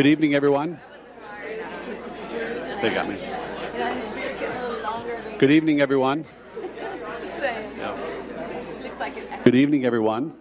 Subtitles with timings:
[0.00, 0.80] Good evening, everyone.
[2.80, 3.20] They got me.
[5.36, 6.24] Good evening, everyone.
[9.44, 10.32] Good evening, everyone.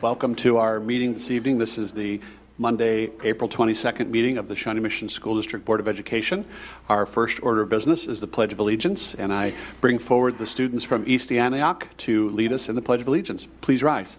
[0.00, 1.58] Welcome to our meeting this evening.
[1.58, 2.20] This is the
[2.58, 6.46] Monday, April 22nd meeting of the Shawnee Mission School District Board of Education.
[6.88, 10.46] Our first order of business is the Pledge of Allegiance, and I bring forward the
[10.46, 13.48] students from East Antioch to lead us in the Pledge of Allegiance.
[13.62, 14.16] Please rise.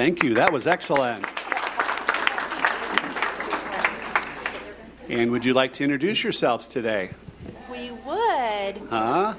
[0.00, 0.32] Thank you.
[0.32, 1.26] That was excellent.
[5.10, 7.10] And would you like to introduce yourselves today?
[7.70, 8.80] We would.
[8.88, 9.34] Huh?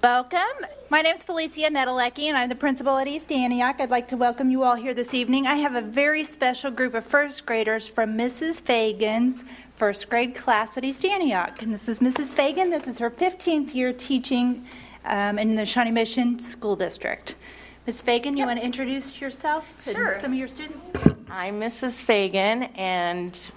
[0.00, 0.66] Welcome.
[0.90, 3.80] My name is Felicia Nedelecki, and I'm the principal at East Antioch.
[3.80, 5.48] I'd like to welcome you all here this evening.
[5.48, 8.62] I have a very special group of first graders from Mrs.
[8.62, 9.42] Fagan's
[9.74, 11.62] first grade class at East Antioch.
[11.62, 12.32] And this is Mrs.
[12.32, 12.70] Fagan.
[12.70, 14.64] This is her 15th year teaching
[15.04, 17.34] um, in the Shawnee Mission School District.
[17.88, 18.02] Ms.
[18.02, 20.08] Fagan, you want to introduce yourself Sure.
[20.08, 20.90] and some of your students?
[21.30, 21.98] I'm Mrs.
[21.98, 23.50] Fagan, and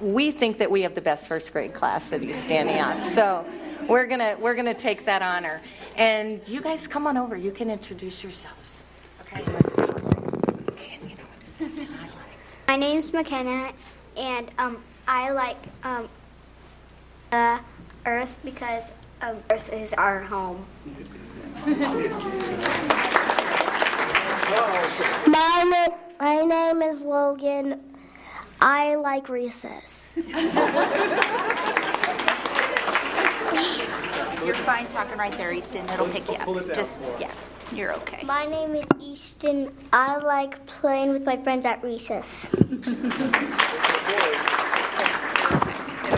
[0.00, 3.04] we think that we have the best first grade class at East Antioch.
[3.04, 3.46] So
[3.88, 5.62] we're gonna we're gonna take that honor.
[5.94, 7.36] And you guys come on over.
[7.36, 8.82] You can introduce yourselves.
[9.20, 9.42] Okay.
[9.42, 11.88] Okay, you know what to say.
[12.66, 13.70] My name's McKenna,
[14.16, 16.08] and um, I like um,
[17.30, 17.60] uh,
[18.06, 18.90] Earth because
[19.22, 20.66] um, Earth is our home.
[24.50, 27.80] my, na- my name is Logan.
[28.60, 30.18] I like recess.
[34.44, 35.84] You're fine talking right there, Easton.
[35.86, 36.74] It'll pick you up.
[36.74, 37.30] Just, yeah,
[37.72, 38.24] you're okay.
[38.24, 39.72] My name is Easton.
[39.92, 42.48] I like playing with my friends at recess.
[42.54, 42.78] It'll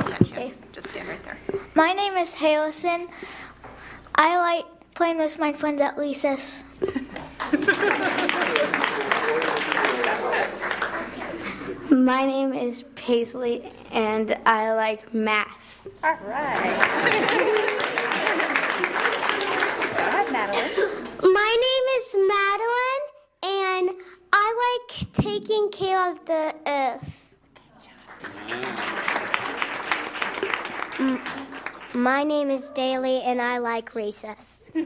[0.09, 0.37] catch you.
[0.37, 0.53] Okay.
[0.73, 1.37] Just stand right there.
[1.75, 3.09] My name is Harrison.
[4.15, 6.65] I like playing with my friends at recess.
[11.91, 15.89] my name is Paisley, and I like math.
[16.05, 16.55] All right.
[19.97, 21.05] Go ahead, Madeline.
[21.23, 23.05] My name is Madeline,
[23.43, 23.91] and
[24.33, 27.17] I like taking care of the earth.
[30.99, 31.21] M-
[31.95, 34.60] My name is Daly, and I like recess.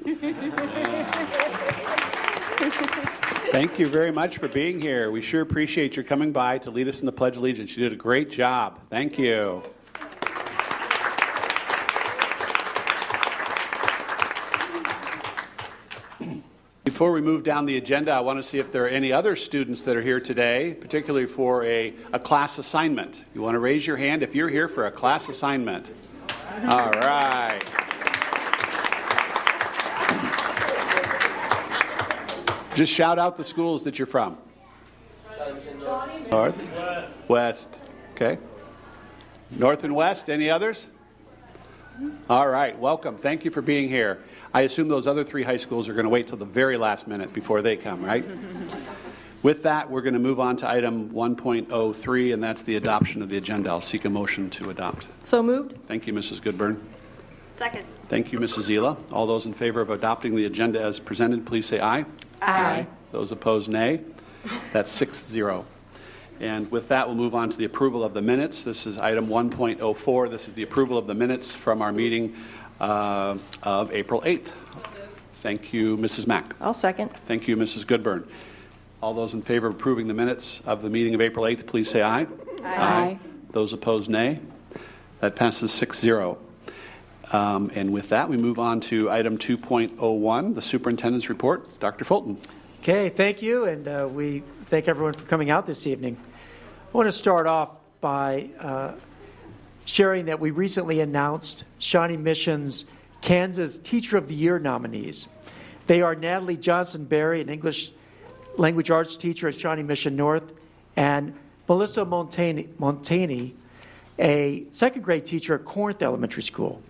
[3.51, 5.11] Thank you very much for being here.
[5.11, 7.77] We sure appreciate your coming by to lead us in the Pledge of Allegiance.
[7.77, 8.81] You did a great job.
[8.89, 9.63] Thank you.
[16.85, 19.37] Before we move down the agenda, I want to see if there are any other
[19.37, 23.25] students that are here today, particularly for a, a class assignment.
[23.35, 25.93] You want to raise your hand if you're here for a class assignment.
[26.69, 27.61] All right.
[32.75, 34.37] Just shout out the schools that you're from.
[36.31, 36.57] North?
[37.29, 37.79] West.
[38.13, 38.39] Okay.
[39.53, 40.29] North and West.
[40.29, 40.89] Any others?
[42.29, 42.77] All right.
[42.77, 43.17] Welcome.
[43.17, 44.21] Thank you for being here.
[44.53, 47.07] I assume those other three high schools are going to wait till the very last
[47.07, 48.25] minute before they come, right?
[49.45, 53.29] With that, we're going to move on to item 1.03, and that's the adoption of
[53.29, 53.69] the agenda.
[53.69, 55.07] I'll seek a motion to adopt.
[55.23, 55.85] So moved.
[55.85, 56.41] Thank you, Mrs.
[56.41, 56.83] Goodburn.
[57.55, 57.85] Second.
[58.09, 58.69] Thank you, Mrs.
[58.69, 58.97] Zila.
[59.13, 62.05] All those in favor of adopting the agenda as presented, please say aye.
[62.43, 62.87] Aye.
[63.13, 64.01] Those opposed, nay.
[64.73, 65.65] That's 6 0.
[66.41, 68.65] And with that, we'll move on to the approval of the minutes.
[68.65, 70.31] This is item 1.04.
[70.31, 72.35] This is the approval of the minutes from our meeting
[72.81, 74.49] uh, of April 8th.
[75.35, 76.27] Thank you, Mrs.
[76.27, 76.57] Mack.
[76.61, 77.11] I'll second.
[77.27, 77.87] Thank you, Mrs.
[77.87, 78.27] Goodburn.
[79.01, 81.89] All those in favor of approving the minutes of the meeting of April 8th, please
[81.89, 82.27] say aye.
[82.65, 83.19] Aye.
[83.51, 84.41] Those opposed, nay.
[85.21, 86.37] That passes 6 0.
[87.33, 91.81] Um, and with that, we move on to item 2.01, the superintendent's report.
[91.81, 92.05] Dr.
[92.05, 92.39] Fulton.
[92.81, 96.17] Okay, thank you, and uh, we thank everyone for coming out this evening.
[96.93, 98.93] I want to start off by uh,
[99.87, 102.85] sharing that we recently announced Shawnee Mission's
[103.23, 105.29] Kansas Teacher of the Year nominees.
[105.87, 107.93] They are Natalie Johnson Berry, an English
[108.59, 110.53] language arts teacher at Shawnee Mission North,
[110.97, 111.35] and
[111.67, 113.55] Melissa Montani, Montani
[114.19, 116.83] a second grade teacher at Corinth Elementary School.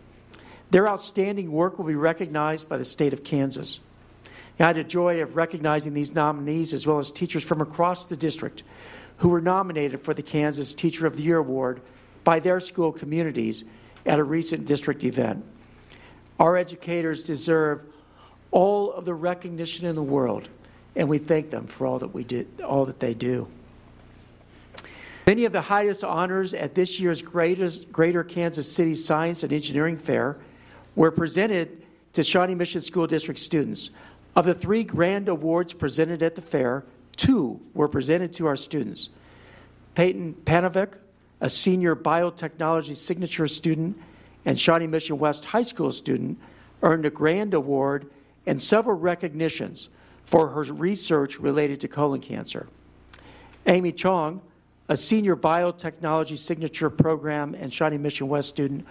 [0.75, 3.79] Their outstanding work will be recognized by the state of Kansas.
[4.59, 8.17] I had the joy of recognizing these nominees as well as teachers from across the
[8.17, 8.65] district
[9.19, 11.81] who were nominated for the Kansas Teacher of the Year Award
[12.25, 13.65] by their school communities
[14.05, 15.45] at a recent district event.
[16.41, 17.85] Our educators deserve
[18.51, 20.49] all of the recognition in the world,
[20.97, 23.47] and we thank them for all that we did, all that they do.
[25.25, 29.99] Many of the highest honors at this year's greatest, Greater Kansas City Science and Engineering
[29.99, 30.37] Fair
[30.97, 31.83] were presented
[32.13, 33.91] to Shawnee Mission School District students.
[34.37, 36.85] Of the three grand awards presented at the fair,
[37.17, 39.11] two were presented to our students.
[39.95, 40.95] Peyton Panovic,
[41.41, 43.97] a senior biotechnology signature student
[44.45, 46.39] and Shawnee Mission West High School student,
[46.83, 48.11] earned a grand award
[48.47, 49.89] and several recognitions
[50.25, 52.67] for her research related to colon cancer.
[53.67, 54.43] Amy Chong,
[54.89, 58.87] a senior biotechnology signature program and Shawnee Mission West student,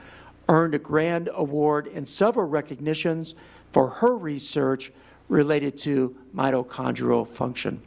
[0.50, 3.36] earned a grand award and several recognitions
[3.72, 4.92] for her research
[5.30, 7.82] related to mitochondrial function.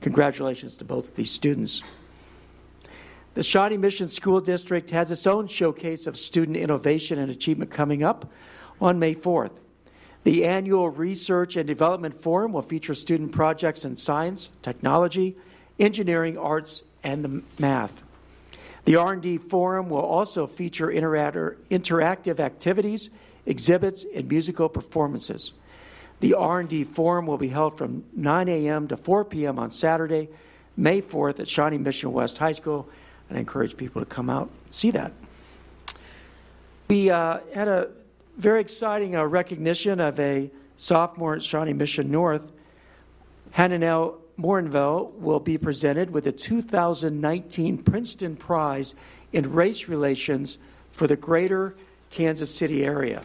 [0.00, 1.82] Congratulations to both of these students.
[3.34, 8.02] The Shawnee Mission School District has its own showcase of student innovation and achievement coming
[8.02, 8.30] up
[8.80, 9.52] on May 4th.
[10.24, 15.36] The annual Research and Development Forum will feature student projects in science, technology,
[15.78, 18.04] engineering, arts, and the math.
[18.84, 23.10] The R&D Forum will also feature interactive activities,
[23.46, 25.52] exhibits, and musical performances.
[26.20, 28.88] The R&D Forum will be held from 9 a.m.
[28.88, 29.58] to 4 p.m.
[29.58, 30.28] on Saturday,
[30.76, 32.88] May 4th at Shawnee Mission West High School,
[33.28, 35.12] and I encourage people to come out and see that.
[36.88, 37.90] We uh, had a
[38.36, 42.50] very exciting uh, recognition of a sophomore at Shawnee Mission North.
[43.54, 48.94] Hananel Morinville will be presented with the 2019 Princeton Prize
[49.32, 50.58] in Race Relations
[50.90, 51.74] for the greater
[52.10, 53.22] Kansas City area.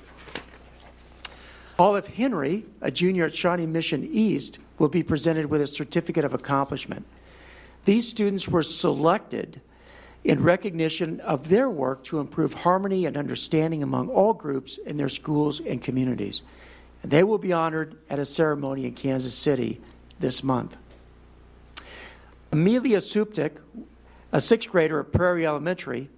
[1.80, 6.34] Olive Henry, a junior at Shawnee Mission East, will be presented with a certificate of
[6.34, 7.06] accomplishment.
[7.86, 9.62] These students were selected
[10.24, 15.10] in recognition of their work to improve harmony and understanding among all groups in their
[15.10, 16.42] schools and communities.
[17.04, 19.80] And they will be honored at a ceremony in Kansas City
[20.20, 20.76] this month.
[22.52, 23.58] Amelia Suptik,
[24.32, 26.10] a sixth grader at Prairie Elementary,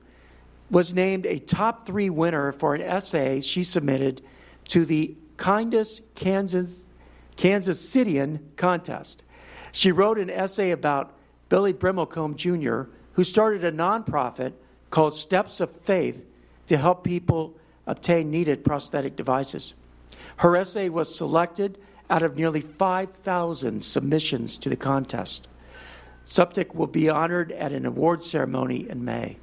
[0.69, 4.21] was named a top three winner for an essay she submitted
[4.67, 6.87] to the Kindest Kansas,
[7.35, 9.23] Kansas Cityan contest.
[9.71, 11.13] She wrote an essay about
[11.49, 14.53] Billy Brimblecom Jr., who started a nonprofit
[14.91, 16.27] called Steps of Faith
[16.67, 19.73] to help people obtain needed prosthetic devices.
[20.37, 21.79] Her essay was selected
[22.09, 25.47] out of nearly 5,000 submissions to the contest.
[26.29, 29.35] Suptik will be honored at an award ceremony in May.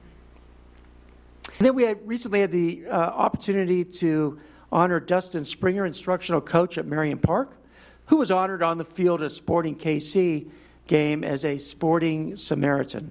[1.58, 4.38] And then we had recently had the uh, opportunity to
[4.70, 7.56] honor Dustin Springer, instructional coach at Merriam Park,
[8.04, 10.48] who was honored on the field at Sporting KC
[10.86, 13.10] game as a Sporting Samaritan.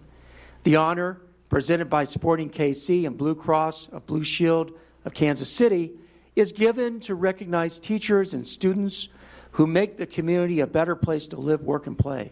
[0.63, 1.19] The honor,
[1.50, 4.72] presented by Sporting KC and Blue Cross of Blue Shield
[5.04, 5.92] of Kansas City,
[6.38, 9.10] is given to recognize teachers and students
[9.51, 12.31] who make the community a better place to live, work, and play.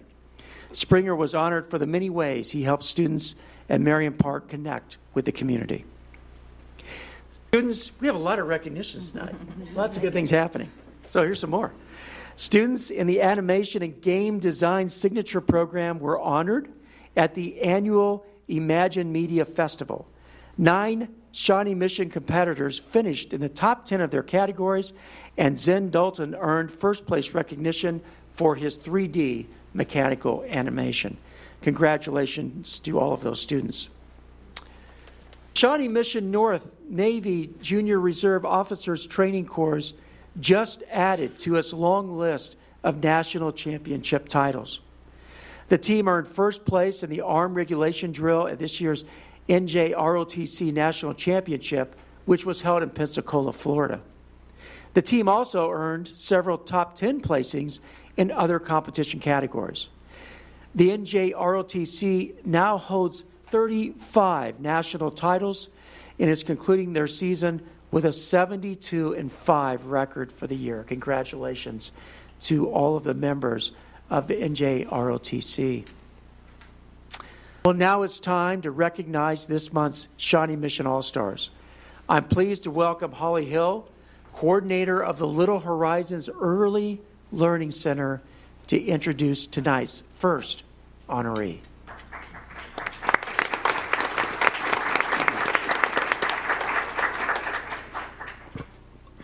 [0.74, 3.36] Springer was honored for the many ways he helped students
[3.70, 5.86] at Merriam Park connect with the community.
[7.50, 9.36] Students, we have a lot of recognitions tonight.
[9.76, 10.72] Lots of good things happening.
[11.08, 11.72] So here's some more.
[12.36, 16.72] Students in the animation and game design signature program were honored
[17.16, 20.08] at the annual Imagine Media Festival.
[20.58, 24.94] Nine Shawnee Mission competitors finished in the top 10 of their categories,
[25.38, 28.02] and Zen Dalton earned first place recognition
[28.34, 31.18] for his 3D mechanical animation.
[31.62, 33.90] Congratulations to all of those students.
[35.56, 39.94] Shawnee Mission North Navy Junior Reserve Officers Training Corps
[40.40, 44.82] just added to its long list of national championship titles.
[45.70, 49.06] The team earned first place in the arm regulation drill at this year's
[49.48, 54.02] NJROTC National Championship, which was held in Pensacola, Florida.
[54.94, 57.80] The team also earned several top 10 placings
[58.18, 59.90] in other competition categories.
[60.76, 65.70] The NJROTC now holds 35 national titles
[66.18, 70.84] and is concluding their season with a 72 and 5 record for the year.
[70.84, 71.92] Congratulations
[72.42, 73.72] to all of the members
[74.10, 75.86] of the NJROTC.
[77.64, 81.50] Well, now it's time to recognize this month's Shawnee Mission All Stars.
[82.10, 83.88] I'm pleased to welcome Holly Hill,
[84.34, 87.00] coordinator of the Little Horizons Early
[87.34, 88.22] Learning Center,
[88.68, 90.64] to introduce tonight's first
[91.10, 91.60] honoree.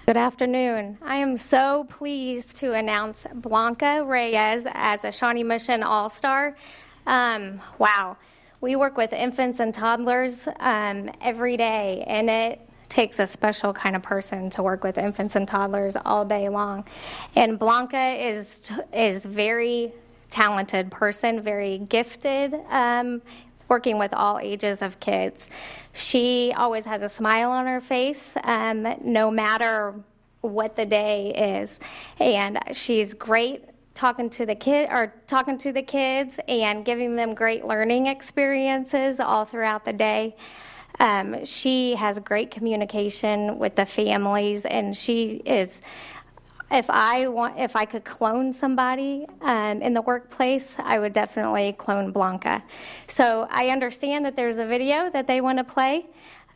[0.08, 0.98] Good afternoon.
[1.04, 6.58] I am so pleased to announce Blanca Reyes as a Shawnee Mission All Star.
[7.06, 8.18] Um, wow.
[8.60, 13.96] We work with infants and toddlers um, every day, and it takes a special kind
[13.96, 16.84] of person to work with infants and toddlers all day long.
[17.36, 18.60] And Blanca is
[18.92, 19.94] is very
[20.30, 22.54] talented person, very gifted.
[22.70, 23.22] Um,
[23.70, 25.48] working with all ages of kids.
[25.94, 29.94] She always has a smile on her face, um, no matter
[30.42, 31.80] what the day is.
[32.20, 37.34] And she's great talking to the kid or talking to the kids and giving them
[37.34, 40.36] great learning experiences all throughout the day.
[41.00, 45.82] Um, she has great communication with the families, and she is
[46.72, 51.74] if I want, if I could clone somebody um, in the workplace, I would definitely
[51.74, 52.64] clone Blanca.
[53.08, 56.06] So I understand that there's a video that they want to play,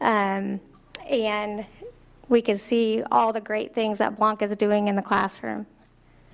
[0.01, 0.59] um,
[1.09, 1.65] and
[2.29, 5.65] we can see all the great things that Blanca is doing in the classroom.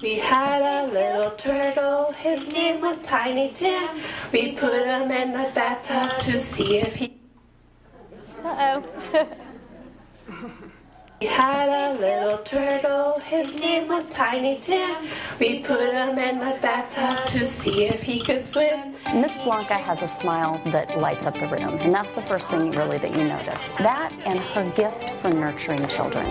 [0.01, 3.99] We had a little turtle, his name was Tiny Tim.
[4.31, 7.18] We put him in the bathtub to see if he.
[8.43, 8.81] Uh
[9.13, 9.27] oh.
[11.21, 15.05] We had a little turtle, his name was Tiny Tim.
[15.37, 18.95] We put him in the bathtub to see if he could swim.
[19.13, 22.71] Miss Blanca has a smile that lights up the room, and that's the first thing
[22.71, 23.67] really that you notice.
[23.79, 26.25] That and her gift for nurturing children.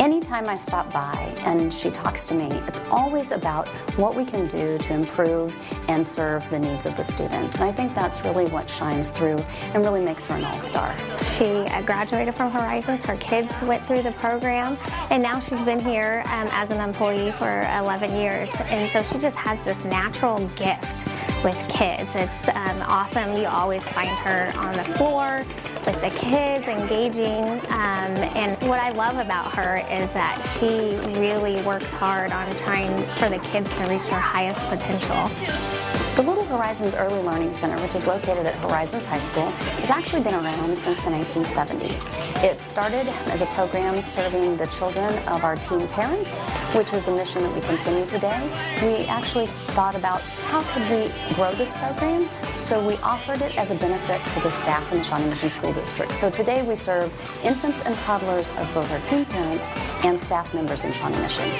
[0.00, 4.48] Anytime I stop by and she talks to me, it's always about what we can
[4.48, 5.54] do to improve
[5.88, 7.56] and serve the needs of the students.
[7.56, 9.38] And I think that's really what shines through
[9.74, 10.96] and really makes her an all-star.
[11.36, 13.02] She uh, graduated from Horizons.
[13.02, 14.78] Her kids went through the program,
[15.10, 18.50] and now she's been here um, as an employee for 11 years.
[18.66, 21.08] And so she just has this natural gift
[21.42, 22.14] with kids.
[22.14, 23.36] It's um, awesome.
[23.36, 25.44] You always find her on the floor
[25.84, 27.44] with the kids, engaging.
[27.72, 33.04] Um, and what I love about her is that she really works hard on trying
[33.16, 35.91] for the kids to reach their highest potential.
[36.14, 39.48] The Little Horizons Early Learning Center, which is located at Horizons High School,
[39.80, 42.12] has actually been around since the 1970s.
[42.44, 46.42] It started as a program serving the children of our teen parents,
[46.74, 48.38] which is a mission that we continue today.
[48.82, 53.70] We actually thought about how could we grow this program, so we offered it as
[53.70, 56.12] a benefit to the staff in the Shawnee Mission School District.
[56.12, 57.10] So today we serve
[57.42, 61.50] infants and toddlers of both our teen parents and staff members in Shawnee Mission.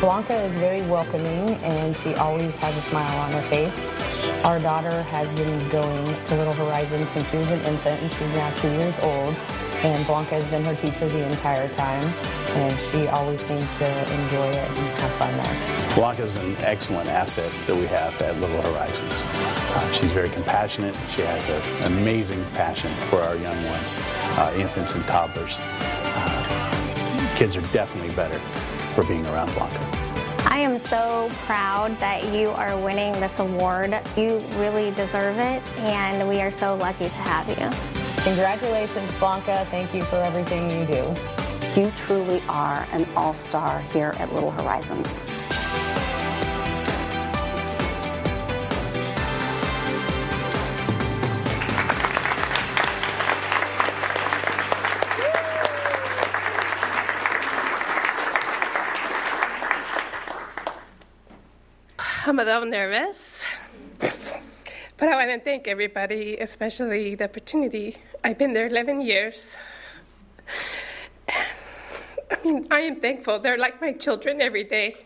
[0.00, 3.83] Blanca is very welcoming and she always has a smile on her face.
[4.44, 8.34] Our daughter has been going to Little Horizons since she was an infant and she's
[8.34, 9.34] now two years old.
[9.82, 12.12] And Blanca has been her teacher the entire time
[12.56, 13.86] and she always seems to
[14.22, 15.94] enjoy it and have fun there.
[15.94, 19.22] Blanca is an excellent asset that we have at Little Horizons.
[19.24, 20.94] Uh, she's very compassionate.
[21.08, 23.94] She has an amazing passion for our young ones,
[24.38, 25.56] uh, infants and toddlers.
[25.60, 28.38] Uh, kids are definitely better
[28.94, 29.93] for being around Blanca.
[30.46, 33.98] I am so proud that you are winning this award.
[34.16, 37.70] You really deserve it, and we are so lucky to have you.
[38.22, 39.66] Congratulations, Blanca.
[39.70, 41.80] Thank you for everything you do.
[41.80, 45.20] You truly are an all-star here at Little Horizons.
[62.26, 63.44] I'm a little nervous,
[64.00, 67.98] but I want to thank everybody, especially the opportunity.
[68.24, 69.54] I've been there 11 years.
[71.28, 73.40] I mean, I am thankful.
[73.40, 75.04] They're like my children every day.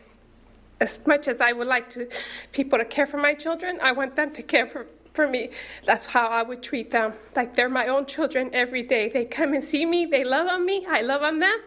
[0.80, 2.08] As much as I would like to
[2.52, 5.50] people to care for my children, I want them to care for, for me.
[5.86, 7.14] That's how I would treat them.
[7.34, 9.08] Like they're my own children every day.
[9.08, 11.58] They come and see me, they love on me, I love on them.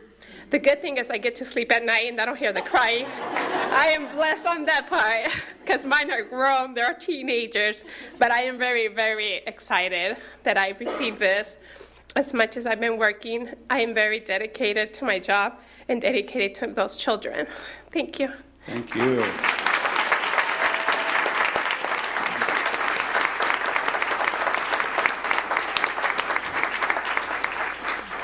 [0.51, 2.61] The good thing is I get to sleep at night and I don't hear the
[2.61, 3.05] crying.
[3.07, 5.29] I am blessed on that part
[5.63, 7.85] because mine are grown, they're teenagers.
[8.19, 11.55] But I am very, very excited that I've received this.
[12.17, 16.53] As much as I've been working, I am very dedicated to my job and dedicated
[16.55, 17.47] to those children.
[17.91, 18.33] Thank you.
[18.67, 19.23] Thank you.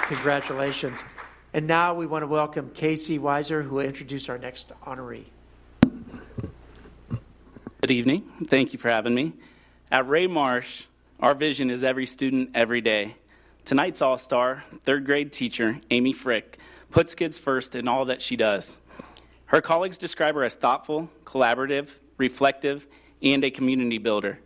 [0.07, 1.03] Congratulations.
[1.53, 5.23] And now we want to welcome Casey Weiser, who will introduce our next honoree.
[7.81, 8.29] Good evening.
[8.47, 9.31] Thank you for having me.
[9.89, 10.83] At Ray Marsh,
[11.21, 13.15] our vision is every student, every day.
[13.63, 16.59] Tonight's All Star, third grade teacher, Amy Frick,
[16.91, 18.81] puts kids first in all that she does.
[19.45, 21.87] Her colleagues describe her as thoughtful, collaborative,
[22.17, 22.87] reflective,
[23.21, 24.39] and a community builder.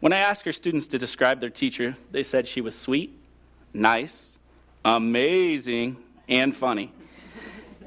[0.00, 3.16] When I asked her students to describe their teacher, they said she was sweet,
[3.72, 4.38] nice,
[4.84, 5.96] amazing,
[6.30, 6.92] and funny.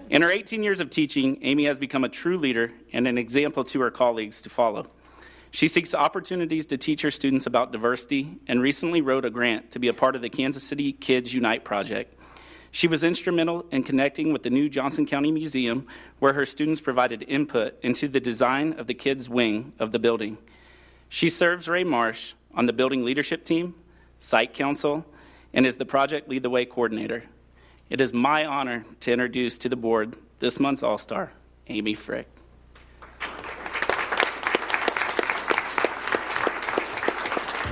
[0.09, 3.63] In her 18 years of teaching, Amy has become a true leader and an example
[3.63, 4.85] to her colleagues to follow.
[5.49, 9.79] She seeks opportunities to teach her students about diversity and recently wrote a grant to
[9.79, 12.19] be a part of the Kansas City Kids Unite project.
[12.71, 15.85] She was instrumental in connecting with the new Johnson County Museum,
[16.17, 20.39] where her students provided input into the design of the kids' wing of the building.
[21.07, 23.75] She serves Ray Marsh on the building leadership team,
[24.17, 25.05] site council,
[25.53, 27.25] and is the project Lead the Way coordinator.
[27.89, 31.31] It is my honor to introduce to the board this month's All Star,
[31.67, 32.27] Amy Frick.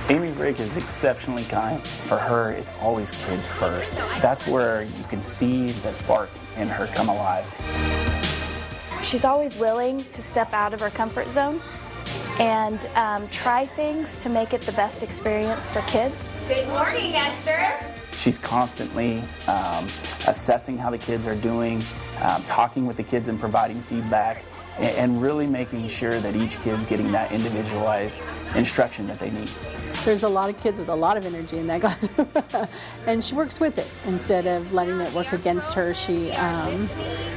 [0.08, 1.80] Amy Frick is exceptionally kind.
[1.80, 3.92] For her, it's always kids first.
[4.20, 6.28] That's where you can see the spark
[6.58, 7.46] in her come alive.
[9.02, 11.60] She's always willing to step out of her comfort zone
[12.38, 16.26] and um, try things to make it the best experience for kids.
[16.48, 17.91] Good morning, Esther.
[18.12, 19.84] She's constantly um,
[20.26, 21.82] assessing how the kids are doing,
[22.22, 24.44] um, talking with the kids and providing feedback,
[24.78, 28.22] and, and really making sure that each kid's getting that individualized
[28.54, 29.48] instruction that they need.
[30.04, 32.28] There's a lot of kids with a lot of energy in that classroom,
[33.06, 35.94] and she works with it instead of letting it work against her.
[35.94, 36.88] She um,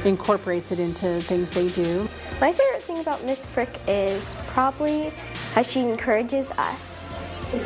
[0.04, 2.08] incorporates it into things they do.
[2.40, 5.10] My favorite thing about Miss Frick is probably
[5.54, 7.05] how she encourages us.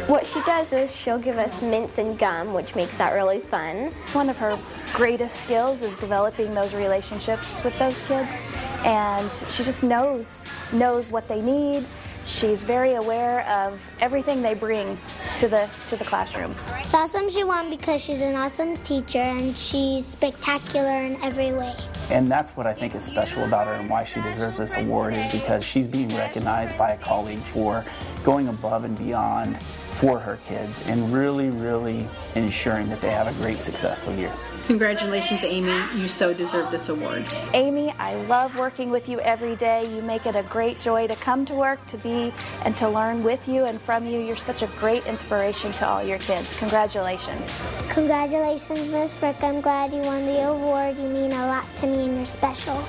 [0.09, 3.91] What she does is she'll give us mints and gum, which makes that really fun.
[4.13, 4.59] One of her
[4.93, 8.43] greatest skills is developing those relationships with those kids,
[8.85, 11.87] and she just knows knows what they need.
[12.31, 14.97] She's very aware of everything they bring
[15.37, 16.55] to the to the classroom.
[16.79, 21.75] It's awesome she won because she's an awesome teacher and she's spectacular in every way.
[22.11, 25.17] And that's what I think is special about her and why she deserves this award
[25.17, 27.85] is because she's being recognized by a colleague for
[28.23, 33.43] going above and beyond for her kids and really, really ensuring that they have a
[33.43, 34.33] great, successful year.
[34.71, 35.83] Congratulations, Amy.
[35.97, 37.25] You so deserve this award.
[37.55, 39.93] Amy, I love working with you every day.
[39.93, 42.33] You make it a great joy to come to work, to be,
[42.65, 44.21] and to learn with you and from you.
[44.21, 46.57] You're such a great inspiration to all your kids.
[46.61, 47.61] Congratulations.
[47.89, 49.43] Congratulations, Miss Frick.
[49.43, 50.97] I'm glad you won the award.
[50.99, 52.81] You mean a lot to me and you're special.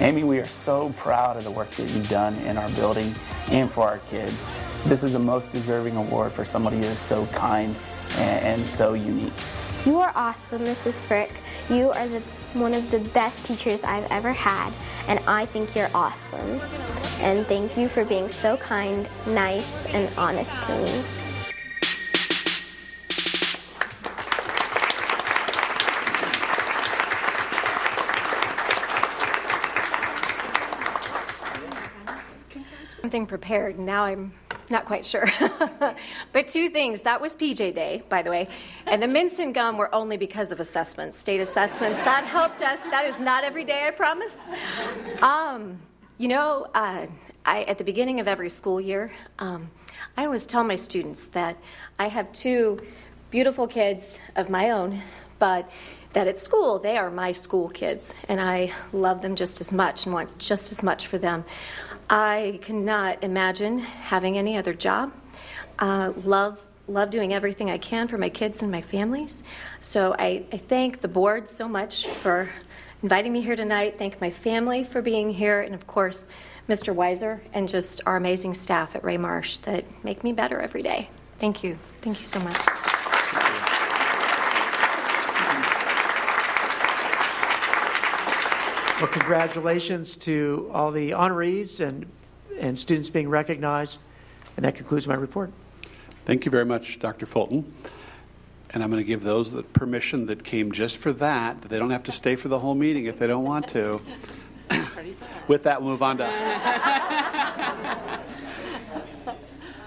[0.00, 3.14] Amy, we are so proud of the work that you've done in our building
[3.50, 4.48] and for our kids.
[4.86, 7.76] This is the most deserving award for somebody who is so kind
[8.16, 9.34] and, and so unique.
[9.88, 11.00] You are awesome, Mrs.
[11.00, 11.32] Frick.
[11.70, 12.20] You are the,
[12.52, 14.70] one of the best teachers I've ever had,
[15.08, 16.60] and I think you're awesome.
[17.22, 21.02] And thank you for being so kind, nice, and honest to me.
[33.00, 33.78] Something prepared.
[33.78, 34.34] Now I'm
[34.70, 35.26] not quite sure.
[36.32, 37.00] but two things.
[37.00, 38.48] That was PJ Day, by the way.
[38.86, 42.00] And the mints and gum were only because of assessments, state assessments.
[42.02, 42.80] That helped us.
[42.90, 44.38] That is not every day, I promise.
[45.22, 45.78] Um,
[46.18, 47.06] you know, uh,
[47.44, 49.70] I, at the beginning of every school year, um,
[50.16, 51.56] I always tell my students that
[51.98, 52.80] I have two
[53.30, 55.00] beautiful kids of my own,
[55.38, 55.70] but
[56.12, 60.06] that at school they are my school kids, and I love them just as much
[60.06, 61.44] and want just as much for them.
[62.10, 65.12] I cannot imagine having any other job.
[65.78, 69.42] Uh, love love doing everything I can for my kids and my families.
[69.82, 72.48] So I, I thank the board so much for
[73.02, 73.98] inviting me here tonight.
[73.98, 76.26] Thank my family for being here, and of course,
[76.68, 76.94] Mr.
[76.94, 81.10] Weiser and just our amazing staff at Ray Marsh that make me better every day.
[81.38, 81.78] Thank you.
[82.00, 83.67] Thank you so much.
[89.00, 92.04] Well, congratulations to all the honorees and,
[92.58, 94.00] and students being recognized.
[94.56, 95.52] And that concludes my report.
[96.24, 97.24] Thank you very much, Dr.
[97.24, 97.72] Fulton.
[98.70, 101.78] And I'm going to give those the permission that came just for that, that they
[101.78, 104.00] don't have to stay for the whole meeting if they don't want to.
[105.46, 106.24] With that, we'll move on to.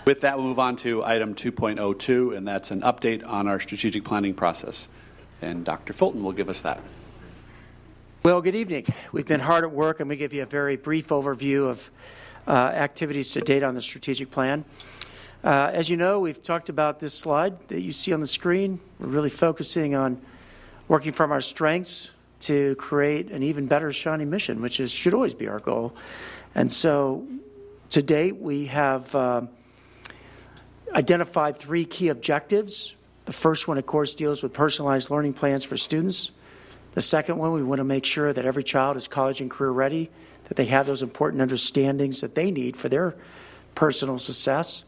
[0.06, 4.06] With that, we'll move on to item 2.02, and that's an update on our strategic
[4.06, 4.88] planning process.
[5.42, 5.92] And Dr.
[5.92, 6.80] Fulton will give us that.
[8.24, 8.86] Well, good evening.
[9.12, 11.90] We've been hard at work, and we give you a very brief overview of
[12.48, 14.64] uh, activities to date on the strategic plan.
[15.44, 18.80] Uh, as you know, we've talked about this slide that you see on the screen.
[19.00, 20.22] We're really focusing on
[20.88, 25.34] working from our strengths to create an even better Shawnee mission, which is, should always
[25.34, 25.96] be our goal.
[26.54, 27.26] And so,
[27.90, 29.42] to date, we have uh,
[30.94, 32.94] identified three key objectives.
[33.26, 36.30] The first one, of course, deals with personalized learning plans for students.
[36.94, 39.72] The second one, we want to make sure that every child is college and career
[39.72, 40.10] ready,
[40.46, 43.16] that they have those important understandings that they need for their
[43.76, 44.84] personal success.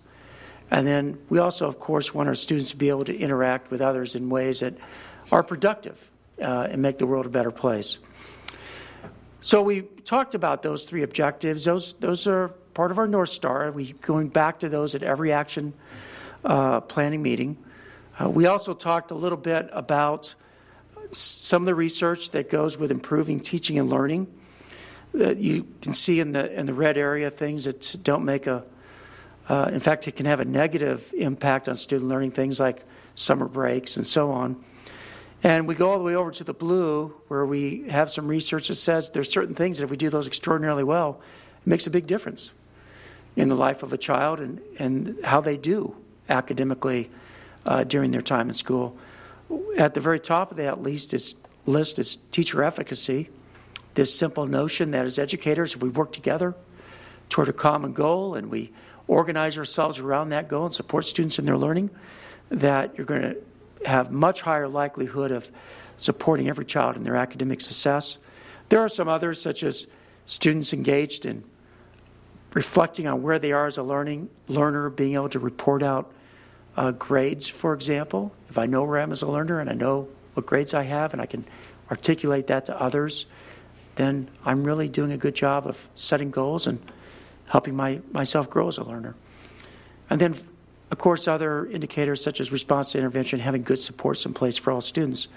[0.70, 3.82] And then we also, of course, want our students to be able to interact with
[3.82, 4.74] others in ways that
[5.32, 6.12] are productive
[6.42, 8.00] uh, and make the world a better place.
[9.40, 11.66] So we talked about those three objectives.
[11.66, 13.72] Those, those are part of our North Star.
[13.72, 15.74] We going back to those at every action
[16.44, 17.58] uh, planning meeting.
[18.20, 20.36] Uh, we also talked a little bit about
[21.14, 24.28] some of the research that goes with improving teaching and learning.
[25.18, 28.64] Uh, you can see in the in the red area things that don't make a.
[29.48, 32.32] Uh, in fact, it can have a negative impact on student learning.
[32.32, 32.84] Things like
[33.16, 34.64] summer breaks and so on.
[35.44, 38.70] And we go all the way over to the blue, where we have some research
[38.70, 41.22] that says there's certain things that if we do those extraordinarily well,
[41.58, 42.52] it makes a big difference
[43.36, 45.96] in the life of a child and, and how they do
[46.30, 47.10] academically
[47.66, 48.98] uh, during their time in school.
[49.78, 51.36] At the very top of that list is,
[51.66, 53.30] list is teacher efficacy,
[53.94, 56.56] this simple notion that as educators, if we work together
[57.30, 58.72] toward a common goal and we
[59.08, 61.90] organize ourselves around that goal and support students in their learning,
[62.50, 63.38] that you're going to
[63.88, 65.52] have much higher likelihood of
[65.98, 68.18] supporting every child in their academic success.
[68.70, 69.88] There are some others, such as
[70.26, 71.44] students engaged in
[72.54, 76.12] reflecting on where they are as a learning learner, being able to report out
[76.76, 78.34] uh, grades, for example.
[78.50, 80.84] If I know where I am as a learner and I know what grades I
[80.84, 81.46] have and I can
[81.90, 83.26] articulate that to others,
[83.96, 86.80] then I'm really doing a good job of setting goals and
[87.48, 89.16] helping my, myself grow as a learner.
[90.10, 90.36] And then
[90.94, 94.72] of course, other indicators such as response to intervention, having good supports in place for
[94.72, 95.28] all students.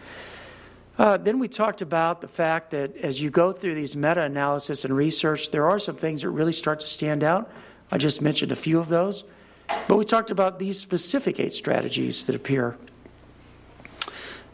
[0.99, 4.85] Uh, then we talked about the fact that as you go through these meta analysis
[4.85, 7.51] and research, there are some things that really start to stand out.
[7.91, 9.25] I just mentioned a few of those.
[9.69, 12.77] But we talked about these specific eight strategies that appear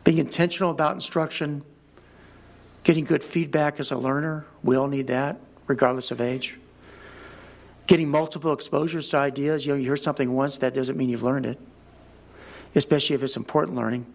[0.05, 1.63] being intentional about instruction,
[2.83, 4.45] getting good feedback as a learner.
[4.63, 6.59] We all need that, regardless of age.
[7.87, 11.23] Getting multiple exposures to ideas, you know, you hear something once, that doesn't mean you've
[11.23, 11.59] learned it,
[12.75, 14.07] especially if it's important learning.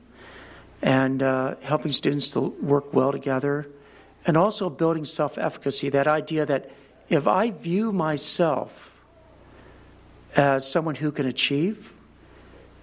[0.82, 3.68] And uh, helping students to work well together,
[4.26, 6.70] and also building self efficacy that idea that
[7.10, 8.97] if I view myself
[10.38, 11.92] as someone who can achieve,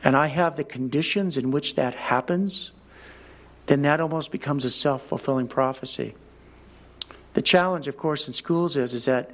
[0.03, 2.73] and I have the conditions in which that happens,
[3.67, 6.15] then that almost becomes a self fulfilling prophecy.
[7.33, 9.31] The challenge, of course, in schools is, is that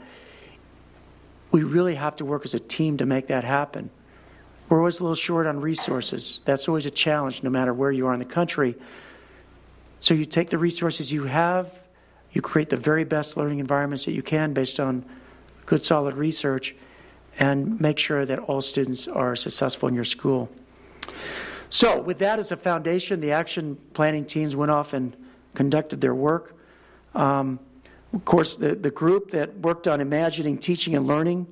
[1.50, 3.90] we really have to work as a team to make that happen.
[4.68, 6.42] We're always a little short on resources.
[6.44, 8.76] That's always a challenge, no matter where you are in the country.
[9.98, 11.72] So you take the resources you have,
[12.32, 15.04] you create the very best learning environments that you can based on
[15.66, 16.76] good, solid research,
[17.40, 20.48] and make sure that all students are successful in your school.
[21.70, 25.16] So, with that as a foundation, the action planning teams went off and
[25.54, 26.54] conducted their work.
[27.14, 27.58] Um,
[28.12, 31.46] of course, the, the group that worked on imagining teaching and learning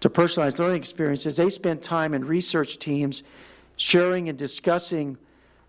[0.00, 3.22] to personalized learning experiences, they spent time in research teams
[3.76, 5.16] sharing and discussing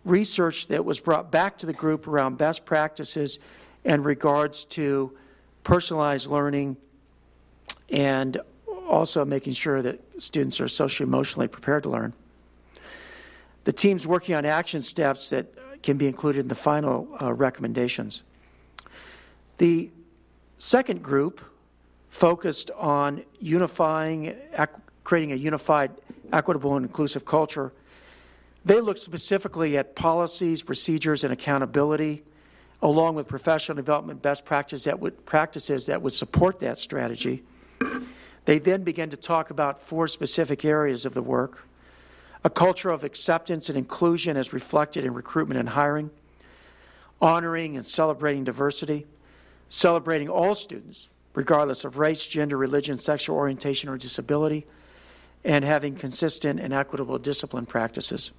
[0.04, 3.40] research that was brought back to the group around best practices
[3.84, 5.16] in regards to
[5.64, 6.76] personalized learning
[7.92, 8.38] and
[8.88, 12.14] also making sure that students are socially emotionally prepared to learn.
[13.64, 15.48] The team's working on action steps that
[15.84, 18.24] can be included in the final uh, recommendations.
[19.58, 19.90] The
[20.56, 21.42] second group
[22.10, 24.36] focused on unifying,
[25.04, 25.92] creating a unified,
[26.34, 27.72] equitable, and inclusive culture.
[28.66, 32.24] They looked specifically at policies, procedures, and accountability,
[32.82, 37.44] along with professional development best practices that would, practices that would support that strategy.
[38.46, 41.68] They then began to talk about four specific areas of the work
[42.44, 46.10] a culture of acceptance and inclusion as reflected in recruitment and hiring,
[47.22, 49.06] honoring and celebrating diversity,
[49.70, 54.66] celebrating all students, regardless of race, gender, religion, sexual orientation, or disability,
[55.44, 58.32] and having consistent and equitable discipline practices.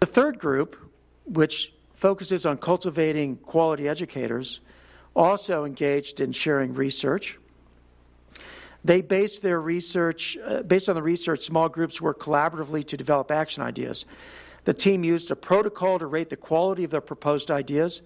[0.00, 0.76] The third group,
[1.24, 4.60] which focuses on cultivating quality educators,
[5.14, 7.38] also engaged in sharing research.
[8.84, 13.30] They based their research, uh, based on the research, small groups work collaboratively to develop
[13.30, 14.06] action ideas.
[14.64, 18.02] The team used a protocol to rate the quality of their proposed ideas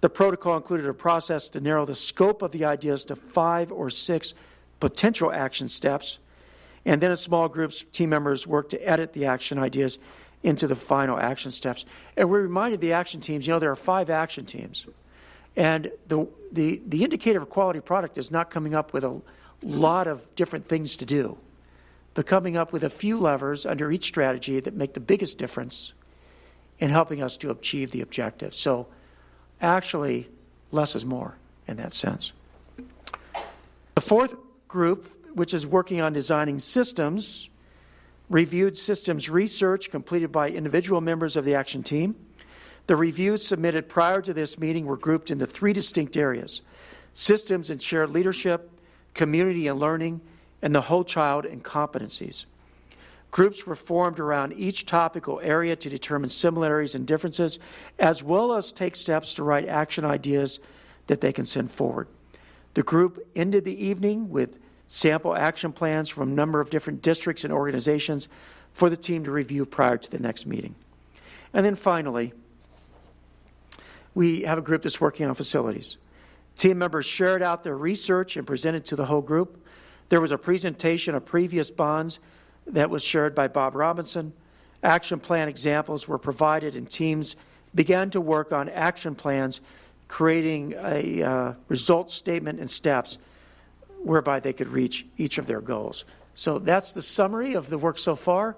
[0.00, 3.90] the protocol included a process to narrow the scope of the ideas to five or
[3.90, 4.34] six
[4.80, 6.18] potential action steps,
[6.86, 9.98] and then in small groups, team members worked to edit the action ideas
[10.42, 11.84] into the final action steps.
[12.16, 14.86] And we reminded the action teams, you know, there are five action teams.
[15.54, 19.20] And the, the, the indicator of quality product is not coming up with a
[19.62, 21.38] lot of different things to do,
[22.14, 25.92] but coming up with a few levers under each strategy that make the biggest difference
[26.78, 28.54] in helping us to achieve the objective.
[28.54, 28.88] So
[29.60, 30.28] actually,
[30.70, 31.36] less is more
[31.68, 32.32] in that sense.
[33.94, 34.34] The fourth
[34.66, 37.50] group, which is working on designing systems,
[38.30, 42.14] reviewed systems research completed by individual members of the action team.
[42.86, 46.62] The reviews submitted prior to this meeting were grouped into three distinct areas
[47.12, 48.70] systems and shared leadership,
[49.14, 50.20] community and learning,
[50.62, 52.44] and the whole child and competencies.
[53.30, 57.58] Groups were formed around each topical area to determine similarities and differences,
[57.98, 60.58] as well as take steps to write action ideas
[61.06, 62.08] that they can send forward.
[62.74, 67.44] The group ended the evening with sample action plans from a number of different districts
[67.44, 68.28] and organizations
[68.74, 70.74] for the team to review prior to the next meeting.
[71.52, 72.32] And then finally,
[74.14, 75.96] we have a group that's working on facilities.
[76.56, 79.64] Team members shared out their research and presented to the whole group.
[80.08, 82.20] There was a presentation of previous bonds
[82.66, 84.32] that was shared by Bob Robinson.
[84.82, 87.36] Action plan examples were provided, and teams
[87.74, 89.60] began to work on action plans,
[90.08, 93.18] creating a uh, result statement and steps
[94.02, 96.04] whereby they could reach each of their goals.
[96.34, 98.56] So that's the summary of the work so far.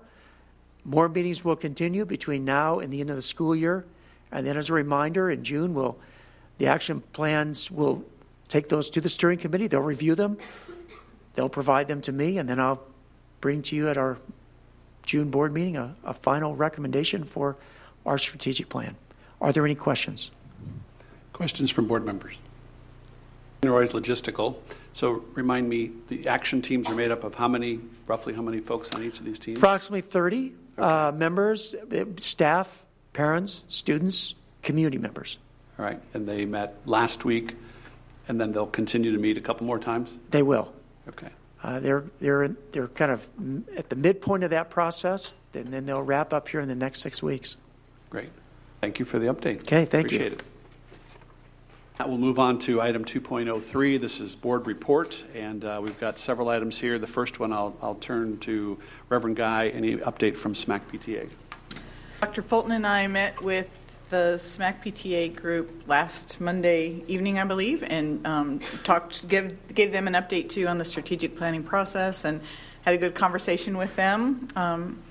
[0.85, 3.85] More meetings will continue between now and the end of the school year.
[4.31, 5.98] And then, as a reminder, in June, we'll,
[6.62, 8.05] the action plans will
[8.46, 9.66] take those to the steering committee.
[9.66, 10.38] They'll review them,
[11.35, 12.81] they'll provide them to me, and then I'll
[13.40, 14.16] bring to you at our
[15.03, 17.57] June board meeting a, a final recommendation for
[18.07, 18.94] our strategic plan.
[19.40, 20.31] Are there any questions?
[21.33, 22.37] Questions from board members?
[23.64, 24.55] Roy's logistical.
[24.92, 28.61] So remind me, the action teams are made up of how many, roughly how many
[28.61, 29.59] folks on each of these teams?
[29.59, 35.38] Approximately 30 uh, members, uh, staff, parents, students, community members.
[35.78, 37.56] All right, and they met last week,
[38.28, 40.18] and then they'll continue to meet a couple more times?
[40.30, 40.72] They will.
[41.08, 41.28] Okay.
[41.62, 43.28] Uh, they're, they're, they're kind of
[43.76, 47.00] at the midpoint of that process, and then they'll wrap up here in the next
[47.00, 47.56] six weeks.
[48.11, 48.30] Great.
[48.80, 49.61] Thank you for the update.
[49.62, 50.26] Okay, thank Appreciate you.
[50.26, 50.42] Appreciate it.
[51.98, 54.00] Now we'll move on to item 2.03.
[54.00, 56.98] This is board report, and uh, we've got several items here.
[56.98, 59.68] The first one I'll, I'll turn to Reverend Guy.
[59.68, 61.28] Any update from SMAC PTA?
[62.20, 62.42] Dr.
[62.42, 63.70] Fulton and I met with
[64.12, 70.07] the SMAC PTA group last Monday evening, I believe, and um, talked, gave, gave them
[70.07, 72.42] an update too on the strategic planning process and
[72.83, 74.48] had a good conversation with them.
[74.55, 75.03] Um,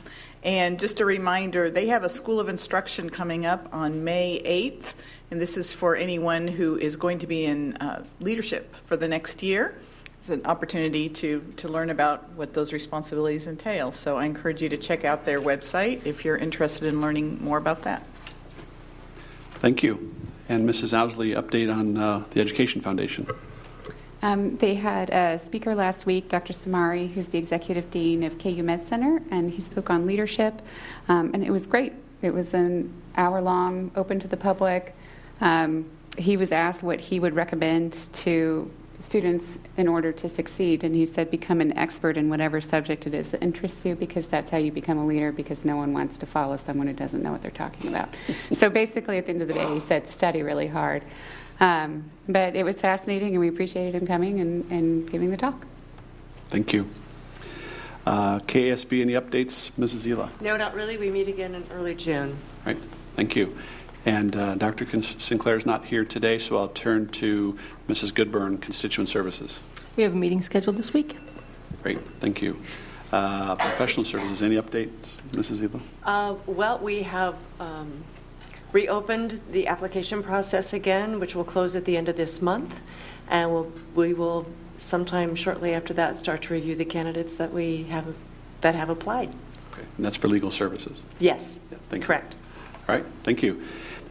[0.44, 4.94] and just a reminder, they have a School of Instruction coming up on May 8th,
[5.32, 9.08] and this is for anyone who is going to be in uh, leadership for the
[9.08, 9.74] next year.
[10.20, 13.94] It's an opportunity to, to learn about what those responsibilities entail.
[13.94, 17.58] So I encourage you to check out their website if you're interested in learning more
[17.58, 18.06] about that.
[19.62, 20.16] Thank you.
[20.50, 20.92] And Mrs.
[20.92, 23.28] Ousley, update on uh, the Education Foundation.
[24.24, 26.52] Um, they had a speaker last week, Dr.
[26.52, 30.64] Simari, who's the executive dean of KU Med Center, and he spoke on leadership,
[31.10, 31.94] um, and it was great.
[32.24, 34.96] It was an hour long, open to the public.
[35.42, 35.86] Um,
[36.18, 38.70] he was asked what he would recommend to
[39.02, 43.14] students in order to succeed, and he said, become an expert in whatever subject it
[43.14, 46.18] is that interests you, because that's how you become a leader, because no one wants
[46.18, 48.10] to follow someone who doesn't know what they're talking about.
[48.52, 51.04] so basically, at the end of the day, he said, study really hard.
[51.60, 55.66] Um, but it was fascinating, and we appreciated him coming and, and giving the talk.
[56.50, 56.90] Thank you.
[58.06, 60.06] Uh, KASB, any updates, Mrs.
[60.06, 60.30] Zila?
[60.42, 60.98] No, not really.
[60.98, 62.36] We meet again in early June.
[62.66, 62.78] Right.
[63.16, 63.56] Thank you.
[64.06, 64.86] And uh, Dr.
[65.02, 68.14] Sinclair is not here today, so I'll turn to Mrs.
[68.14, 69.60] Goodburn, Constituent Services.
[69.96, 71.18] We have a meeting scheduled this week.
[71.84, 72.00] Great.
[72.20, 72.60] Thank you.
[73.12, 75.62] Uh, professional services, any updates, Mrs.
[75.64, 75.80] Eva?
[76.04, 78.04] Uh, well, we have um,
[78.72, 82.80] reopened the application process again, which will close at the end of this month,
[83.30, 87.84] and we'll, we will sometime shortly after that start to review the candidates that we
[87.84, 88.06] have
[88.62, 89.30] that have applied.
[89.74, 91.02] Okay, and that's for legal services.
[91.20, 92.34] Yes, yeah, thank correct.
[92.36, 92.40] You.
[92.88, 93.62] All right, thank you.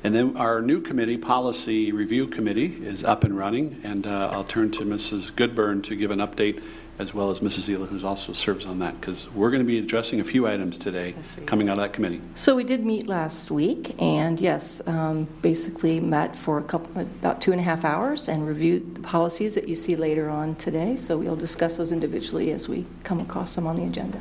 [0.02, 4.44] And then our new committee, Policy Review Committee, is up and running, and uh, I'll
[4.44, 5.34] turn to Mrs.
[5.36, 6.62] Goodburn to give an update
[6.98, 7.68] as well as Mrs.
[7.68, 10.78] Zila, who also serves on that, because we're going to be addressing a few items
[10.78, 11.14] today
[11.46, 12.20] coming out of that committee.
[12.34, 17.40] So we did meet last week, and yes, um, basically met for a couple, about
[17.40, 20.96] two and a half hours, and reviewed the policies that you see later on today.
[20.96, 24.20] So we'll discuss those individually as we come across them on the agenda.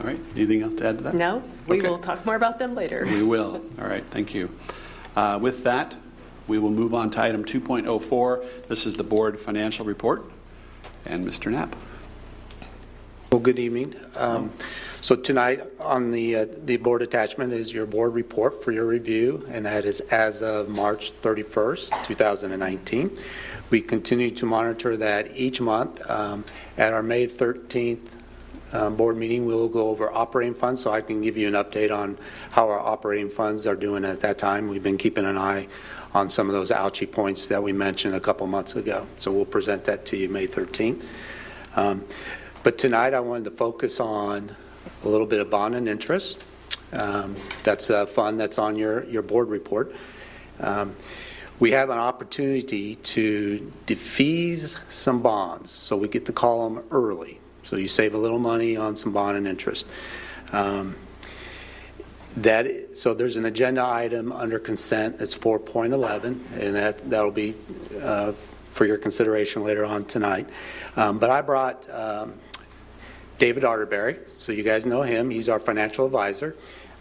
[0.00, 0.20] All right.
[0.34, 1.14] Anything else to add to that?
[1.14, 1.42] No.
[1.66, 1.88] We okay.
[1.88, 3.04] will talk more about them later.
[3.04, 3.62] We will.
[3.78, 4.04] All right.
[4.10, 4.50] Thank you.
[5.14, 5.94] Uh, with that,
[6.48, 8.66] we will move on to item 2.04.
[8.68, 10.24] This is the board financial report.
[11.04, 11.50] And Mr.
[11.50, 11.76] Knapp.
[13.30, 13.94] Well, good evening.
[14.16, 14.52] Um,
[15.00, 19.46] so tonight on the uh, the board attachment is your board report for your review,
[19.48, 23.16] and that is as of March 31st, 2019.
[23.70, 26.02] We continue to monitor that each month.
[26.10, 26.44] Um,
[26.76, 28.19] at our May 13th
[28.72, 31.54] um, board meeting, we will go over operating funds, so I can give you an
[31.54, 32.18] update on
[32.50, 34.68] how our operating funds are doing at that time.
[34.68, 35.66] We've been keeping an eye
[36.14, 39.06] on some of those ouchie points that we mentioned a couple months ago.
[39.16, 41.04] So we'll present that to you May 13th.
[41.76, 42.04] Um,
[42.62, 44.54] but tonight I wanted to focus on
[45.04, 46.46] a little bit of bond and interest.
[46.92, 49.94] Um, that's a fund that's on your, your board report.
[50.58, 50.94] Um,
[51.58, 57.38] we have an opportunity to defease some bonds, so we get to call them early.
[57.62, 59.86] So you save a little money on some bond and interest.
[60.52, 60.96] Um,
[62.36, 66.24] that, so there's an agenda item under consent, it's 4.11,
[66.58, 67.54] and that, that'll be
[68.00, 68.32] uh,
[68.68, 70.48] for your consideration later on tonight.
[70.96, 72.34] Um, But I brought um,
[73.38, 76.56] David Arterberry, so you guys know him, he's our financial advisor.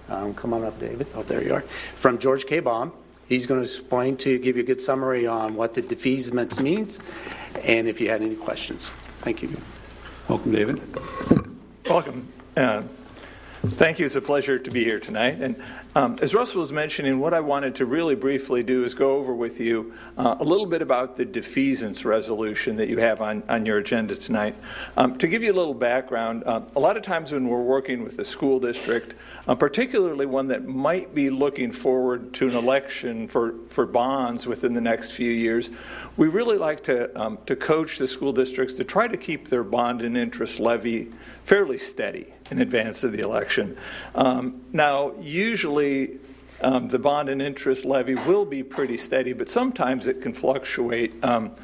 [0.10, 2.60] Um, Come on up, David, oh, there you are, from George K.
[2.60, 2.92] Baum.
[3.28, 6.60] He's going to explain to you, give you a good summary on what the defeasance
[6.60, 7.00] means,
[7.64, 8.92] and if you had any questions.
[9.22, 9.56] Thank you.
[10.30, 10.80] Welcome, David.
[11.90, 12.32] Welcome.
[12.56, 12.84] Uh,
[13.66, 14.06] Thank you.
[14.06, 15.42] It's a pleasure to be here tonight.
[15.42, 15.62] And
[15.96, 19.34] um, as Russell was mentioning, what I wanted to really briefly do is go over
[19.34, 23.66] with you uh, a little bit about the defeasance resolution that you have on, on
[23.66, 24.56] your agenda tonight.
[24.98, 28.04] Um, to give you a little background, uh, a lot of times when we're working
[28.04, 29.16] with the school district,
[29.48, 34.74] uh, particularly one that might be looking forward to an election for, for bonds within
[34.74, 35.72] the next few years,
[36.18, 39.64] we really like to, um, to coach the school districts to try to keep their
[39.64, 41.12] bond and interest levy
[41.50, 43.76] fairly steady in advance of the election.
[44.14, 46.20] Um, now, usually
[46.62, 51.24] um, the bond and interest levy will be pretty steady, but sometimes it can fluctuate.
[51.24, 51.56] Um,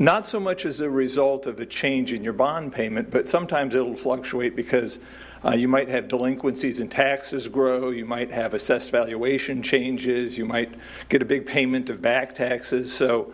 [0.00, 3.76] not so much as a result of a change in your bond payment, but sometimes
[3.76, 4.98] it'll fluctuate because
[5.44, 10.44] uh, you might have delinquencies and taxes grow, you might have assessed valuation changes, you
[10.44, 10.74] might
[11.08, 12.92] get a big payment of back taxes.
[12.92, 13.32] So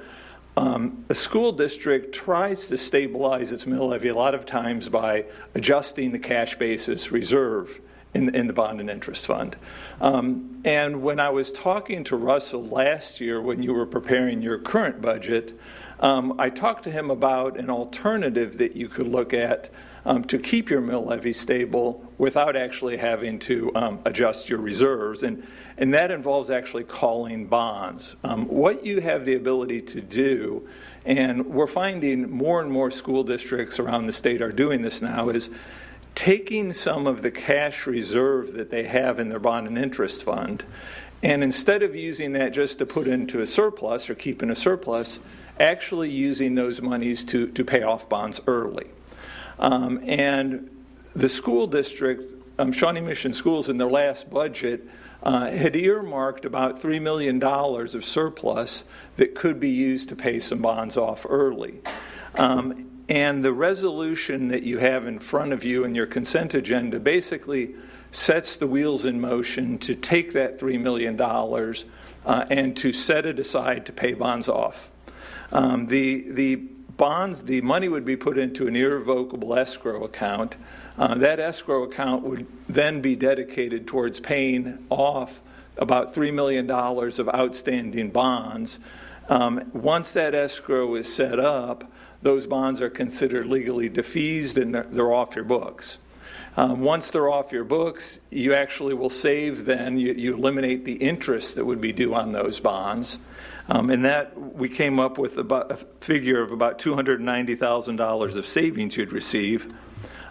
[0.56, 5.24] um, a school district tries to stabilize its mill levy a lot of times by
[5.54, 7.80] adjusting the cash basis reserve
[8.14, 9.56] in, in the bond and interest fund.
[10.00, 14.58] Um, and when I was talking to Russell last year when you were preparing your
[14.58, 15.58] current budget,
[15.98, 19.70] um, I talked to him about an alternative that you could look at
[20.04, 25.22] um, to keep your mill levy stable without actually having to um, adjust your reserves.
[25.22, 28.16] And, and that involves actually calling bonds.
[28.22, 30.68] Um, what you have the ability to do,
[31.04, 35.28] and we're finding more and more school districts around the state are doing this now,
[35.28, 35.50] is
[36.14, 40.64] taking some of the cash reserve that they have in their bond and interest fund,
[41.22, 44.54] and instead of using that just to put into a surplus or keep in a
[44.54, 45.18] surplus,
[45.58, 48.86] actually using those monies to, to pay off bonds early.
[49.58, 50.70] Um, and
[51.14, 54.86] the school district, um, Shawnee Mission Schools, in their last budget,
[55.22, 58.84] uh, had earmarked about $3 million of surplus
[59.16, 61.80] that could be used to pay some bonds off early.
[62.34, 66.98] Um, and the resolution that you have in front of you in your consent agenda
[66.98, 67.74] basically
[68.10, 73.38] sets the wheels in motion to take that $3 million uh, and to set it
[73.38, 74.90] aside to pay bonds off.
[75.52, 76.56] Um, the, the
[76.96, 80.56] bonds, the money would be put into an irrevocable escrow account.
[80.96, 85.40] Uh, that escrow account would then be dedicated towards paying off
[85.76, 88.78] about $3 million of outstanding bonds.
[89.28, 91.90] Um, once that escrow is set up,
[92.22, 95.98] those bonds are considered legally defeased and they're, they're off your books.
[96.56, 100.94] Um, once they're off your books, you actually will save then, you, you eliminate the
[100.94, 103.18] interest that would be due on those bonds.
[103.68, 108.96] Um, and that we came up with about a figure of about $290,000 of savings
[108.96, 109.72] you'd receive.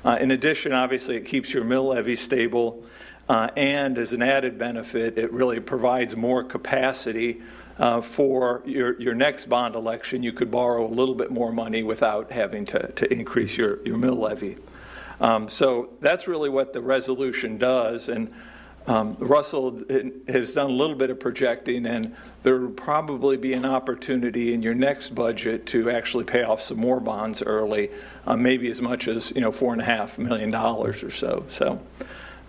[0.05, 2.83] Uh, in addition, obviously, it keeps your mill levy stable,
[3.29, 7.41] uh, and as an added benefit, it really provides more capacity
[7.79, 10.21] uh, for your, your next bond election.
[10.21, 13.97] You could borrow a little bit more money without having to, to increase your, your
[13.97, 14.57] mill levy.
[15.19, 18.09] Um, so that's really what the resolution does.
[18.09, 18.33] And
[18.85, 19.81] um, Russell
[20.27, 24.61] has done a little bit of projecting, and there will probably be an opportunity in
[24.61, 27.89] your next budget to actually pay off some more bonds early,
[28.27, 31.45] uh, maybe as much as you know four and a half million dollars or so.
[31.49, 31.79] So.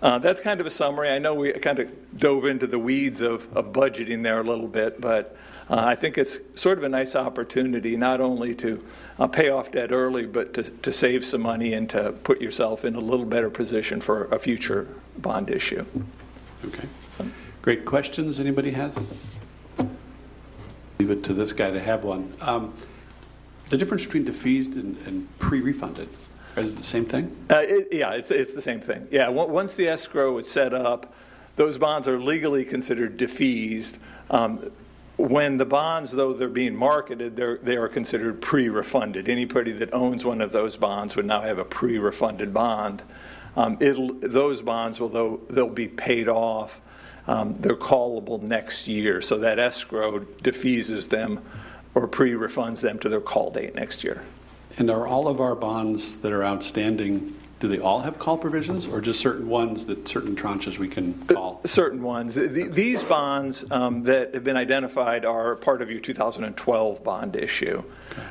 [0.01, 1.09] Uh, that's kind of a summary.
[1.09, 4.67] I know we kind of dove into the weeds of, of budgeting there a little
[4.67, 5.35] bit, but
[5.69, 8.83] uh, I think it's sort of a nice opportunity not only to
[9.17, 12.85] uh, pay off debt early, but to, to save some money and to put yourself
[12.85, 15.83] in a little better position for a future bond issue.
[16.65, 16.87] Okay.
[17.61, 18.39] Great questions.
[18.39, 18.95] Anybody have?
[20.99, 22.33] Leave it to this guy to have one.
[22.41, 22.73] Um,
[23.69, 26.09] the difference between defeased and, and pre-refunded
[26.57, 27.35] is it the same thing?
[27.49, 29.07] Uh, it, yeah, it's, it's the same thing.
[29.11, 31.13] Yeah, once the escrow is set up,
[31.55, 33.99] those bonds are legally considered defeased.
[34.29, 34.71] Um,
[35.17, 39.29] when the bonds, though they're being marketed, they're, they are considered pre refunded.
[39.29, 43.03] Anybody that owns one of those bonds would now have a pre refunded bond.
[43.55, 46.81] Um, those bonds, although they'll be paid off,
[47.27, 49.21] um, they're callable next year.
[49.21, 51.41] So that escrow defeases them
[51.93, 54.23] or pre refunds them to their call date next year.
[54.77, 58.85] And are all of our bonds that are outstanding do they all have call provisions,
[58.85, 61.61] or just certain ones that certain tranches we can call?
[61.63, 62.35] Certain ones.
[62.35, 67.35] Th- th- These bonds um, that have been identified are part of your 2012 bond
[67.37, 67.81] issue.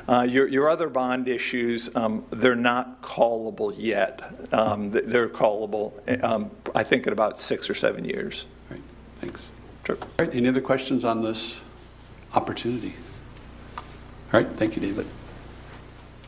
[0.07, 4.21] Uh, Your your other bond issues, um, they're not callable yet.
[4.53, 5.91] Um, They're callable,
[6.23, 8.45] um, I think, in about six or seven years.
[8.69, 8.81] Right,
[9.19, 9.41] thanks.
[9.89, 11.57] All right, any other questions on this
[12.33, 12.93] opportunity?
[14.33, 15.07] All right, thank you, David.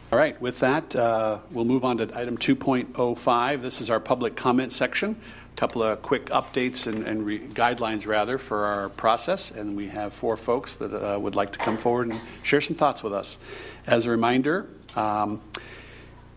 [0.09, 3.61] All right, with that, uh, we'll move on to item 2.05.
[3.61, 5.17] This is our public comment section.
[5.53, 9.51] A couple of quick updates and, and re- guidelines, rather, for our process.
[9.51, 12.77] And we have four folks that uh, would like to come forward and share some
[12.77, 13.37] thoughts with us.
[13.85, 15.41] As a reminder, um,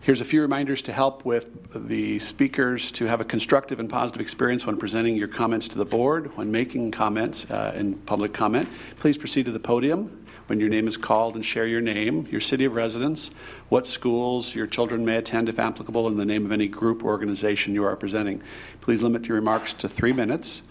[0.03, 4.19] Here's a few reminders to help with the speakers to have a constructive and positive
[4.19, 6.35] experience when presenting your comments to the board.
[6.35, 8.67] When making comments uh, in public comment,
[8.99, 10.20] please proceed to the podium
[10.51, 13.31] when your name is called and share your name, your city of residence,
[13.69, 17.07] what schools your children may attend if applicable, and the name of any group or
[17.07, 18.43] organization you are presenting.
[18.81, 20.61] Please limit your remarks to three minutes.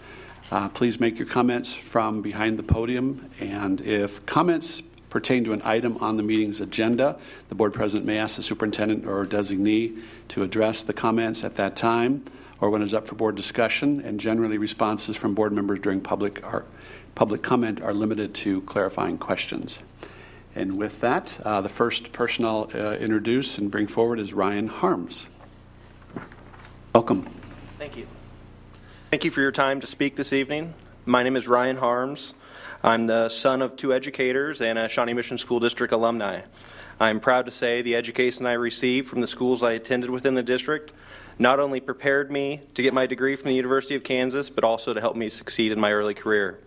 [0.51, 5.63] Uh, please make your comments from behind the podium, and if comments pertain to an
[5.65, 7.19] item on the meeting's agenda,
[7.49, 11.75] the board president may ask the superintendent or designee to address the comments at that
[11.75, 12.23] time
[12.61, 16.45] or when it's up for board discussion, and generally responses from board members during public,
[16.45, 16.65] are,
[17.21, 19.79] public comment are limited to clarifying questions.
[20.55, 24.69] And with that, uh, the first person I'll uh, introduce and bring forward is Ryan
[24.69, 25.29] Harms.
[26.95, 27.29] Welcome.
[27.77, 28.07] Thank you.
[29.11, 30.73] Thank you for your time to speak this evening.
[31.05, 32.33] My name is Ryan Harms.
[32.83, 36.41] I'm the son of two educators and a Shawnee Mission School District alumni.
[36.99, 40.43] I'm proud to say the education I received from the schools I attended within the
[40.43, 40.93] district
[41.39, 44.95] not only prepared me to get my degree from the University of Kansas, but also
[44.95, 46.61] to help me succeed in my early career.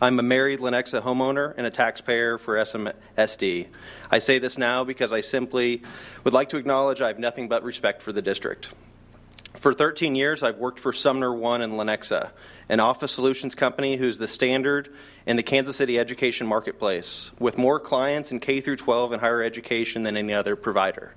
[0.00, 3.68] I'm a married Lenexa homeowner and a taxpayer for SMSD.
[4.10, 5.82] I say this now because I simply
[6.24, 8.68] would like to acknowledge I have nothing but respect for the district.
[9.54, 12.30] For 13 years, I've worked for Sumner One in Lenexa,
[12.68, 14.92] an office solutions company who's the standard
[15.26, 19.42] in the Kansas City education marketplace, with more clients in K through 12 and higher
[19.42, 21.14] education than any other provider.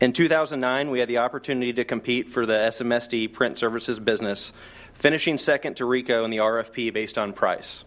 [0.00, 4.52] In 2009, we had the opportunity to compete for the SMSD print services business,
[4.94, 7.84] finishing second to Ricoh in the RFP based on price.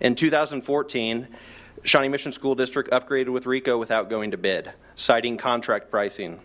[0.00, 1.28] In 2014,
[1.82, 6.40] Shawnee Mission School District upgraded with Ricoh without going to bid, citing contract pricing.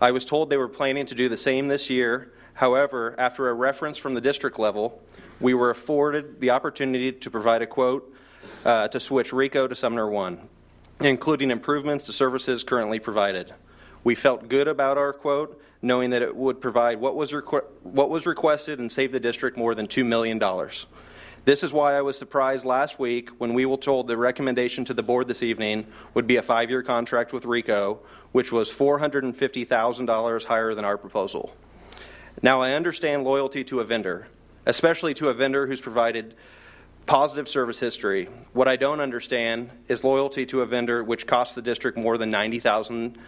[0.00, 2.32] I was told they were planning to do the same this year.
[2.54, 5.00] However, after a reference from the district level,
[5.40, 8.14] we were afforded the opportunity to provide a quote
[8.64, 10.48] uh, to switch Ricoh to Sumner One,
[11.00, 13.54] including improvements to services currently provided.
[14.04, 18.08] We felt good about our quote, knowing that it would provide what was, requ- what
[18.08, 20.40] was requested and save the district more than $2 million.
[21.44, 24.94] This is why I was surprised last week when we were told the recommendation to
[24.94, 27.98] the board this evening would be a five year contract with Ricoh,
[28.32, 31.54] which was $450,000 higher than our proposal.
[32.40, 34.26] Now, I understand loyalty to a vendor,
[34.64, 36.34] especially to a vendor who's provided
[37.04, 38.30] positive service history.
[38.54, 42.32] What I don't understand is loyalty to a vendor which costs the district more than
[42.32, 43.18] $90,000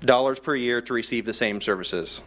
[0.00, 2.22] per year to receive the same services.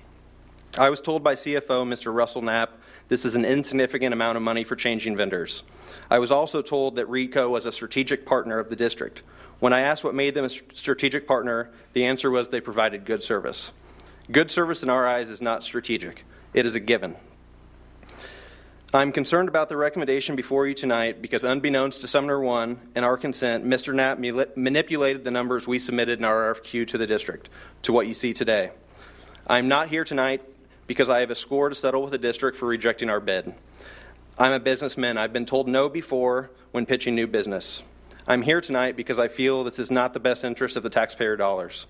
[0.77, 2.13] I was told by CFO Mr.
[2.13, 2.71] Russell Knapp
[3.07, 5.63] this is an insignificant amount of money for changing vendors.
[6.11, 9.23] I was also told that Ricoh was a strategic partner of the district.
[9.59, 13.23] When I asked what made them a strategic partner, the answer was they provided good
[13.23, 13.71] service.
[14.31, 17.15] Good service in our eyes is not strategic, it is a given.
[18.91, 23.17] I'm concerned about the recommendation before you tonight because, unbeknownst to Sumner One and our
[23.17, 23.93] consent, Mr.
[23.93, 24.17] Knapp
[24.57, 27.49] manipulated the numbers we submitted in our RFQ to the district
[27.83, 28.71] to what you see today.
[29.45, 30.41] I'm not here tonight
[30.87, 33.53] because I have a score to settle with the district for rejecting our bid.
[34.39, 35.19] I'm a businessman.
[35.19, 37.83] I've been told no before when pitching new business.
[38.27, 41.35] I'm here tonight because I feel this is not the best interest of the taxpayer
[41.35, 41.85] dollars.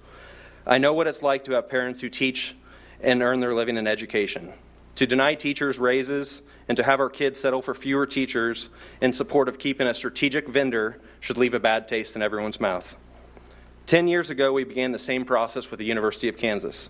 [0.68, 2.58] I know what it's like to have parents who teach
[3.00, 4.52] and earn their living in education.
[5.00, 8.70] To deny teachers raises and to have our kids settle for fewer teachers
[9.00, 12.98] in support of keeping a strategic vendor should leave a bad taste in everyone's mouth.
[13.86, 16.90] Ten years ago, we began the same process with the University of Kansas.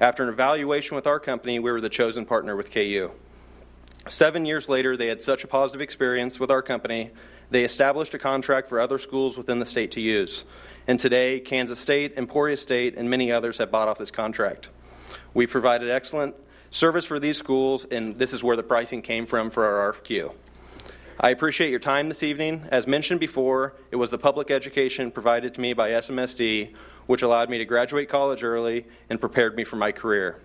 [0.00, 3.12] After an evaluation with our company, we were the chosen partner with KU.
[4.08, 7.12] Seven years later, they had such a positive experience with our company,
[7.50, 10.44] they established a contract for other schools within the state to use.
[10.88, 14.70] And today, Kansas State, Emporia State, and many others have bought off this contract.
[15.34, 16.34] We provided excellent
[16.74, 20.34] service for these schools, and this is where the pricing came from for our RFQ.
[21.20, 22.66] I appreciate your time this evening.
[22.72, 26.74] As mentioned before, it was the public education provided to me by SMSD
[27.06, 30.40] which allowed me to graduate college early and prepared me for my career.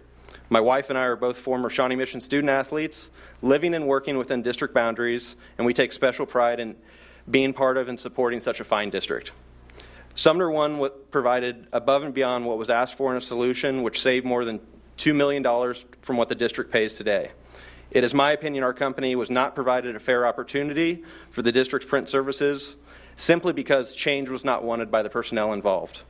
[0.49, 3.09] My wife and I are both former Shawnee Mission student athletes,
[3.41, 6.75] living and working within district boundaries, and we take special pride in
[7.31, 9.31] being part of and supporting such a fine district.
[10.13, 14.25] Sumner One provided above and beyond what was asked for in a solution which saved
[14.25, 14.59] more than
[14.99, 15.43] $2 million
[16.01, 17.31] from what the district pays today.
[17.91, 21.87] It is my opinion our company was not provided a fair opportunity for the district's
[21.87, 22.75] print services
[23.15, 26.01] simply because change was not wanted by the personnel involved.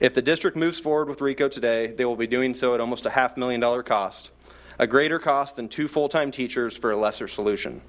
[0.00, 3.06] If the district moves forward with Ricoh today, they will be doing so at almost
[3.06, 4.30] a half million dollar cost,
[4.78, 7.80] a greater cost than two full time teachers for a lesser solution.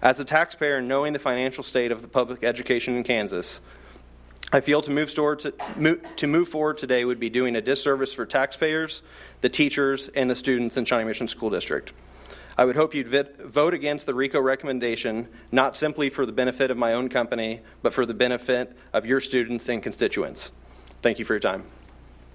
[0.00, 3.60] As a taxpayer, knowing the financial state of the public education in Kansas,
[4.54, 8.24] I feel to move, to, to move forward today would be doing a disservice for
[8.24, 9.02] taxpayers,
[9.40, 11.92] the teachers, and the students in Shawnee Mission School District.
[12.56, 13.08] I would hope you'd
[13.40, 17.92] vote against the Ricoh recommendation, not simply for the benefit of my own company, but
[17.92, 20.52] for the benefit of your students and constituents.
[21.02, 21.64] Thank you for your time.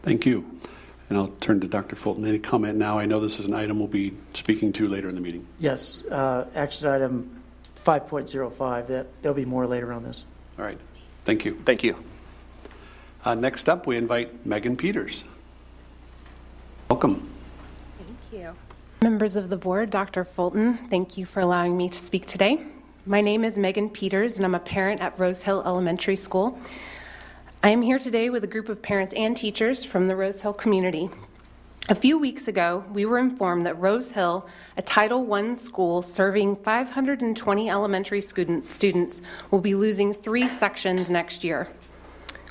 [0.03, 0.59] Thank you.
[1.07, 1.95] And I'll turn to Dr.
[1.95, 2.26] Fulton.
[2.26, 2.99] Any comment now?
[2.99, 5.47] I know this is an item we'll be speaking to later in the meeting.
[5.57, 7.41] Yes, uh, action item
[7.86, 8.88] 5.05.
[8.88, 10.26] That, there'll be more later on this.
[10.57, 10.78] All right.
[11.24, 11.57] Thank you.
[11.63, 11.95] Thank you.
[13.26, 15.26] Uh, next up, we invite Megan Peters.
[16.89, 17.30] Welcome.
[17.97, 18.55] Thank you.
[19.01, 20.24] Members of the board, Dr.
[20.24, 22.65] Fulton, thank you for allowing me to speak today.
[23.05, 26.57] My name is Megan Peters, and I'm a parent at Rose Hill Elementary School.
[27.61, 30.53] I am here today with a group of parents and teachers from the Rose Hill
[30.53, 31.09] community.
[31.89, 34.47] A few weeks ago, we were informed that Rose Hill,
[34.78, 41.43] a Title I school serving 520 elementary student, students, will be losing three sections next
[41.43, 41.67] year.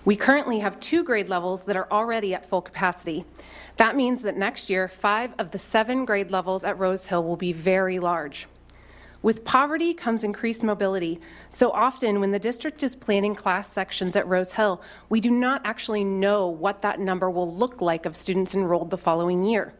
[0.09, 3.27] We currently have two grade levels that are already at full capacity.
[3.77, 7.37] That means that next year, five of the seven grade levels at Rose Hill will
[7.37, 8.47] be very large.
[9.21, 11.21] With poverty comes increased mobility.
[11.51, 14.81] So often, when the district is planning class sections at Rose Hill,
[15.11, 18.97] we do not actually know what that number will look like of students enrolled the
[18.97, 19.75] following year.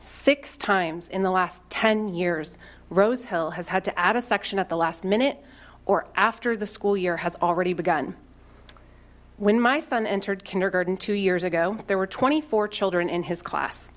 [0.00, 2.58] Six times in the last 10 years,
[2.90, 5.42] Rose Hill has had to add a section at the last minute
[5.86, 8.16] or after the school year has already begun.
[9.42, 13.90] When my son entered kindergarten two years ago, there were 24 children in his class.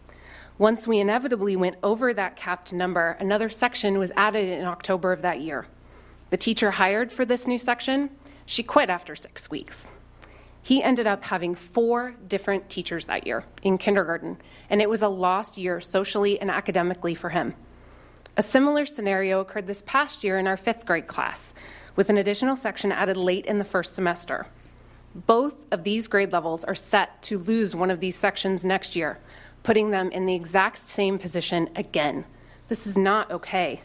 [0.58, 5.22] Once we inevitably went over that capped number, another section was added in October of
[5.22, 5.68] that year.
[6.32, 8.10] The teacher hired for this new section,
[8.48, 9.88] she quit after six weeks.
[10.64, 14.38] He ended up having four different teachers that year in kindergarten,
[14.68, 17.54] and it was a lost year socially and academically for him.
[18.36, 21.54] A similar scenario occurred this past year in our fifth grade class,
[21.96, 24.48] with an additional section added late in the first semester.
[25.16, 29.18] Both of these grade levels are set to lose one of these sections next year,
[29.64, 32.26] putting them in the exact same position again.
[32.68, 33.82] This is not okay.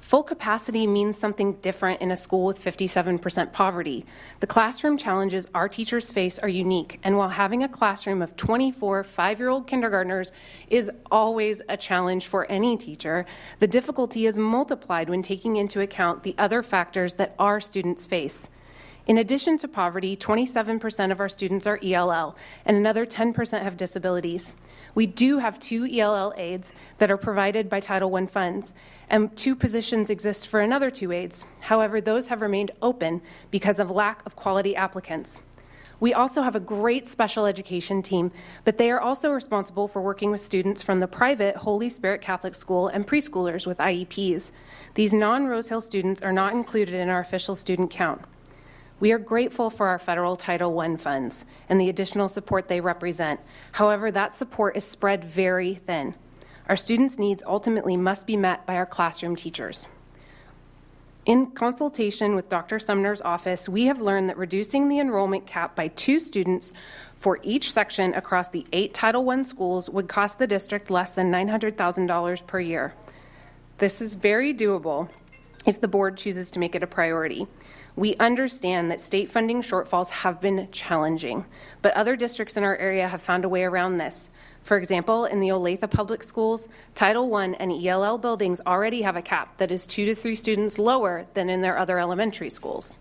[0.00, 4.04] Full capacity means something different in a school with 57% poverty.
[4.40, 9.04] The classroom challenges our teachers face are unique, and while having a classroom of 24
[9.04, 10.30] five year old kindergartners
[10.68, 13.24] is always a challenge for any teacher,
[13.60, 18.48] the difficulty is multiplied when taking into account the other factors that our students face.
[19.06, 24.54] In addition to poverty, 27% of our students are ELL, and another 10% have disabilities.
[24.94, 28.72] We do have two ELL aides that are provided by Title I funds,
[29.08, 31.46] and two positions exist for another two aides.
[31.60, 35.40] However, those have remained open because of lack of quality applicants.
[36.00, 38.32] We also have a great special education team,
[38.64, 42.54] but they are also responsible for working with students from the private Holy Spirit Catholic
[42.54, 44.50] School and preschoolers with IEPs.
[44.94, 48.22] These non Rose Hill students are not included in our official student count.
[49.00, 53.40] We are grateful for our federal Title I funds and the additional support they represent.
[53.72, 56.14] However, that support is spread very thin.
[56.68, 59.86] Our students' needs ultimately must be met by our classroom teachers.
[61.24, 62.78] In consultation with Dr.
[62.78, 66.72] Sumner's office, we have learned that reducing the enrollment cap by two students
[67.16, 71.32] for each section across the eight Title I schools would cost the district less than
[71.32, 72.94] $900,000 per year.
[73.78, 75.08] This is very doable
[75.64, 77.46] if the board chooses to make it a priority.
[78.00, 81.44] We understand that state funding shortfalls have been challenging,
[81.82, 84.30] but other districts in our area have found a way around this.
[84.62, 89.20] For example, in the Olathe Public Schools, Title I and ELL buildings already have a
[89.20, 92.96] cap that is two to three students lower than in their other elementary schools.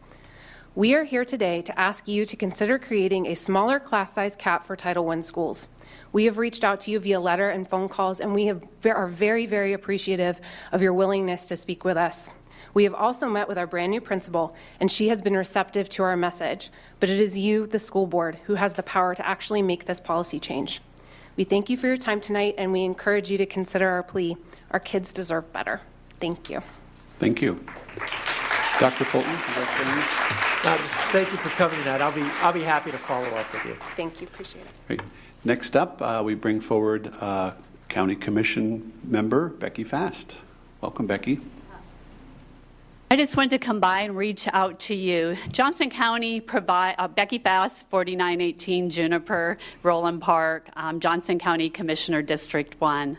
[0.76, 4.66] We are here today to ask you to consider creating a smaller class size cap
[4.66, 5.70] for Title I schools.
[6.12, 9.08] We have reached out to you via letter and phone calls, and we have, are
[9.08, 10.42] very, very appreciative
[10.74, 12.30] of your willingness to speak with us.
[12.74, 16.04] We have also met with our brand new principal, and she has been receptive to
[16.04, 16.72] our message.
[17.00, 20.00] But it is you, the school board, who has the power to actually make this
[20.00, 20.82] policy change.
[21.36, 24.38] We thank you for your time tonight, and we encourage you to consider our plea.
[24.72, 25.82] Our kids deserve better.
[26.20, 26.62] Thank you.
[27.20, 27.64] Thank you.
[28.80, 29.06] Dr.
[29.06, 29.36] Fulton,
[30.64, 32.02] no, just thank you for covering that.
[32.02, 33.76] I'll be, I'll be happy to follow up with you.
[33.96, 34.28] Thank you.
[34.28, 34.72] Appreciate it.
[34.88, 35.02] Great.
[35.46, 37.54] Next up, uh, we bring forward uh,
[37.88, 40.36] County Commission member Becky Fast.
[40.82, 41.40] Welcome, Becky.
[43.12, 45.36] I just wanted to come by and reach out to you.
[45.52, 52.80] Johnson County provide uh, Becky Fast, 4918 Juniper, Roeland Park, um, Johnson County Commissioner District
[52.80, 53.18] 1.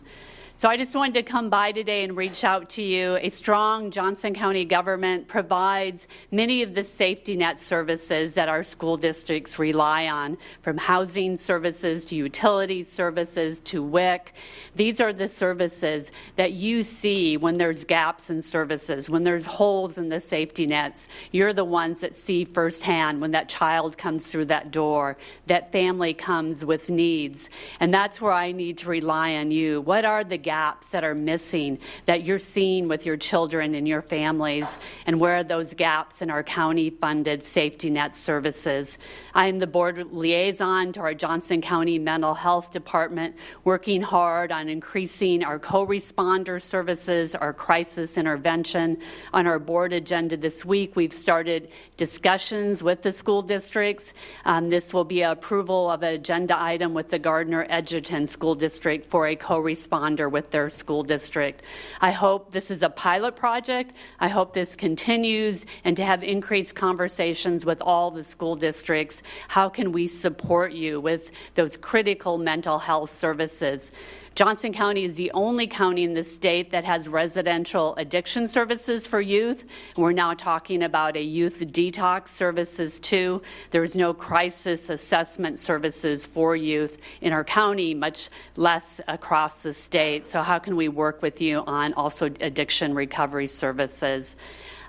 [0.61, 3.17] So I just wanted to come by today and reach out to you.
[3.23, 8.99] A strong Johnson County government provides many of the safety net services that our school
[8.99, 14.35] districts rely on, from housing services to utility services to WIC.
[14.77, 19.97] These are the services that you see when there's gaps in services, when there's holes
[19.97, 21.09] in the safety nets.
[21.33, 26.13] You're the ones that see firsthand when that child comes through that door, that family
[26.13, 27.49] comes with needs.
[27.81, 29.81] And that's where I need to rely on you.
[29.81, 34.03] What are the gaps that are missing that you're seeing with your children and your
[34.03, 38.99] families, and where are those gaps in our county funded safety net services.
[39.35, 44.69] I am the board liaison to our Johnson County Mental Health Department, working hard on
[44.69, 48.99] increasing our co responder services, our crisis intervention.
[49.33, 54.15] On our board agenda this week, we've started discussions with the school districts.
[54.45, 59.05] Um, this will be approval of an agenda item with the Gardner Edgerton School District
[59.05, 61.63] for a co responder with with their school district.
[62.01, 63.93] I hope this is a pilot project.
[64.21, 69.23] I hope this continues and to have increased conversations with all the school districts.
[69.49, 73.93] How can we support you with those critical mental health services?
[74.35, 79.21] Johnson County is the only county in the state that has residential addiction services for
[79.21, 79.65] youth.
[79.97, 83.43] We're now talking about a youth detox services too.
[83.71, 90.27] There's no crisis assessment services for youth in our county, much less across the state.
[90.27, 94.37] So, how can we work with you on also addiction recovery services?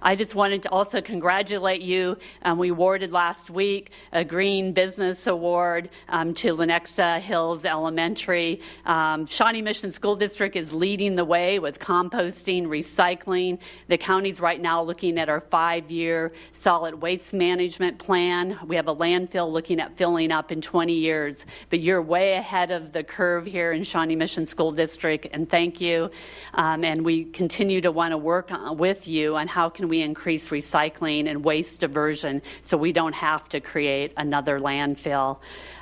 [0.04, 2.18] I just wanted to also congratulate you.
[2.42, 8.62] Um, we awarded last week a Green Business Award um, to Lenexa Hills Elementary.
[8.88, 13.60] Um, Shawnee Mission School District is leading the way with composting, recycling.
[13.90, 18.58] The county's right now looking at our five year solid waste management plan.
[18.66, 22.72] We have a landfill looking at filling up in 20 years, but you're way ahead
[22.72, 26.10] of the curve here in Shawnee Mission School District, and thank you.
[26.56, 30.02] Um, and we continue to want to work on, with you on how can we
[30.02, 35.40] increase recycling and waste diversion so we don't have to create another landfill.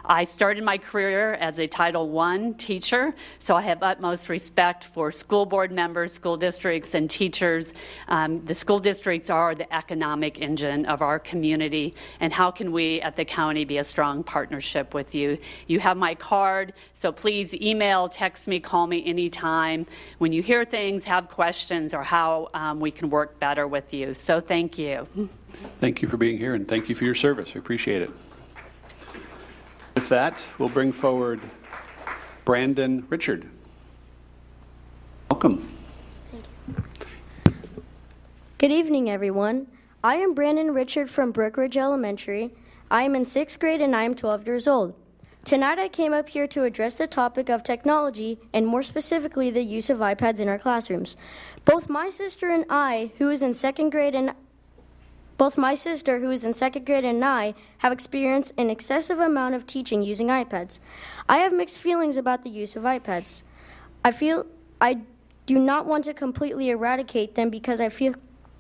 [0.10, 5.12] I started my career as a Title I teacher, so I have utmost respect for
[5.12, 7.74] school board members, school districts, and teachers.
[8.07, 12.99] Um, the school districts are the economic engine of our community, and how can we
[13.01, 15.38] at the county be a strong partnership with you?
[15.68, 19.86] You have my card, so please email, text me, call me anytime.
[20.18, 24.16] When you hear things, have questions, or how um, we can work better with you.
[24.16, 25.07] So thank you.
[25.80, 27.53] Thank you for being here, and thank you for your service.
[27.53, 28.10] We appreciate it.
[29.96, 31.40] With that, we'll bring forward
[32.46, 33.48] Brandon Richard.
[35.30, 35.68] Welcome.
[38.58, 39.68] Good evening, everyone.
[40.04, 42.52] I am Brandon Richard from Brookridge Elementary.
[42.92, 44.96] I am in sixth grade and I am 12 years old.
[45.46, 49.64] Tonight, I came up here to address the topic of technology and more specifically the
[49.64, 51.16] use of iPads in our classrooms.
[51.66, 54.34] Both my sister and I, who is in second grade, and
[55.40, 59.56] both my sister, who is in second grade, and I have experienced an excessive amount
[59.56, 60.80] of teaching using iPads.
[61.30, 63.44] I have mixed feelings about the use of iPads.
[64.04, 64.46] I feel
[64.82, 65.00] I
[65.46, 68.16] do not want to completely eradicate them because I feel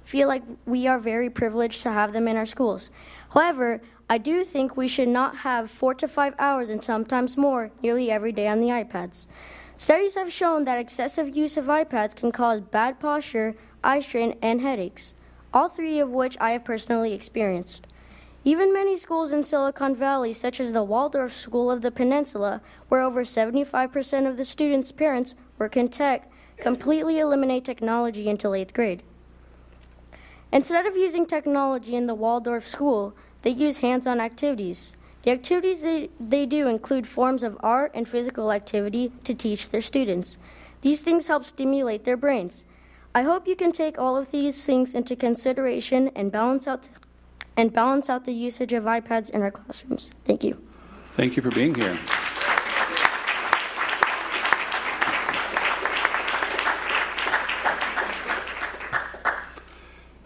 [0.05, 2.89] feel like we are very privileged to have them in our schools.
[3.31, 7.71] However, I do think we should not have four to five hours and sometimes more
[7.83, 9.27] nearly every day on the iPads.
[9.77, 14.61] Studies have shown that excessive use of iPads can cause bad posture, eye strain, and
[14.61, 15.13] headaches
[15.53, 17.87] all three of which I have personally experienced.
[18.45, 23.01] Even many schools in Silicon Valley, such as the Waldorf School of the Peninsula, where
[23.01, 29.03] over 75% of the students' parents work in tech, completely eliminate technology until eighth grade.
[30.51, 34.95] Instead of using technology in the Waldorf school, they use hands on activities.
[35.23, 39.81] The activities they, they do include forms of art and physical activity to teach their
[39.81, 40.37] students.
[40.81, 42.63] These things help stimulate their brains.
[43.15, 46.89] I hope you can take all of these things into consideration and balance out
[47.57, 50.11] and balance out the usage of iPads in our classrooms.
[50.25, 50.61] Thank you.
[51.13, 51.97] Thank you for being here.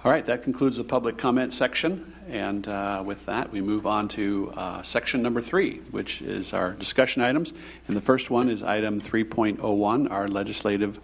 [0.04, 2.14] All right, that concludes the public comment section.
[2.28, 6.74] And uh, with that, we move on to uh, section number three, which is our
[6.74, 7.54] discussion items.
[7.88, 11.00] And the first one is item 3.01, our legislative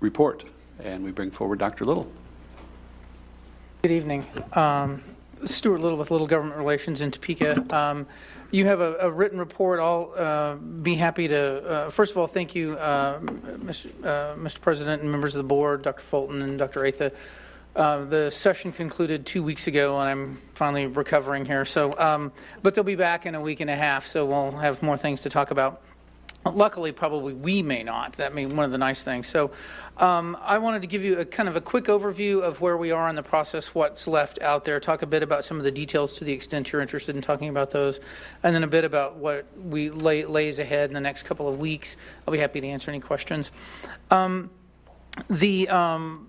[0.00, 0.44] report
[0.82, 1.84] and we bring forward Dr.
[1.84, 2.10] Little.
[3.82, 4.26] Good evening.
[4.52, 5.02] Um,
[5.44, 7.64] Stuart Little with Little Government Relations in Topeka.
[7.74, 8.06] Um,
[8.50, 9.78] you have a, a, written report.
[9.78, 11.68] I'll uh, be happy to.
[11.68, 15.48] Uh, first of all, thank you, uh, Mr., uh, Mr., President and members of the
[15.48, 16.00] board, Dr.
[16.02, 16.86] Fulton and Dr.
[16.86, 17.12] Atha,
[17.76, 21.64] Uh, the session concluded two weeks ago, and I'm finally recovering here.
[21.64, 24.82] So, um, but they'll be back in a week and a half, so we'll have
[24.82, 25.82] more things to talk about.
[26.50, 28.14] Luckily, probably we may not.
[28.14, 29.26] That may be one of the nice things.
[29.26, 29.50] So,
[29.98, 32.92] um, I wanted to give you a kind of a quick overview of where we
[32.92, 35.72] are in the process, what's left out there, talk a bit about some of the
[35.72, 37.98] details to the extent you're interested in talking about those,
[38.42, 41.58] and then a bit about what we lay, lays ahead in the next couple of
[41.58, 41.96] weeks.
[42.26, 43.50] I'll be happy to answer any questions.
[44.10, 44.50] Um,
[45.28, 46.28] the um,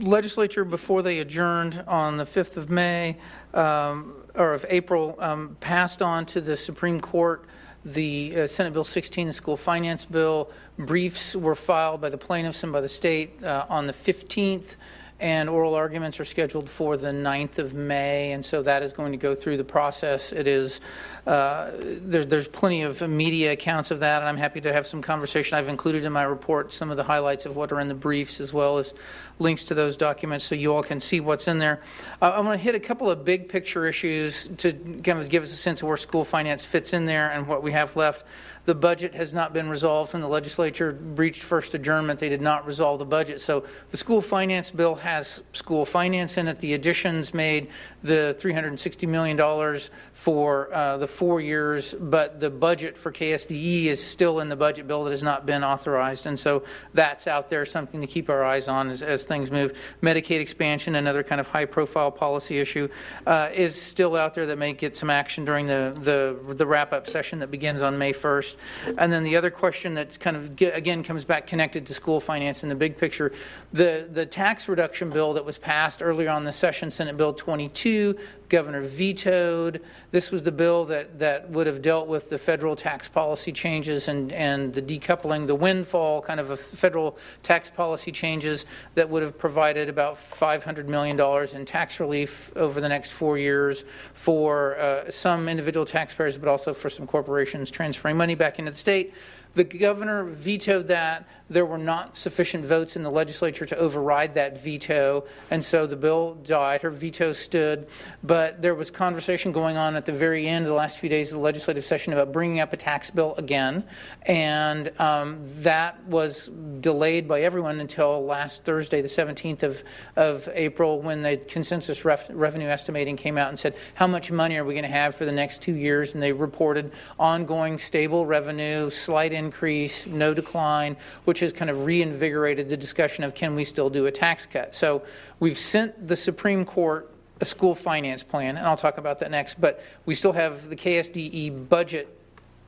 [0.00, 3.18] legislature, before they adjourned on the 5th of May
[3.52, 7.44] um, or of April, um, passed on to the Supreme Court
[7.84, 10.50] the uh, Senate Bill 16, the school finance bill.
[10.78, 14.76] Briefs were filed by the plaintiffs and by the state uh, on the 15th,
[15.22, 19.12] and oral arguments are scheduled for the 9th of May, and so that is going
[19.12, 20.32] to go through the process.
[20.32, 20.80] It is
[21.24, 25.00] uh, there, there's plenty of media accounts of that, and I'm happy to have some
[25.00, 25.56] conversation.
[25.56, 28.40] I've included in my report some of the highlights of what are in the briefs,
[28.40, 28.92] as well as
[29.38, 31.80] links to those documents, so you all can see what's in there.
[32.20, 35.44] Uh, I want to hit a couple of big picture issues to kind of give
[35.44, 38.24] us a sense of where school finance fits in there and what we have left.
[38.64, 40.12] The budget has not been resolved.
[40.12, 43.40] When the legislature breached first adjournment, they did not resolve the budget.
[43.40, 46.60] So the school finance bill has school finance in it.
[46.60, 47.68] The additions made
[48.04, 49.80] the $360 million
[50.12, 54.86] for uh, the four years, but the budget for KSDE is still in the budget
[54.86, 56.26] bill that has not been authorized.
[56.26, 56.62] And so
[56.94, 59.76] that's out there, something to keep our eyes on as, as things move.
[60.02, 62.88] Medicaid expansion, another kind of high profile policy issue,
[63.26, 66.92] uh, is still out there that may get some action during the, the, the wrap
[66.92, 68.51] up session that begins on May 1st.
[68.98, 72.62] And then the other question that's kind of, again, comes back connected to school finance
[72.62, 73.32] in the big picture.
[73.72, 78.18] The, the tax reduction bill that was passed earlier on the session, Senate Bill 22,
[78.52, 79.80] governor vetoed.
[80.10, 84.08] This was the bill that, that would have dealt with the federal tax policy changes
[84.08, 89.38] and, and the decoupling, the windfall kind of federal tax policy changes that would have
[89.38, 91.18] provided about $500 million
[91.56, 96.74] in tax relief over the next four years for uh, some individual taxpayers, but also
[96.74, 99.14] for some corporations transferring money back into the state.
[99.54, 101.26] The governor vetoed that.
[101.52, 105.96] There were not sufficient votes in the legislature to override that veto, and so the
[105.96, 106.80] bill died.
[106.80, 107.88] Her veto stood,
[108.22, 111.30] but there was conversation going on at the very end of the last few days
[111.30, 113.84] of the legislative session about bringing up a tax bill again,
[114.22, 116.48] and um, that was
[116.80, 119.84] delayed by everyone until last Thursday, the 17th of,
[120.16, 124.56] of April, when the consensus ref, revenue estimating came out and said, How much money
[124.56, 126.14] are we going to have for the next two years?
[126.14, 132.68] And they reported ongoing stable revenue, slight increase, no decline, which has kind of reinvigorated
[132.68, 134.74] the discussion of can we still do a tax cut.
[134.74, 135.02] So
[135.38, 139.60] we've sent the Supreme Court a school finance plan, and I'll talk about that next,
[139.60, 142.08] but we still have the KSDE budget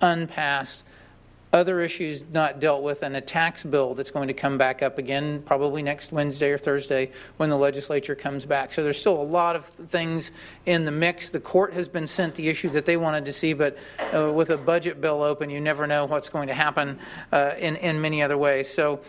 [0.01, 0.85] unpassed
[1.55, 4.99] other issues not dealt with, and a tax bill that's going to come back up
[4.99, 8.73] again probably next Wednesday or Thursday when the legislature comes back.
[8.73, 10.33] So there's still a lot of things
[10.67, 11.31] in the mix.
[11.31, 13.79] The court has been sent the issue that they wanted to see, but
[14.13, 16.99] uh, with a budget bill open, you never know what's going to happen
[17.31, 18.69] uh, in, in many other ways.
[18.69, 19.01] So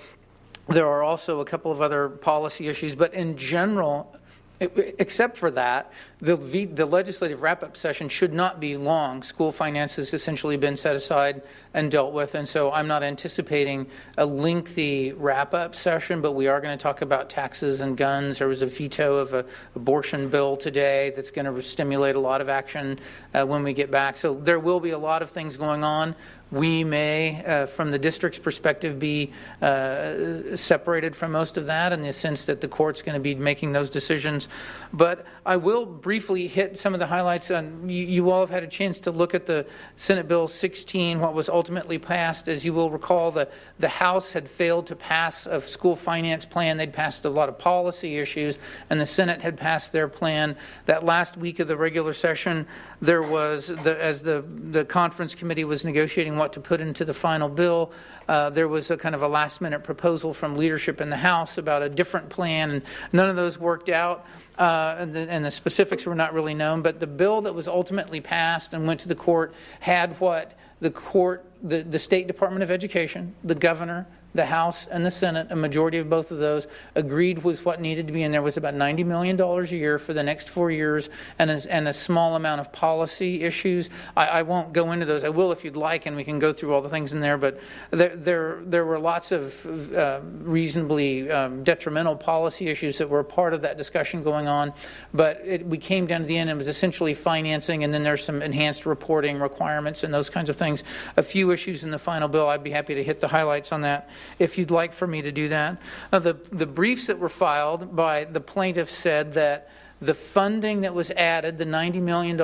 [0.68, 4.16] there are also a couple of other policy issues, but in general,
[4.60, 5.91] Except for that,
[6.26, 9.21] the, the legislative wrap up session should not be long.
[9.21, 13.86] School finance has essentially been set aside and dealt with, and so I'm not anticipating
[14.17, 18.39] a lengthy wrap up session, but we are going to talk about taxes and guns.
[18.39, 19.45] There was a veto of an
[19.76, 22.97] abortion bill today that's going to stimulate a lot of action
[23.34, 24.17] uh, when we get back.
[24.17, 26.15] So there will be a lot of things going on
[26.51, 32.03] we may, uh, from the district's perspective, be uh, separated from most of that in
[32.03, 34.47] the sense that the court's going to be making those decisions.
[34.93, 37.51] But I will briefly hit some of the highlights.
[37.51, 41.20] On, you, you, all have had a chance to look at the Senate Bill 16,
[41.20, 42.47] what was ultimately passed.
[42.47, 43.47] As you will recall, the,
[43.80, 46.78] the House had failed to pass a school finance plan.
[46.78, 48.59] They'd passed a lot of policy issues,
[48.89, 50.55] and the Senate had passed their plan.
[50.86, 52.68] That last week of the regular session,
[53.01, 57.13] there was, the, as the, the conference committee was negotiating what to put into the
[57.13, 57.91] final bill,
[58.28, 61.57] uh, there was a kind of a last minute proposal from leadership in the House
[61.57, 62.82] about a different plan, and
[63.13, 64.26] none of those worked out.
[64.58, 67.68] Uh, and, the, and, the, specifics were not really known, but the bill that was
[67.68, 72.64] ultimately passed and went to the court had what the court, the, the State Department
[72.64, 76.67] of Education, the governor, the House and the Senate, a majority of both of those,
[76.93, 80.13] agreed with what needed to be in there was about $90 million a year for
[80.13, 81.09] the next four years
[81.39, 83.89] and a, and a small amount of policy issues.
[84.15, 85.23] I, I, won't go into those.
[85.23, 87.38] I will if you'd like, and we can go through all the things in there,
[87.38, 87.59] but
[87.91, 93.53] there, there, there were lots of uh, reasonably um, detrimental policy issues that were part
[93.53, 94.73] of that discussion going on.
[95.13, 98.03] But it, we came down to the end, and it was essentially financing, and then
[98.03, 100.83] there's some enhanced reporting requirements and those kinds of things.
[101.15, 102.49] A few issues in the final bill.
[102.49, 104.09] I'd be happy to hit the highlights on that.
[104.39, 105.82] If you'd like for me to do that.
[106.11, 109.69] Uh, the, the briefs that were filed by the plaintiff said that
[110.01, 112.38] the funding that was added, the $90 million,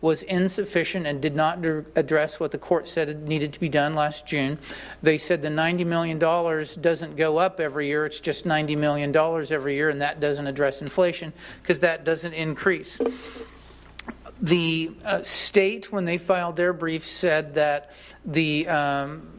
[0.00, 1.64] was insufficient and did not
[1.96, 4.58] address what the court said needed to be done last June.
[5.02, 9.74] They said the $90 million doesn't go up every year, it's just $90 million every
[9.74, 12.98] year, and that doesn't address inflation because that doesn't increase.
[14.40, 17.92] The uh, state, when they filed their brief, said that
[18.26, 19.33] the um,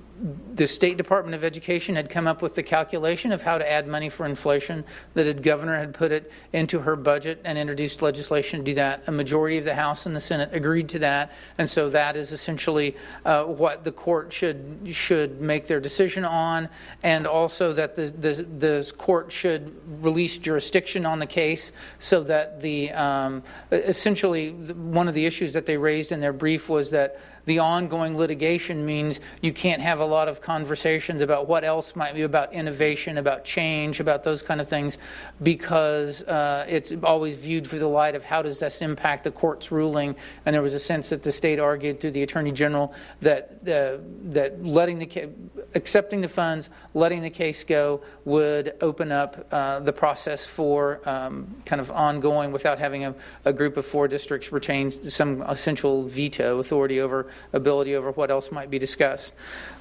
[0.54, 3.86] the State Department of Education had come up with the calculation of how to add
[3.86, 4.86] money for inflation.
[5.14, 9.04] That the governor had put it into her budget and introduced legislation to do that.
[9.08, 12.32] A majority of the House and the Senate agreed to that, and so that is
[12.32, 12.96] essentially
[13.26, 16.70] uh, what the court should should make their decision on,
[17.04, 22.62] and also that the, the the court should release jurisdiction on the case so that
[22.62, 27.20] the um, essentially one of the issues that they raised in their brief was that
[27.46, 32.16] the ongoing litigation means you can't have a lot of conversations about what else might
[32.16, 34.98] be about innovation, about change, about those kind of things,
[35.42, 39.72] because uh, it's always viewed through the light of how does this impact the court's
[39.72, 40.16] ruling.
[40.46, 44.02] And there was a sense that the state argued to the attorney general that uh,
[44.32, 45.30] that letting the ca-
[45.76, 51.56] accepting the funds, letting the case go would open up uh, the process for um,
[51.66, 56.60] kind of ongoing without having a, a group of four districts retain some essential veto
[56.60, 59.34] authority over ability over what else might be discussed.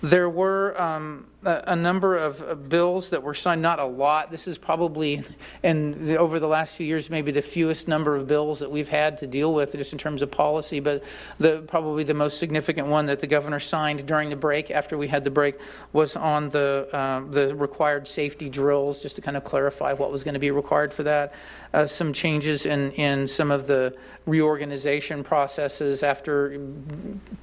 [0.02, 4.30] There were um, a, a, number of bills that were signed, not a lot.
[4.30, 5.22] This is probably,
[5.62, 9.18] the, over the last few years, maybe the fewest number of bills that we've had
[9.18, 11.02] to deal with just in terms of policy, but
[11.38, 15.08] the, probably the most significant one that the governor signed during the break, after we
[15.08, 15.56] had the break,
[15.92, 20.24] was on the, uh, the required safety drills, just to kind of clarify what was
[20.24, 21.34] going to be required for that.
[21.72, 23.94] Uh, some changes in, in some of the
[24.26, 26.58] reorganization processes after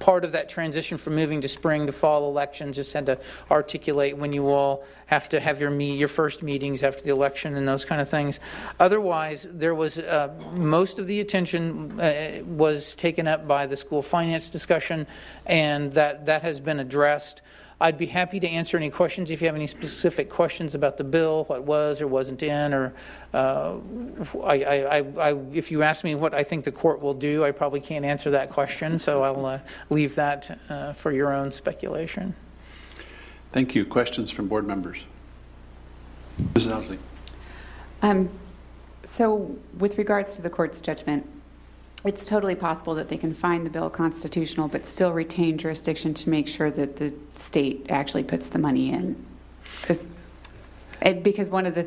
[0.00, 3.18] part of that transition from moving to spring to fall elections, just had to
[3.50, 7.56] articulate when you all have to have your meet, your first meetings after the election
[7.56, 8.40] and those kind of things.
[8.80, 14.02] Otherwise, there was uh, most of the attention uh, was taken up by the school
[14.02, 15.06] finance discussion,
[15.46, 17.42] and that that has been addressed.
[17.82, 21.04] I'd be happy to answer any questions if you have any specific questions about the
[21.04, 22.94] bill, what was or wasn't in, or
[23.34, 23.74] uh,
[24.44, 27.50] I, I, I, if you ask me what I think the court will do, I
[27.50, 29.58] probably can't answer that question, so I'll uh,
[29.90, 32.36] leave that uh, for your own speculation.
[33.50, 33.84] Thank you.
[33.84, 34.98] Questions from board members?
[36.54, 36.70] Mrs.
[36.70, 36.98] Ousley.
[38.00, 38.30] Um,
[39.04, 41.28] so, with regards to the court's judgment,
[42.04, 46.30] it's totally possible that they can find the bill constitutional but still retain jurisdiction to
[46.30, 49.14] make sure that the state actually puts the money in.
[49.80, 51.86] Because one of the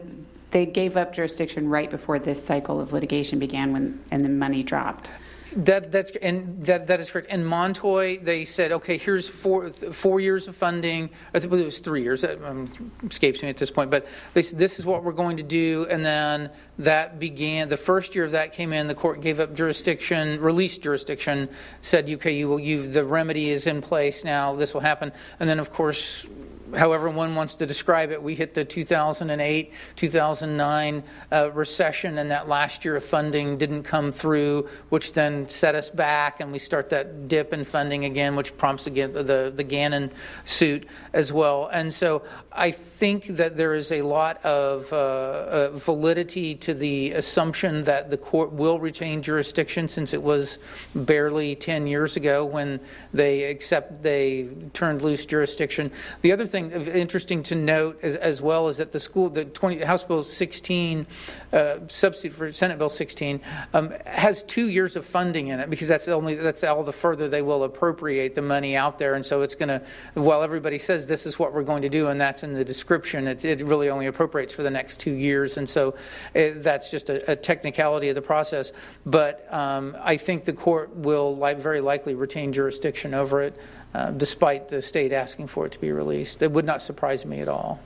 [0.51, 4.63] they gave up jurisdiction right before this cycle of litigation began when and the money
[4.63, 5.11] dropped.
[5.56, 7.30] That, that's and that, that is correct.
[7.30, 11.10] In Montoy, they said, okay, here's four four years of funding.
[11.34, 12.22] I think it was three years.
[12.22, 12.70] That um,
[13.10, 13.89] escapes me at this point.
[13.89, 16.49] But they said this is what we're going to do, and then
[16.80, 17.70] that began.
[17.70, 18.88] The first year of that came in.
[18.88, 21.47] The court gave up jurisdiction, released jurisdiction,
[21.82, 22.60] said, okay, you will.
[22.60, 24.56] You the remedy is in place now.
[24.56, 26.28] This will happen, and then of course
[26.76, 32.47] however one wants to describe it, we hit the 2008 2009 uh, recession, and that
[32.47, 36.89] last year of funding didn't come through, which then set us back, and we start
[36.89, 40.11] that dip in funding again, which prompts again the, the Gannon
[40.45, 41.68] suit as well.
[41.68, 47.11] And so I think that there is a lot of uh, uh, validity to the
[47.11, 50.59] assumption that the court will retain jurisdiction since it was
[50.95, 52.80] barely 10 years ago when
[53.13, 55.91] they accept they turned loose jurisdiction.
[56.22, 59.84] The other thing interesting to note as, as well is that the school, the 20,
[59.84, 61.06] House Bill 16,
[61.53, 63.41] uh, substitute for Senate Bill 16,
[63.74, 67.28] um, has two years of funding in it because that's only that's all the further
[67.28, 69.82] they will appropriate the money out there, and so it's going to.
[70.14, 73.28] While everybody says this is what we're going to do, and that's in the description,
[73.28, 75.95] it, it really only appropriates for the next two years, and so
[76.34, 78.72] it, that's just a, a, technicality of the process.
[79.06, 83.60] But um, I think the court will li- very likely retain jurisdiction over it.
[83.96, 86.41] Uh, despite the state asking for it to be released.
[86.41, 87.80] It would not surprise me at all.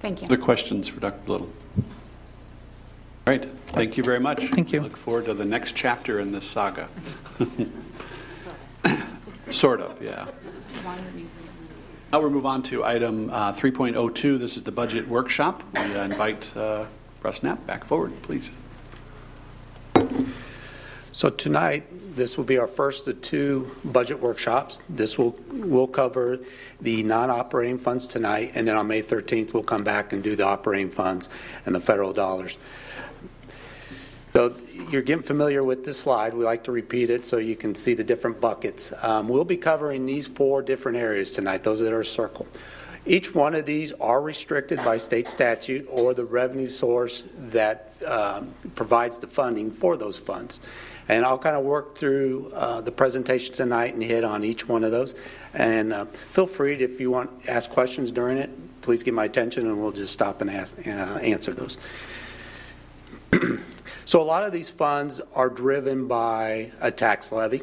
[0.00, 0.26] Thank you.
[0.26, 1.26] Other questions for Dr.
[1.26, 1.50] Little?
[1.78, 1.84] All
[3.26, 3.48] right.
[3.68, 4.44] Thank you very much.
[4.48, 4.82] Thank you.
[4.82, 6.86] Look forward to the next chapter in this saga.
[9.50, 10.26] sort of, yeah.
[12.12, 14.38] Now we'll move on to item uh, 3.02.
[14.38, 15.62] This is the budget workshop.
[15.72, 16.84] We uh, invite uh,
[17.22, 18.50] Russ Knapp back forward, please.
[21.12, 21.86] So tonight,
[22.18, 24.82] this will be our first of two budget workshops.
[24.88, 26.40] This will will cover
[26.80, 30.44] the non-operating funds tonight, and then on May 13th we'll come back and do the
[30.44, 31.28] operating funds
[31.64, 32.58] and the federal dollars.
[34.34, 34.54] So
[34.90, 36.34] you're getting familiar with this slide.
[36.34, 38.92] We like to repeat it so you can see the different buckets.
[39.02, 41.64] Um, we'll be covering these four different areas tonight.
[41.64, 42.48] Those that are circled.
[43.06, 48.52] Each one of these are restricted by state statute or the revenue source that um,
[48.74, 50.60] provides the funding for those funds.
[51.08, 54.84] And I'll kind of work through uh, the presentation tonight and hit on each one
[54.84, 55.14] of those.
[55.54, 58.50] And uh, feel free to, if you want to ask questions during it,
[58.82, 61.78] please get my attention and we'll just stop and ask, uh, answer those.
[64.04, 67.62] so a lot of these funds are driven by a tax levy.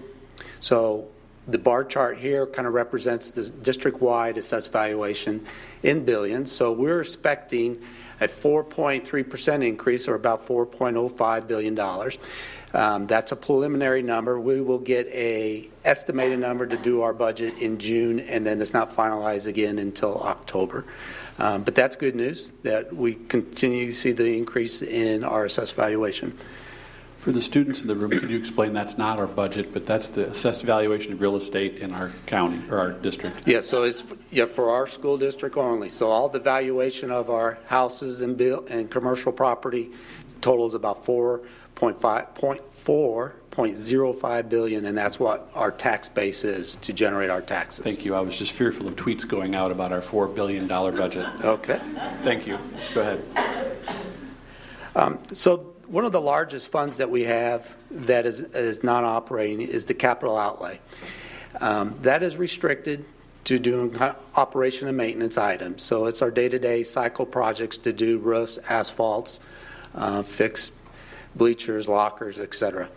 [0.59, 1.07] So
[1.47, 5.45] the bar chart here kind of represents the district-wide assessed valuation
[5.83, 6.51] in billions.
[6.51, 7.81] So we're expecting
[8.21, 11.75] a 4.3% increase, or about $4.05 billion.
[12.75, 14.37] Um, that's a preliminary number.
[14.37, 18.73] We will get a estimated number to do our budget in June, and then it's
[18.73, 20.83] not finalized again until October.
[21.39, 25.73] Um, but that's good news that we continue to see the increase in our assessed
[25.73, 26.37] valuation.
[27.17, 30.09] For the students in the room, could you explain that's not our budget, but that's
[30.09, 33.47] the assessed valuation of real estate in our county or our district?
[33.47, 35.87] Yeah, so it's yeah, for our school district only.
[35.89, 39.91] So all the valuation of our houses and bill and commercial property
[40.41, 41.03] totals about
[41.75, 47.85] 4.5 billion and that's what our tax base is to generate our taxes.
[47.85, 48.15] Thank you.
[48.15, 51.27] I was just fearful of tweets going out about our 4 billion dollar budget.
[51.43, 51.79] Okay.
[52.23, 52.57] Thank you.
[52.93, 53.21] Go ahead.
[54.95, 59.61] Um, so one of the largest funds that we have that is, is non operating
[59.61, 60.79] is the capital outlay.
[61.61, 63.05] Um, that is restricted
[63.45, 63.95] to doing
[64.35, 65.83] operation and maintenance items.
[65.83, 69.39] So it's our day to day cycle projects to do roofs, asphalts,
[69.93, 70.71] uh, fix
[71.35, 72.89] bleachers, lockers, etc.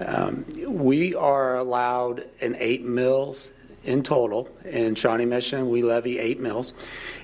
[0.00, 3.52] Um, we are allowed an eight mills
[3.84, 4.48] in total.
[4.64, 6.72] In Shawnee Mission, we levy eight mills.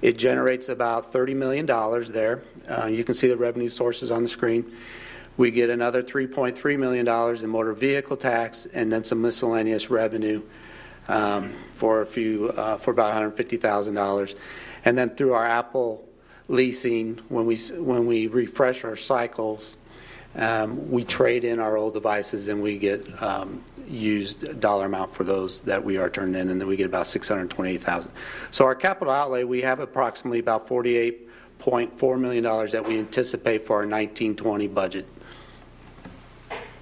[0.03, 2.43] It generates about $30 million there.
[2.68, 4.76] Uh, you can see the revenue sources on the screen.
[5.36, 7.07] We get another $3.3 million
[7.45, 10.43] in motor vehicle tax and then some miscellaneous revenue
[11.07, 14.34] um, for a few, uh, for about $150,000.
[14.84, 16.05] And then through our Apple
[16.49, 19.76] leasing, when we, when we refresh our cycles,
[20.39, 25.24] um, we trade in our old devices and we get um, used dollar amount for
[25.24, 28.11] those that we are turned in, and then we get about 628,000.
[28.51, 33.74] So our capital outlay, we have approximately about 48.4 million dollars that we anticipate for
[33.74, 35.07] our 1920 budget.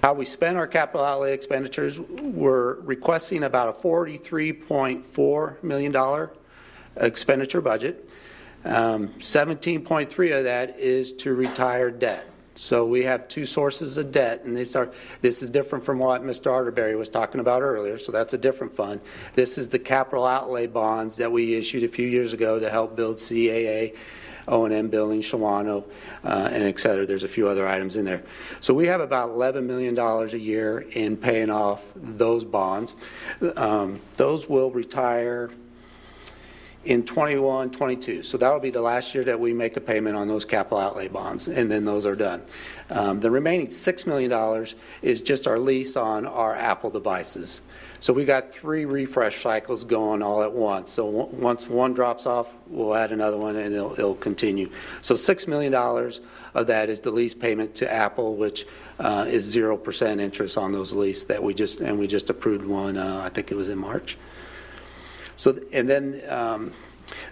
[0.03, 6.29] How we spend our capital outlay expenditures, we're requesting about a $43.4 million
[6.97, 8.11] expenditure budget.
[8.63, 12.27] Um, 17.3 of that is to retire debt.
[12.57, 14.91] So we have two sources of debt, and these are
[15.21, 16.51] this is different from what Mr.
[16.51, 17.99] Arterberry was talking about earlier.
[17.99, 18.99] So that's a different fund.
[19.35, 22.95] This is the capital outlay bonds that we issued a few years ago to help
[22.95, 23.95] build CAA.
[24.49, 25.83] O&M building, Shawanoe,
[26.23, 27.05] uh, and et cetera.
[27.05, 28.23] There's a few other items in there.
[28.61, 32.95] So we have about $11 million a year in paying off those bonds.
[33.57, 35.51] Um, those will retire
[36.87, 38.23] in 21, 22.
[38.23, 41.09] So that'll be the last year that we make a payment on those capital outlay
[41.09, 42.41] bonds, and then those are done.
[42.89, 44.65] Um, the remaining $6 million
[45.01, 47.61] is just our lease on our Apple devices.
[47.99, 50.91] So we got three refresh cycles going all at once.
[50.91, 54.71] So w- once one drops off, we'll add another one, and it'll, it'll continue.
[55.01, 58.65] So $6 million of that is the lease payment to Apple, which
[58.99, 62.95] uh, is 0% interest on those lease that we just, and we just approved one,
[62.95, 64.17] uh, I think it was in March.
[65.37, 66.73] So, and then um,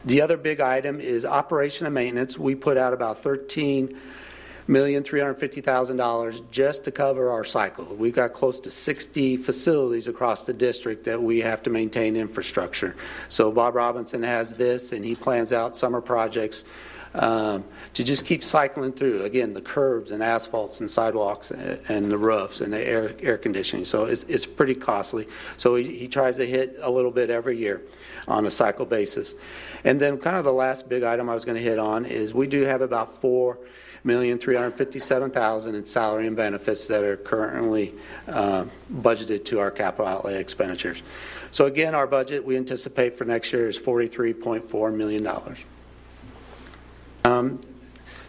[0.06, 2.40] the other big item is operation and maintenance.
[2.40, 4.00] We put out about thirteen
[4.68, 7.86] million three hundred fifty thousand dollars just to cover our cycle.
[7.96, 12.96] We've got close to sixty facilities across the district that we have to maintain infrastructure.
[13.30, 16.64] So Bob Robinson has this, and he plans out summer projects
[17.16, 17.64] um,
[17.94, 19.24] to just keep cycling through.
[19.24, 23.38] Again, the curbs and asphalts and sidewalks and, and the roofs and the air, air
[23.38, 23.86] conditioning.
[23.86, 25.28] So it's, it's pretty costly.
[25.58, 27.82] So he, he tries to hit a little bit every year
[28.28, 29.36] on a cycle basis.
[29.84, 32.34] And then, kind of the last big item I was going to hit on is
[32.34, 33.58] we do have about four
[34.04, 37.94] million three hundred fifty-seven thousand in salary and benefits that are currently
[38.28, 38.66] uh,
[39.02, 41.02] budgeted to our capital outlay expenditures.
[41.52, 45.66] So again, our budget we anticipate for next year is forty-three point four million dollars.
[47.26, 47.60] Um,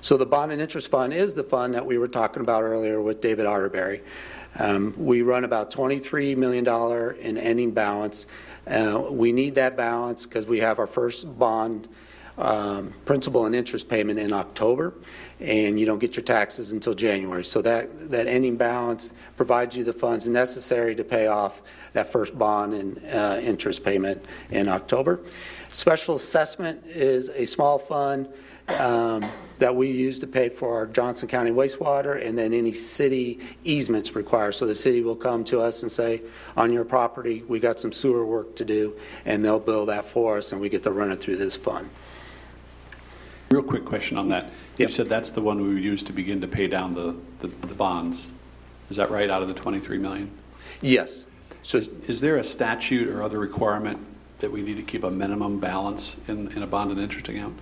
[0.01, 3.03] so the bond and interest fund is the fund that we were talking about earlier
[3.03, 4.01] with David Arterberry.
[4.59, 6.66] Um, we run about $23 million
[7.20, 8.26] in ending balance.
[8.66, 11.88] Uh, we need that balance because we have our first bond
[12.38, 14.94] um, principal and interest payment in October,
[15.40, 17.44] and you don't get your taxes until January.
[17.44, 21.61] So that, that ending balance provides you the funds necessary to pay off
[21.92, 25.20] that first bond and uh, interest payment in October.
[25.70, 28.28] Special assessment is a small fund
[28.69, 33.41] um, that we use to pay for our Johnson County wastewater and then any city
[33.64, 34.53] easements required.
[34.53, 36.23] So the city will come to us and say,
[36.57, 40.39] on your property, we got some sewer work to do, and they'll bill that for
[40.39, 41.89] us, and we get to run it through this fund.
[43.51, 44.51] Real quick question on that.
[44.77, 47.49] You said that's the one we would use to begin to pay down the, the
[47.67, 48.33] the bonds.
[48.91, 50.31] Is that right, out of the 23 million?
[50.81, 51.27] Yes.
[51.62, 53.99] So is there a statute or other requirement
[54.39, 57.59] that we need to keep a minimum balance in, in a bond and interest account?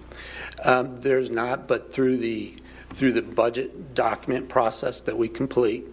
[0.63, 2.55] Um, There's not, but through the,
[2.93, 5.87] through the budget document process that we complete,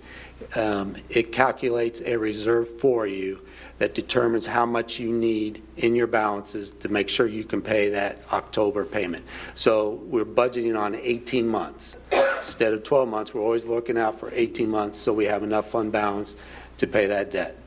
[0.55, 3.41] um, it calculates a reserve for you
[3.78, 7.89] that determines how much you need in your balances to make sure you can pay
[7.89, 9.26] that October payment.
[9.55, 11.97] So we're budgeting on 18 months.
[12.38, 15.70] Instead of 12 months, we're always looking out for 18 months so we have enough
[15.70, 16.38] fund balance
[16.78, 17.57] to pay that debt.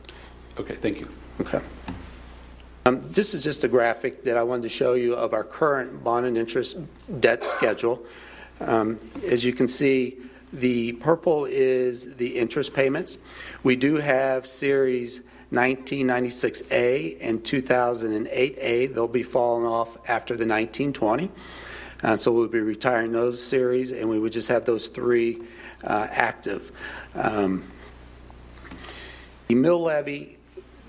[0.58, 1.08] Okay, thank you.
[1.40, 1.60] Okay.
[2.86, 6.04] Um, This is just a graphic that I wanted to show you of our current
[6.04, 6.76] bond and interest
[7.18, 8.04] debt schedule.
[8.60, 10.18] Um, As you can see,
[10.52, 13.16] the purple is the interest payments.
[13.62, 18.88] We do have Series 1996A and 2008A.
[18.88, 21.30] They'll be falling off after the 1920.
[22.02, 25.40] Uh, So we'll be retiring those series, and we would just have those three
[25.84, 26.70] uh, active.
[27.14, 27.64] Um,
[29.48, 30.34] The mill levy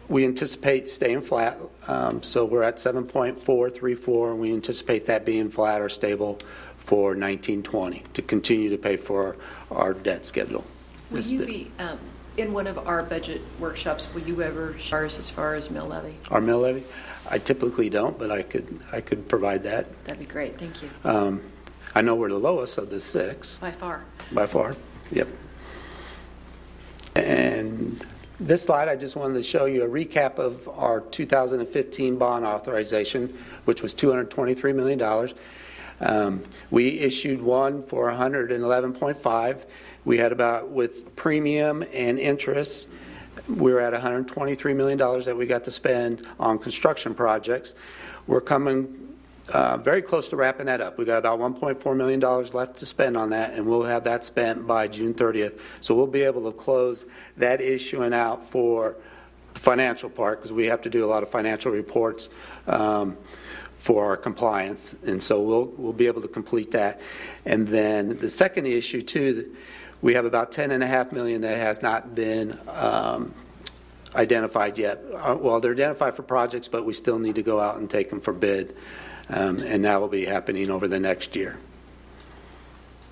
[0.07, 5.81] we anticipate staying flat, um, so we're at 7.434, and we anticipate that being flat
[5.81, 6.39] or stable
[6.77, 9.37] for 1920 to continue to pay for
[9.71, 10.63] our debt schedule.
[11.09, 11.97] Will This- you be, um,
[12.37, 15.87] in one of our budget workshops, will you ever share us as far as mill
[15.87, 16.15] levy?
[16.29, 16.83] Our mill levy?
[17.29, 19.87] I typically don't, but I could, I could provide that.
[20.05, 20.89] That'd be great, thank you.
[21.03, 21.41] Um,
[21.95, 24.03] I know we're the lowest of the six, By far.
[24.31, 24.73] by far,
[25.11, 25.27] yep.
[27.15, 28.05] And
[28.39, 33.37] this slide, I just wanted to show you a recap of our 2015 bond authorization,
[33.65, 35.33] which was $223 million.
[36.01, 39.65] Um, We issued one for 111.5.
[40.03, 42.89] We had about, with premium and interest,
[43.47, 47.75] we were at $123 million that we got to spend on construction projects.
[48.27, 49.04] We're coming
[49.49, 50.97] uh, very close to wrapping that up.
[50.97, 54.25] We've got about 1.4 million dollars left to spend on that, and we'll have that
[54.25, 55.59] spent by June 30th.
[55.81, 57.05] So we'll be able to close
[57.37, 58.95] that issuing out for
[59.53, 62.29] the financial part because we have to do a lot of financial reports.
[62.67, 63.17] Um,
[63.77, 66.99] for our compliance, and so we'll we'll be able to complete that.
[67.45, 69.55] And then the second issue too,
[70.01, 73.31] we have about 10.5 million that has not been um,
[74.15, 75.03] identified yet.
[75.13, 78.09] Uh, Well, they're identified for projects, but we still need to go out and take
[78.09, 78.75] them for bid,
[79.29, 81.59] um, and that will be happening over the next year.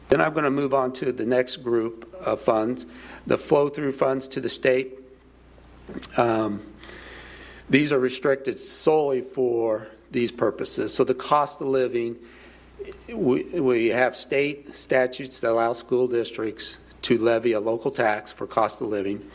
[0.09, 2.85] Then I'm going to move on to the next group of funds,
[3.25, 4.99] the flow-through funds to the state.
[6.17, 6.61] Um,
[7.69, 10.93] These are restricted solely for these purposes.
[10.93, 12.19] So the cost of living,
[13.11, 18.45] we, we have state statutes that allow school districts to levy a local tax for
[18.45, 19.25] cost of living.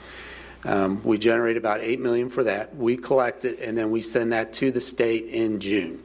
[0.64, 2.76] Um, we generate about eight million for that.
[2.76, 6.02] We collect it and then we send that to the state in June.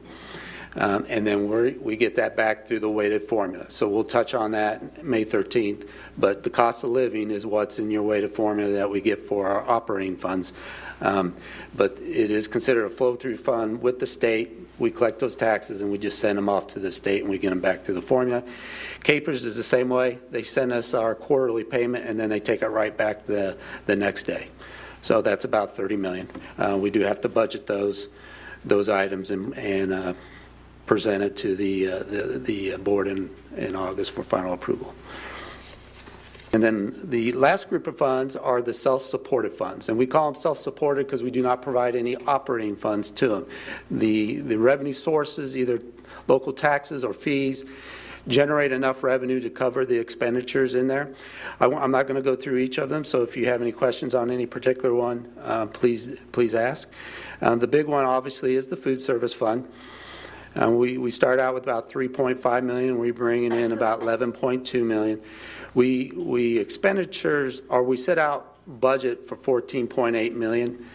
[0.76, 3.70] Um, and then we we get that back through the weighted formula.
[3.70, 5.88] So we'll touch on that May 13th.
[6.18, 9.46] But the cost of living is what's in your weighted formula that we get for
[9.46, 10.52] our operating funds.
[11.00, 11.34] Um,
[11.74, 14.52] but it is considered a flow-through fund with the state.
[14.78, 17.38] We collect those taxes and we just send them off to the state and we
[17.38, 18.42] get them back through the formula.
[19.00, 20.18] KPERS is the same way.
[20.30, 23.56] They send us our quarterly payment and then they take it right back the,
[23.86, 24.48] the next day.
[25.02, 26.28] So that's about 30 million.
[26.58, 28.08] Uh, we do have to budget those
[28.64, 30.14] those items and, and uh,
[30.86, 34.94] present it to the uh, the, the board in, in August for final approval.
[36.52, 40.36] And then the last group of funds are the self-supported funds, and we call them
[40.36, 43.46] self-supported because we do not provide any operating funds to them.
[43.90, 45.82] The the revenue sources, either
[46.28, 47.64] local taxes or fees,
[48.28, 51.12] generate enough revenue to cover the expenditures in there.
[51.60, 53.72] I, am not going to go through each of them, so if you have any
[53.72, 56.90] questions on any particular one, uh, please please ask.
[57.40, 59.68] Um, the big one, obviously, is the food service fund.
[60.56, 64.84] Um, we, we start out with about 3.5 million, and we bring in about 11.2
[64.84, 65.20] million.
[65.74, 70.86] We, we expenditures, or we set out budget for 14.8 million.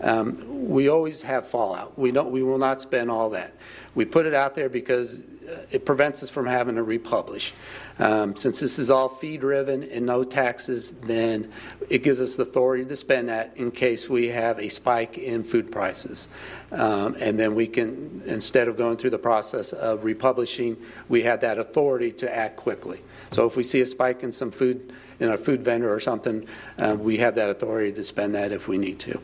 [0.00, 1.98] Um, we always have fallout.
[1.98, 3.54] We don't, we will not spend all that.
[3.96, 7.52] We put it out there because uh, it prevents us from having to republish.
[7.98, 11.50] Um, since this is all fee driven and no taxes, then
[11.88, 15.42] it gives us the authority to spend that in case we have a spike in
[15.42, 16.28] food prices.
[16.70, 20.76] Um, and then we can, instead of going through the process of republishing,
[21.08, 23.02] we have that authority to act quickly.
[23.32, 26.46] So if we see a spike in some food, in a food vendor or something,
[26.78, 29.20] uh, we have that authority to spend that if we need to.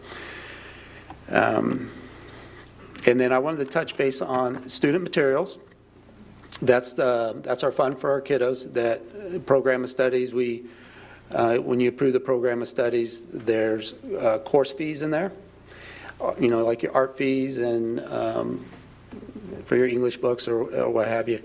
[1.28, 1.90] Um,
[3.06, 5.58] and then I wanted to touch base on student materials.
[6.58, 8.72] That's the that's our fund for our kiddos.
[8.72, 10.64] That uh, program of studies we.
[11.30, 15.32] Uh, when you approve the program of studies, there's uh, course fees in there.
[16.20, 18.64] Uh, You know, like your art fees and um,
[19.64, 21.40] for your English books or, or what have you.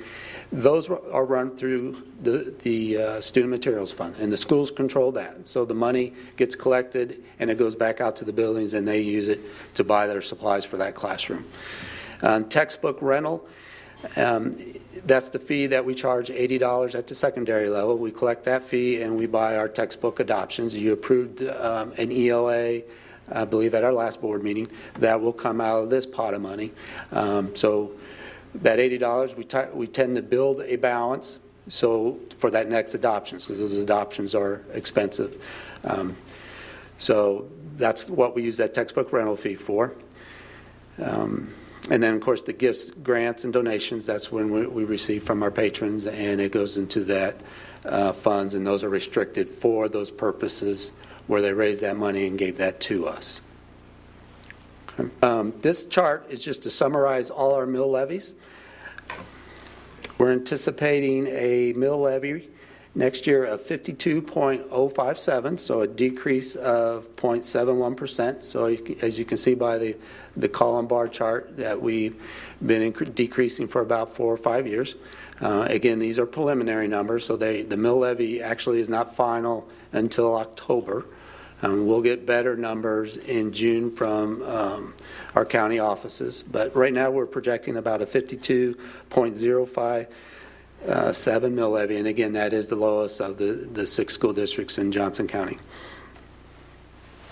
[0.52, 5.48] Those are run through the, the uh, Student Materials Fund, and the schools control that.
[5.48, 9.00] So the money gets collected and it goes back out to the buildings, and they
[9.00, 9.40] use it
[9.76, 11.46] to buy their supplies for that classroom.
[12.22, 13.48] Um, textbook rental,
[14.18, 14.58] um,
[15.06, 17.98] that's the fee that we charge $80 at the secondary level.
[17.98, 20.78] We collect that fee and we buy our textbook adoptions.
[20.78, 22.82] You approved um, an ELA,
[23.32, 24.68] I believe, at our last board meeting.
[25.00, 26.72] That will come out of this pot of money.
[27.12, 27.92] Um, so
[28.56, 31.40] that $80, we, ti we tend to build a balance
[31.70, 35.42] so for that next adoptions because those adoptions are expensive.
[35.84, 36.18] Um,
[36.98, 37.48] so
[37.78, 39.94] that's what we use that textbook rental fee for.
[40.98, 41.54] Um,
[41.90, 45.42] and then, of course, the gifts, grants, and donations, that's when we, we receive from
[45.42, 47.42] our patrons, and it goes into that
[47.86, 50.92] uh, funds, and those are restricted for those purposes
[51.28, 53.42] where they raised that money and gave that to us.
[55.00, 55.10] Okay.
[55.22, 58.36] Um, this chart is just to summarize all our mill levies.
[60.18, 62.50] We're anticipating a mill levy
[63.00, 68.44] next year of 52.057, so a decrease of 0.71%.
[68.44, 68.66] So
[69.02, 69.96] as you can see by the,
[70.36, 72.22] the column bar chart that we've
[72.64, 74.96] been decreasing for about four or five years.
[75.40, 79.70] Uh, Again, these are preliminary numbers, so they, the mill levy actually is not final
[79.94, 81.06] until October.
[81.62, 84.94] Um, We'll get better numbers in June from um,
[85.36, 90.08] our county offices, but right now we're projecting about a 52.05
[90.88, 94.34] uh, seven mill levy, and again, that is the lowest of the, the six school
[94.34, 95.58] districts in Johnson County.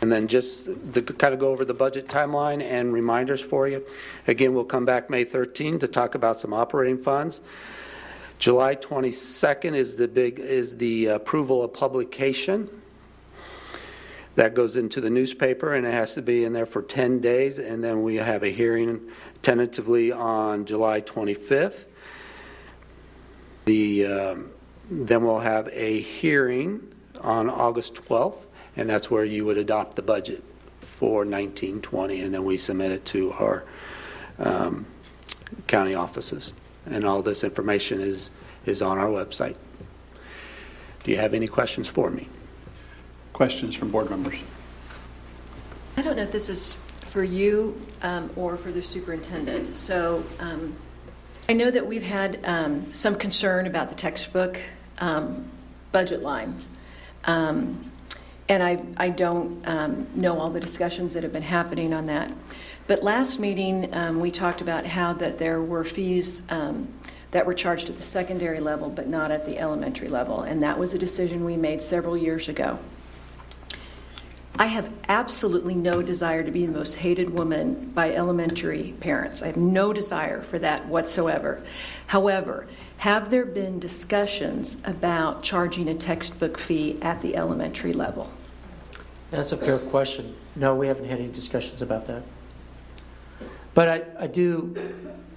[0.02, 3.84] And then just to kind of go over the budget timeline and reminders for you.
[4.28, 7.42] Again, we'll come back May 13 to talk about some operating funds.
[8.38, 12.70] July 22nd is the big is the approval of publication.
[14.36, 17.58] That goes into the newspaper and it has to be in there for 10 days,
[17.58, 19.02] and then we have a hearing
[19.42, 21.86] tentatively on July 25th.
[23.68, 24.52] The, um,
[24.90, 26.88] then we'll have a hearing
[27.20, 28.46] on August 12th,
[28.78, 30.42] and that's where you would adopt the budget
[30.80, 33.66] for 1920, and then we submit it to our
[34.40, 34.86] um,
[35.68, 36.54] county offices.
[36.86, 38.32] And all this information is,
[38.66, 39.58] is on our website.
[41.04, 42.30] Do you have any questions for me?
[43.34, 44.38] Questions from board members?
[45.98, 49.76] I don't know if this is for you um, or for the superintendent.
[49.76, 50.74] So um,
[51.50, 54.60] I know that we've had um, some concern about the textbook
[54.98, 55.50] um,
[55.94, 56.62] budget line.
[57.24, 57.90] Um,
[58.50, 62.34] and I, I don't um, know all the discussions that have been happening on that.
[62.86, 66.90] But last meeting, um, we talked about how that there were fees um,
[67.32, 70.42] that were charged at the secondary level, but not at the elementary level.
[70.42, 72.78] And that was a decision we made several years ago.
[74.60, 79.44] I have absolutely no desire to be the most hated woman by elementary parents.
[79.44, 81.62] I have no desire for that whatsoever.
[82.08, 82.68] However,
[82.98, 88.32] have there been discussions about charging a textbook fee at the elementary level?
[89.30, 90.36] That's a fair question.
[90.56, 92.24] No, we haven't had any discussions about that.
[93.76, 94.76] But I, I do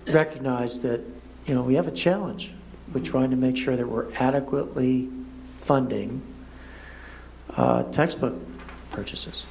[0.06, 1.00] recognize that,
[1.44, 2.54] you know, we have a challenge.
[2.94, 5.10] We're trying to make sure that we're adequately
[5.60, 6.22] funding
[7.50, 8.34] uh, textbook
[9.00, 9.46] purchases.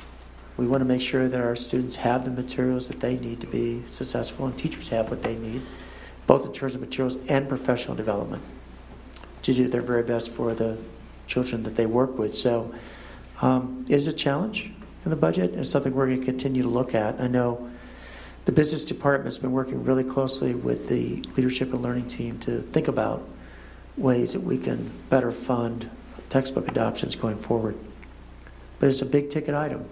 [0.58, 3.48] We want to make sure that our students have the materials that they need to
[3.48, 5.64] be successful, and teachers have what they need,
[6.28, 8.44] both in terms of materials and professional development,
[9.42, 10.78] to do their very best for the
[11.26, 12.36] children that they work with.
[12.36, 12.72] So
[13.42, 14.72] um, it is a challenge
[15.04, 15.56] in the budget.
[15.56, 17.20] It's something we're going to continue to look at.
[17.20, 17.72] I know
[18.46, 22.88] the business department's been working really closely with the leadership and learning team to think
[22.88, 23.28] about
[23.98, 25.90] ways that we can better fund
[26.30, 27.76] textbook adoptions going forward.
[28.80, 29.86] But it's a big ticket item,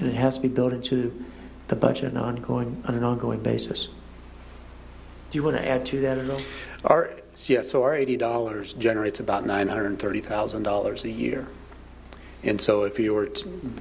[0.00, 1.24] and it has to be built into
[1.68, 3.88] the budget on, ongoing, on an ongoing basis.
[5.30, 6.40] Do you want to add to that at all?
[6.84, 7.10] Our,
[7.46, 11.48] yeah, so our $80 generates about $930,000 a year.
[12.42, 13.72] And so if you were to,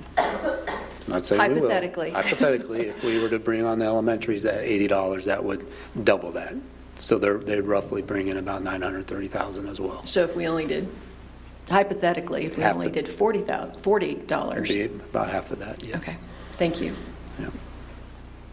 [1.07, 1.69] not saying we will.
[1.69, 2.09] Hypothetically.
[2.11, 5.67] Hypothetically, if we were to bring on the elementaries at $80, that would
[6.03, 6.55] double that.
[6.95, 10.05] So they're, they'd roughly bring in about 930,000 as well.
[10.05, 10.87] So if we only did,
[11.71, 16.07] hypothetically, if we Half only of- did $40,000 $40, be about half of that, yes.
[16.07, 16.17] Okay,
[16.53, 16.95] thank you.
[17.39, 17.49] Yeah.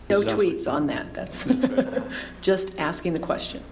[0.09, 0.29] No Mrs.
[0.31, 1.45] tweets on that, that's
[2.41, 3.63] just asking the question.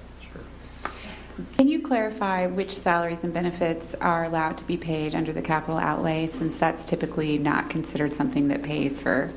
[1.59, 5.77] Can you clarify which salaries and benefits are allowed to be paid under the capital
[5.77, 9.31] outlay, since that's typically not considered something that pays for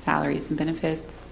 [0.00, 1.26] salaries and benefits?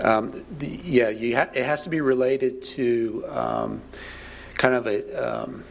[0.00, 3.80] Um, the, yeah, you ha- it has to be related to um,
[4.58, 5.64] kind of a um,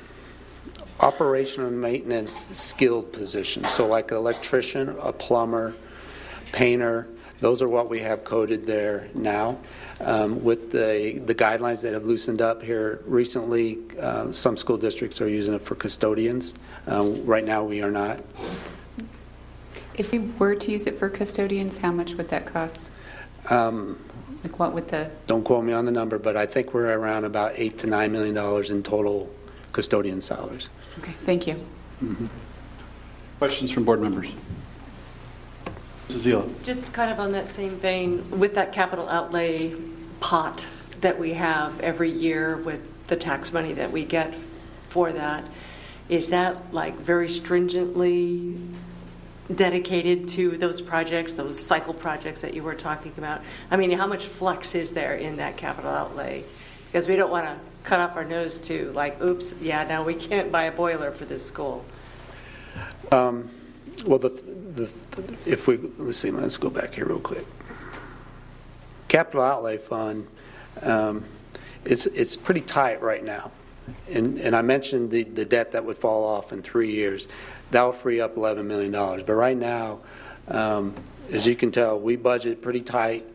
[1.04, 3.70] operational and maintenance skilled positions.
[3.72, 5.76] So like an electrician, a plumber,
[6.54, 7.08] painter,
[7.42, 9.58] those are what we have coded there now.
[10.00, 15.20] Um, with the, the guidelines that have loosened up here recently, uh, some school districts
[15.20, 16.54] are using it for custodians.
[16.88, 18.22] Um, right now, we are not.
[19.96, 22.90] If we were to use it for custodians, how much would that cost?
[23.50, 24.00] Um,
[24.44, 27.26] Like what would the, don't quote me on the number, but I think we're around
[27.26, 29.30] about eight to nine million dollars in total
[29.74, 30.70] custodian salaries.
[30.99, 31.56] Okay, thank you.
[32.02, 32.26] Mm-hmm.
[33.40, 34.30] Questions from board members?
[36.07, 36.26] Mrs.
[36.26, 36.64] Zila?
[36.64, 39.74] Just kind of on that same vein, with that capital outlay
[40.20, 40.65] pot
[41.02, 44.34] that we have every year with the tax money that we get
[44.88, 45.44] for that,
[46.10, 48.57] is that like very stringently
[49.53, 53.41] dedicated to those projects, those cycle projects that you were talking about?
[53.72, 56.44] I mean, how much flex is there in that capital outlay?
[56.88, 60.14] Because we don't want to cut off our nose to like, oops, yeah, now we
[60.14, 61.84] can't buy a boiler for this school.
[63.11, 63.49] Um,
[64.05, 64.91] well, the, the,
[65.45, 67.45] if we let's see, let's go back here real quick.
[69.07, 70.27] Capital outlay fund,
[70.81, 71.23] um,
[71.85, 73.51] it's it's pretty tight right now,
[74.10, 77.27] and and I mentioned the the debt that would fall off in three years,
[77.69, 79.22] that will free up eleven million dollars.
[79.22, 79.99] But right now,
[80.47, 80.95] um,
[81.31, 83.26] as you can tell, we budget pretty tight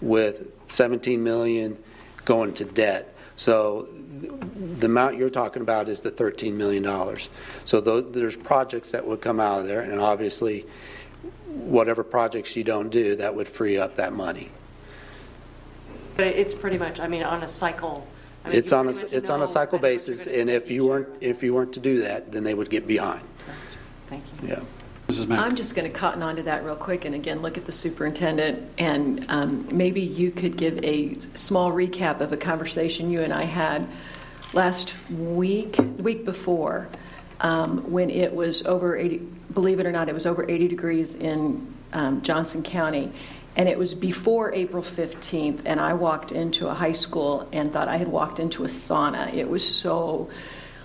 [0.00, 1.76] with seventeen million
[2.24, 3.14] going to debt.
[3.36, 3.88] So
[4.20, 6.84] the amount you're talking about is the $13 million.
[7.64, 10.66] So tho- there's projects that would come out of there, and obviously,
[11.46, 14.50] whatever projects you don't do, that would free up that money.
[16.16, 18.06] But it's pretty much, I mean, on a cycle.
[18.44, 20.70] I mean, It's on a, it's on a cycle that's what you're basis, and if
[20.70, 23.26] you weren't, if you weren't to do that, then they would get behind.
[24.06, 24.48] Thank you.
[24.48, 24.62] Yeah.
[25.08, 27.72] I'm just going to cotton on to that real quick and again look at the
[27.72, 33.32] superintendent and um, maybe you could give a small recap of a conversation you and
[33.32, 33.88] I had
[34.52, 36.88] last week, week before,
[37.40, 39.18] um, when it was over 80,
[39.52, 43.12] believe it or not, it was over 80 degrees in um, Johnson County.
[43.56, 47.88] And it was before April 15th, and I walked into a high school and thought
[47.88, 49.32] I had walked into a sauna.
[49.32, 50.28] It was so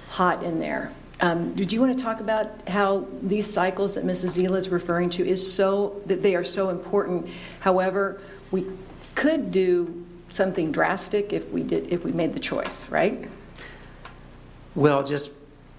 [0.10, 0.94] hot in there.
[1.22, 4.38] Um, did you want to talk about how these cycles that Mrs.
[4.38, 7.30] Zila is referring to is so that they are so important?
[7.60, 8.20] However,
[8.50, 8.66] we
[9.14, 13.30] could do something drastic if we did if we made the choice, right?
[14.74, 15.32] Well, just,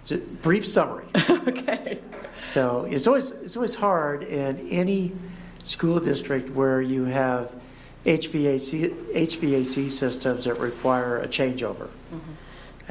[0.04, 1.06] just brief summary.
[1.30, 1.98] okay.
[2.38, 5.12] So it's always it's always hard in any
[5.64, 7.52] school district where you have
[8.04, 11.88] HVAC HVAC systems that require a changeover.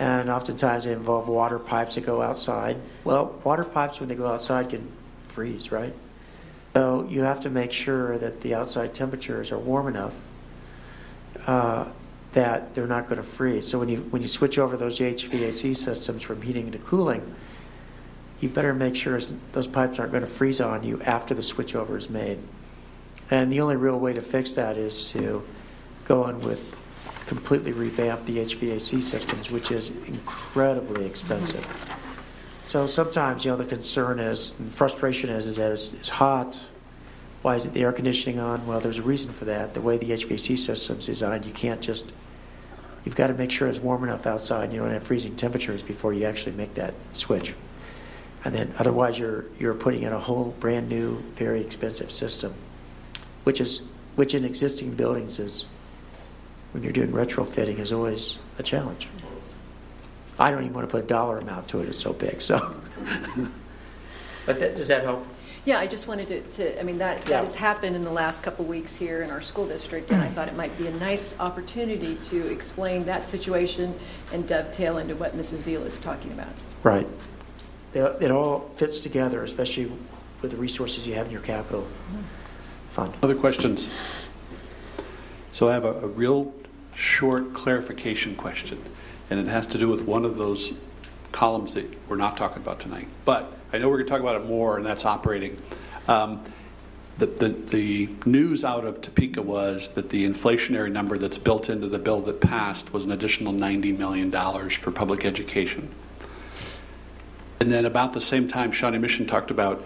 [0.01, 2.77] And oftentimes they involve water pipes that go outside.
[3.03, 4.91] Well, water pipes, when they go outside, can
[5.27, 5.93] freeze, right?
[6.73, 10.13] So you have to make sure that the outside temperatures are warm enough
[11.45, 11.85] uh,
[12.31, 13.67] that they're not going to freeze.
[13.67, 17.35] So when you when you switch over those HVAC systems from heating to cooling,
[18.39, 19.19] you better make sure
[19.51, 22.39] those pipes aren't going to freeze on you after the switchover is made.
[23.29, 25.43] And the only real way to fix that is to
[26.05, 26.75] go in with
[27.31, 31.65] completely revamp the HVAC systems, which is incredibly expensive.
[31.65, 32.65] Mm-hmm.
[32.65, 36.61] So sometimes, you know, the concern is, and frustration is, is that it's, it's hot.
[37.41, 38.67] Why is it the air conditioning on?
[38.67, 39.73] Well, there's a reason for that.
[39.73, 42.11] The way the HVAC system's designed, you can't just,
[43.05, 45.83] you've got to make sure it's warm enough outside and you don't have freezing temperatures
[45.83, 47.55] before you actually make that switch.
[48.43, 52.53] And then otherwise, you're, you're putting in a whole brand new, very expensive system,
[53.45, 53.83] which is,
[54.17, 55.63] which in existing buildings is
[56.71, 59.07] when you're doing retrofitting is always a challenge.
[60.39, 62.41] I don't even want to put a dollar amount to it; it's so big.
[62.41, 62.57] So,
[64.45, 65.27] but that, does that help?
[65.63, 67.35] Yeah, I just wanted to, to I mean, that, Yeah.
[67.35, 70.19] that has happened in the last couple of weeks here in our school district, and
[70.19, 73.93] I thought it might be a nice opportunity to explain that situation
[74.33, 75.57] and dovetail into what Mrs.
[75.57, 76.49] Zeal is talking about.
[76.81, 77.07] Right.
[77.93, 79.91] They, it all fits together, especially
[80.41, 82.21] with the resources you have in your capital mm-hmm.
[82.89, 83.13] fund.
[83.21, 83.87] Other questions?
[85.51, 86.51] So I have a, a real
[86.95, 88.81] short clarification question,
[89.29, 90.73] and it has to do with one of those
[91.31, 93.07] columns that we're not talking about tonight.
[93.25, 95.57] But I know we're going to talk about it more, and that's operating.
[96.07, 96.43] Um,
[97.17, 101.87] the, the, the news out of Topeka was that the inflationary number that's built into
[101.87, 104.31] the bill that passed was an additional $90 million
[104.69, 105.93] for public education.
[107.59, 109.85] And then about the same time, Shawnee Mission talked about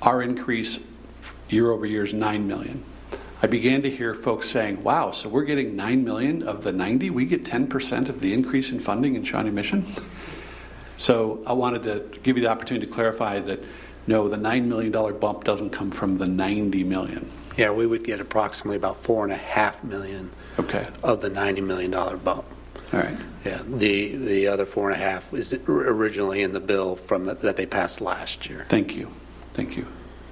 [0.00, 0.78] our increase
[1.48, 2.84] year over year is 9 million.
[3.42, 7.10] I began to hear folks saying, wow, so we're getting 9 million of the 90?
[7.10, 9.84] We get 10% of the increase in funding in Shawnee Mission?
[10.96, 13.62] So I wanted to give you the opportunity to clarify that
[14.06, 17.30] no, the $9 million bump doesn't come from the 90 million.
[17.58, 20.86] Yeah, we would get approximately about four and a half million Okay.
[21.02, 22.44] of the $90 million bump.
[22.92, 23.16] All right.
[23.44, 27.34] Yeah, the, the other four and a half is originally in the bill from, the-
[27.34, 28.64] that they passed last year.
[28.68, 29.10] Thank you.
[29.54, 29.86] Thank you.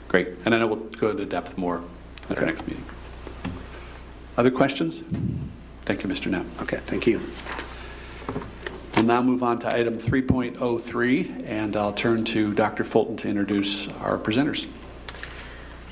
[0.09, 0.29] Great.
[0.45, 1.83] And I know we'll go into depth more
[2.31, 2.85] at our next meeting.
[4.36, 5.01] Other questions?
[5.85, 6.27] Thank you, Mr.
[6.27, 6.47] Knapp.
[6.62, 7.20] Okay, thank you.
[8.97, 12.85] We'll now move on to item 3.03, and I'll turn to Dr.
[12.85, 14.66] Fulton to introduce our presenters.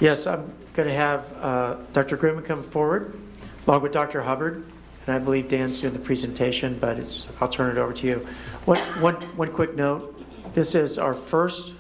[0.01, 2.17] Yes, I'm going to have uh, Dr.
[2.17, 3.17] Grimmett come forward,
[3.67, 4.23] along with Dr.
[4.23, 4.65] Hubbard,
[5.07, 8.27] and I believe Dan's doing the presentation, but it's, I'll turn it over to you.
[8.65, 10.21] One, one, one quick note,
[10.55, 11.75] this is our first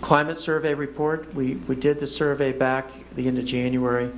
[0.00, 1.34] climate survey report.
[1.34, 4.10] We, we did the survey back at the end of January.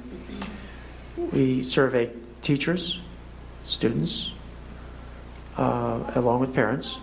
[1.17, 2.11] We survey
[2.41, 3.01] teachers,
[3.63, 4.33] students,
[5.57, 6.99] uh, along with parents,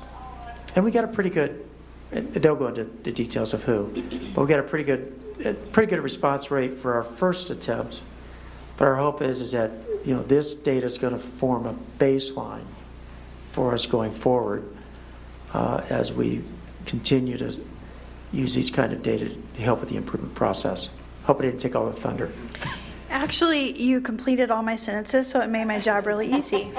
[0.76, 1.66] and we got a pretty good.
[2.12, 3.86] They'll go into the details of who,
[4.34, 8.02] but we got a pretty good, pretty good response rate for our first attempt.
[8.78, 9.72] But our hope is is that
[10.06, 12.66] you know this data is going to form a baseline
[13.52, 14.64] for us going forward
[15.54, 16.44] uh, as we
[16.86, 17.60] continue to
[18.32, 20.90] use these kind of data to help with the improvement process.
[21.24, 22.32] Hope I didn't take all the thunder.
[23.10, 26.72] Actually, you completed all my sentences, so it made my job really easy.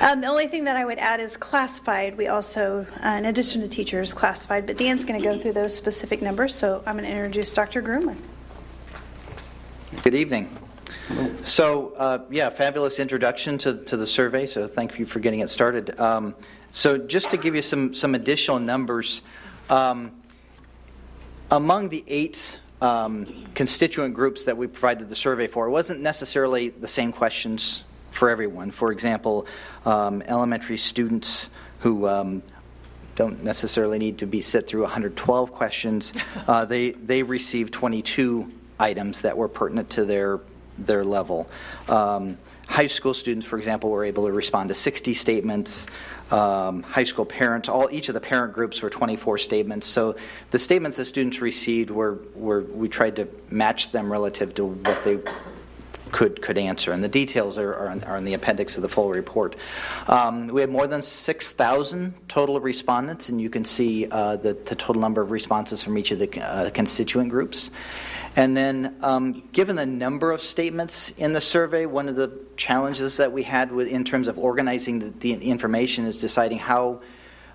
[0.00, 2.16] Um, the only thing that I would add is classified.
[2.16, 5.74] We also, uh, in addition to teachers, classified, but Dan's going to go through those
[5.74, 7.82] specific numbers, so I'm going to introduce Dr.
[7.82, 8.16] Groomer.
[10.02, 10.56] Good evening.
[11.42, 15.48] So, uh, yeah, fabulous introduction to, to the survey, so thank you for getting it
[15.48, 15.98] started.
[15.98, 16.34] Um,
[16.70, 19.22] so, just to give you some, some additional numbers,
[19.70, 20.12] um,
[21.50, 26.68] among the eight um, constituent groups that we provided the survey for, it wasn't necessarily
[26.68, 28.70] the same questions for everyone.
[28.70, 29.46] For example,
[29.84, 31.48] um, elementary students
[31.80, 32.42] who um,
[33.14, 36.12] don't necessarily need to be sit through 112 questions,
[36.48, 40.40] uh, they, they received 22 items that were pertinent to their,
[40.78, 41.48] their level.
[41.88, 45.86] Um, high school students, for example, were able to respond to 60 statements.
[46.30, 49.86] Um, high school parents, all each of the parent groups were 24 statements.
[49.86, 50.16] So
[50.50, 55.04] the statements that students received were, were we tried to match them relative to what
[55.04, 55.18] they
[56.12, 58.88] could could answer, and the details are, are, in, are in the appendix of the
[58.88, 59.56] full report.
[60.06, 64.74] Um, we had more than 6,000 total respondents, and you can see uh, the, the
[64.74, 67.70] total number of responses from each of the uh, constituent groups.
[68.38, 73.16] And then, um, given the number of statements in the survey, one of the challenges
[73.16, 77.00] that we had with, in terms of organizing the, the information is deciding how.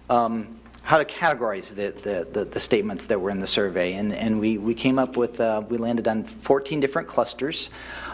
[0.09, 3.93] Um, how to categorize the, the, the, the, statements that were in the survey.
[3.93, 7.69] And, and we, we came up with, uh, we landed on 14 different clusters.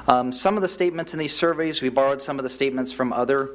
[0.08, 3.12] Um, some of the statements in these surveys, we borrowed some of the statements from
[3.12, 3.50] other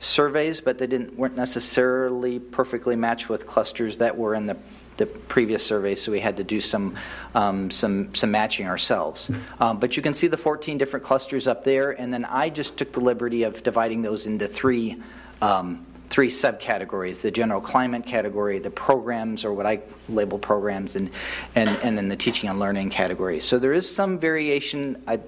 [0.00, 4.56] surveys, but they didn't, weren't necessarily perfectly matched with clusters that were in the,
[4.96, 6.96] the previous survey, so we had to do some,
[7.34, 9.30] um, some, some matching ourselves.
[9.60, 12.76] Um, but you can see the 14 different clusters up there, and then I just
[12.76, 14.96] took the liberty of dividing those into three
[15.42, 21.10] um, three subcategories the general climate category, the programs, or what I label programs, and,
[21.54, 23.40] and, and then the teaching and learning category.
[23.40, 25.02] So there is some variation.
[25.06, 25.20] I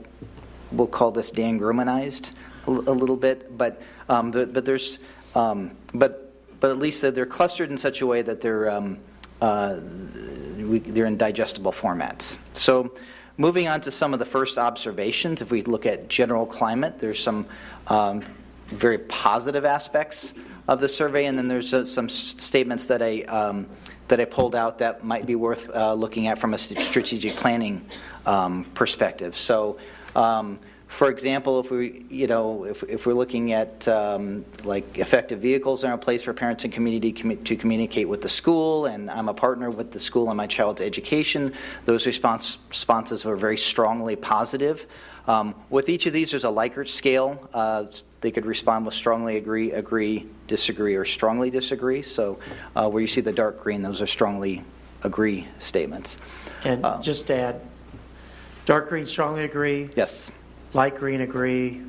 [0.72, 2.32] will call this Dan Grummanized
[2.66, 4.98] a, a little bit, but, um, but, but, there's,
[5.34, 8.98] um, but, but at least they're clustered in such a way that they're, um,
[9.40, 9.80] uh,
[10.58, 12.38] we, they're in digestible formats.
[12.52, 12.94] So
[13.36, 17.22] moving on to some of the first observations, if we look at general climate, there's
[17.22, 17.46] some
[17.88, 18.22] um,
[18.66, 20.34] very positive aspects
[20.66, 23.66] of the survey, and then there's uh, some statements that I um,
[24.08, 27.86] that I pulled out that might be worth uh, looking at from a strategic planning
[28.26, 29.36] um, perspective.
[29.36, 29.78] So.
[30.16, 30.58] Um,
[30.88, 35.84] for example, if we, you know, if, if we're looking at um, like effective vehicles
[35.84, 39.28] are a place for parents and community com- to communicate with the school, and I'm
[39.28, 41.52] a partner with the school in my child's education,
[41.84, 44.86] those response, responses were very strongly positive.
[45.26, 47.48] Um, with each of these, there's a Likert scale.
[47.52, 47.84] Uh,
[48.22, 52.00] they could respond with strongly agree, agree, disagree, or strongly disagree.
[52.00, 52.38] So,
[52.74, 54.64] uh, where you see the dark green, those are strongly
[55.02, 56.16] agree statements.
[56.64, 57.60] And uh, just to add,
[58.64, 59.90] dark green strongly agree.
[59.94, 60.30] Yes.
[60.74, 61.82] Light green agree.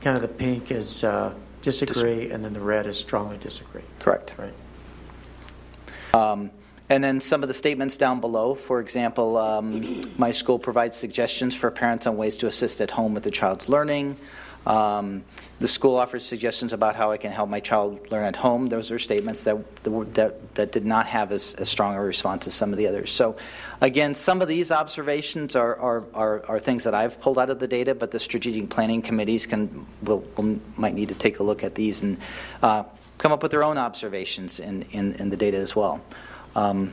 [0.00, 1.32] Kind of the pink is uh,
[1.62, 3.82] disagree, Dis- and then the red is strongly disagree.
[4.00, 4.34] Correct.
[4.36, 4.54] Right.
[6.14, 6.50] Um,
[6.88, 11.54] and then some of the statements down below, for example, um, my school provides suggestions
[11.54, 14.16] for parents on ways to assist at home with the child's learning.
[14.66, 15.24] Um,
[15.58, 18.68] the school offers suggestions about how I can help my child learn at home.
[18.68, 19.56] Those are statements that
[20.14, 23.12] that, that did not have as, as strong a response as some of the others.
[23.12, 23.36] So,
[23.80, 27.58] again, some of these observations are, are, are, are things that I've pulled out of
[27.58, 31.42] the data, but the strategic planning committees can will, will might need to take a
[31.42, 32.18] look at these and
[32.62, 32.84] uh,
[33.18, 36.00] come up with their own observations in, in, in the data as well.
[36.54, 36.92] Um,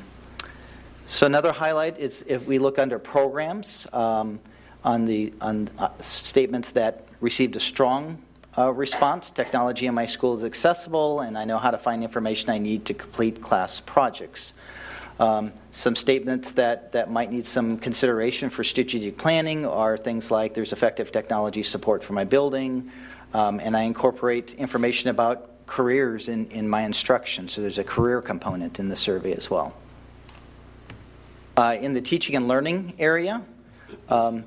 [1.05, 4.39] so another highlight is if we look under programs um,
[4.83, 8.21] on the on uh, statements that received a strong
[8.57, 9.31] uh, response.
[9.31, 12.85] Technology in my school is accessible, and I know how to find information I need
[12.85, 14.53] to complete class projects.
[15.19, 20.53] Um, some statements that, that might need some consideration for strategic planning are things like
[20.53, 22.89] there's effective technology support for my building,
[23.33, 27.47] um, and I incorporate information about careers in, in my instruction.
[27.47, 29.75] So there's a career component in the survey as well.
[31.55, 33.43] Uh, in the teaching and learning area,
[34.07, 34.45] um,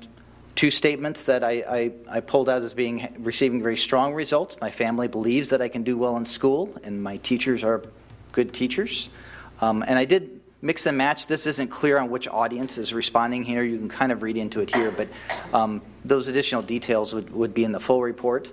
[0.63, 4.55] two statements that I, I, I, pulled out as being receiving very strong results.
[4.61, 7.83] My family believes that I can do well in school, and my teachers are
[8.31, 9.09] good teachers.
[9.59, 11.27] Um, and I did mix and match.
[11.27, 13.61] This isn't clear on which audience is responding here.
[13.61, 15.09] You can kind of read into it here, but
[15.53, 18.49] um, those additional details would, would be in the full report.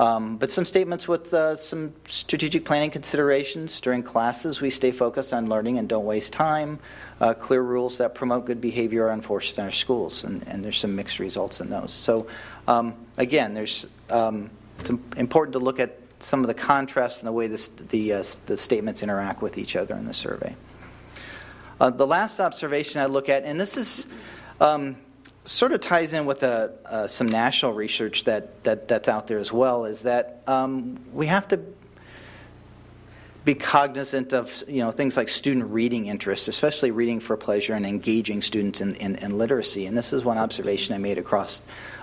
[0.00, 3.82] Um, but some statements with uh, some strategic planning considerations.
[3.82, 6.78] During classes, we stay focused on learning and don't waste time.
[7.20, 10.78] Uh, clear rules that promote good behavior are enforced in our schools, and, and there's
[10.78, 11.92] some mixed results in those.
[11.92, 12.26] So,
[12.66, 14.48] um, again, there's um,
[14.78, 18.22] it's important to look at some of the contrast in the way this, the, uh,
[18.46, 20.56] the statements interact with each other in the survey.
[21.78, 24.06] Uh, the last observation I look at, and this is
[24.62, 24.96] um,
[25.50, 29.38] sort of ties in with uh, uh, some national research that, that, that's out there
[29.38, 31.60] as well, is that um, we have to
[33.44, 37.86] be cognizant of you know things like student reading interests, especially reading for pleasure and
[37.86, 39.86] engaging students in, in, in literacy.
[39.86, 41.62] And this is one observation I made across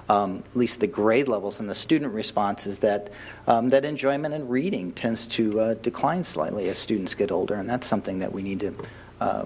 [0.09, 3.11] um, at least the grade levels and the student response is that
[3.45, 7.69] um, that enjoyment in reading tends to uh, decline slightly as students get older, and
[7.69, 8.73] that's something that we need to
[9.21, 9.45] uh,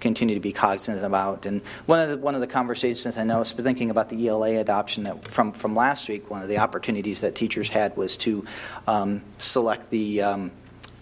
[0.00, 1.46] continue to be cognizant about.
[1.46, 4.58] And one of the one of the conversations I know, is thinking about the ELA
[4.58, 8.44] adoption that from from last week, one of the opportunities that teachers had was to
[8.86, 10.22] um, select the.
[10.22, 10.50] Um,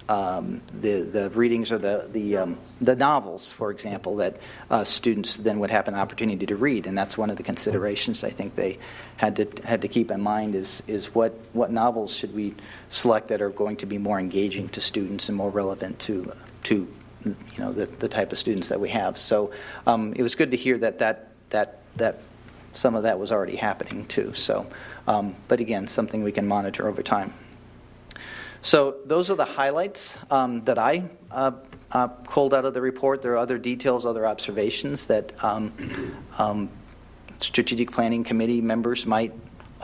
[0.07, 4.37] um, the the readings or the the um, the novels, for example, that
[4.71, 8.23] uh, students then would have an opportunity to read, and that's one of the considerations
[8.23, 8.79] I think they
[9.17, 12.55] had to had to keep in mind is is what what novels should we
[12.91, 16.31] select that are going to be more engaging to students and more relevant to
[16.65, 16.87] to
[17.25, 19.19] you know the, the type of students that we have.
[19.19, 19.51] So
[19.87, 22.19] um, it was good to hear that that that that
[22.73, 24.35] some of that was already happening too.
[24.35, 24.67] So,
[25.07, 27.33] um, but again, something we can monitor over time.
[28.63, 31.53] So those are the highlights um, that I uh,
[31.93, 33.23] uh, pulled out of the report.
[33.23, 35.73] There are other details, other observations that um,
[36.39, 36.71] um,
[37.39, 39.33] strategic planning committee members might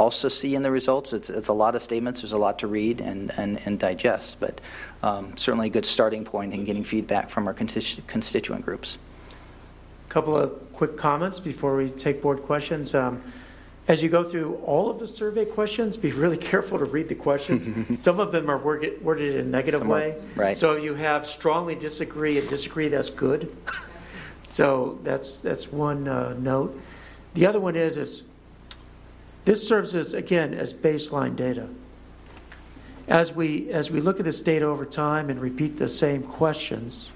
[0.01, 1.13] also see in the results.
[1.13, 4.41] It's, it's a lot of statements, there's a lot to read and, and, and digest,
[4.41, 4.61] but
[5.03, 8.99] um, certainly a good starting point in getting feedback from our constituent groups.
[10.09, 12.95] A couple of quick comments before we take board questions.
[12.95, 13.23] Um,
[13.89, 17.15] as you go through all of the survey questions, be really careful to read the
[17.15, 18.03] questions.
[18.03, 20.23] Some of them are worded, worded in a negative Somewhat, way.
[20.35, 20.57] right.
[20.57, 23.55] So if you have strongly disagree and disagree, that's good.
[24.47, 26.81] so that's, that's one uh, note.
[27.35, 28.23] The other one is, is
[29.45, 31.69] this serves as, again, as baseline data.
[33.09, 37.11] As we, as we look at this data over time and repeat the same questions,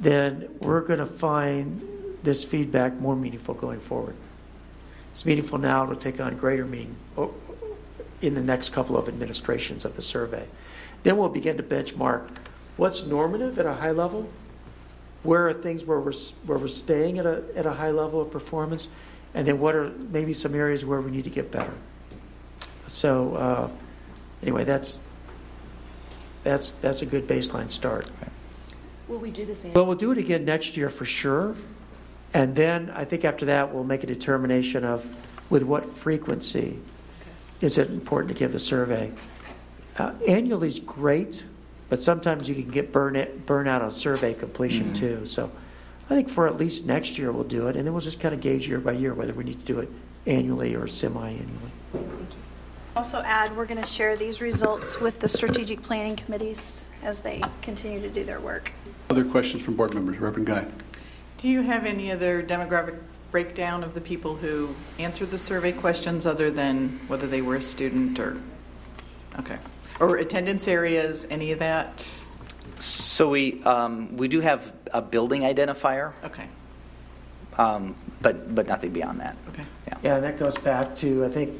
[0.00, 1.82] then we're going to find
[2.22, 4.16] this feedback more meaningful going forward.
[5.12, 7.34] It's meaningful now, it'll take on greater meaning oh,
[8.20, 10.46] in the next couple of administrations of the survey.
[11.02, 12.28] Then we'll begin to benchmark
[12.76, 14.28] what's normative at a high level,
[15.22, 16.12] where are things where we're,
[16.46, 18.88] where we're staying at a, at a high level of performance,
[19.34, 21.72] and then what are maybe some areas where we need to get better.
[22.86, 23.70] So uh,
[24.42, 25.00] anyway, that's
[26.44, 28.10] that's that's a good baseline start.
[29.08, 29.72] Will we do the same?
[29.72, 31.54] Well, we'll do it again next year for sure,
[32.34, 35.08] and then I think after that we'll make a determination of
[35.50, 36.78] with what frequency
[37.60, 39.10] is it important to give the survey.
[39.96, 41.42] Uh, annually is great,
[41.88, 44.94] but sometimes you can get burn it, burn out on survey completion Mm-hmm.
[44.94, 45.26] too.
[45.26, 45.50] So
[46.10, 48.34] I think for at least next year we'll do it, and then we'll just kind
[48.34, 49.90] of gauge year by year whether we need to do it
[50.26, 51.70] annually or semi-annually.
[51.92, 52.26] Thank you.
[52.96, 57.42] Also add, we're going to share these results with the strategic planning committees as they
[57.62, 58.72] continue to do their work.
[59.10, 60.18] Other questions from board members?
[60.18, 60.66] Reverend Guy.
[61.36, 62.98] Do you have any other demographic
[63.30, 67.62] breakdown of the people who answered the survey questions other than whether they were a
[67.62, 68.38] student or,
[69.38, 69.58] okay,
[70.00, 72.08] or attendance areas, any of that?
[72.80, 76.46] So we um, we do have a building identifier, Okay,
[77.56, 79.36] um, but but nothing beyond that.
[79.48, 79.64] okay.
[80.02, 81.58] Yeah, and that goes back to, I think,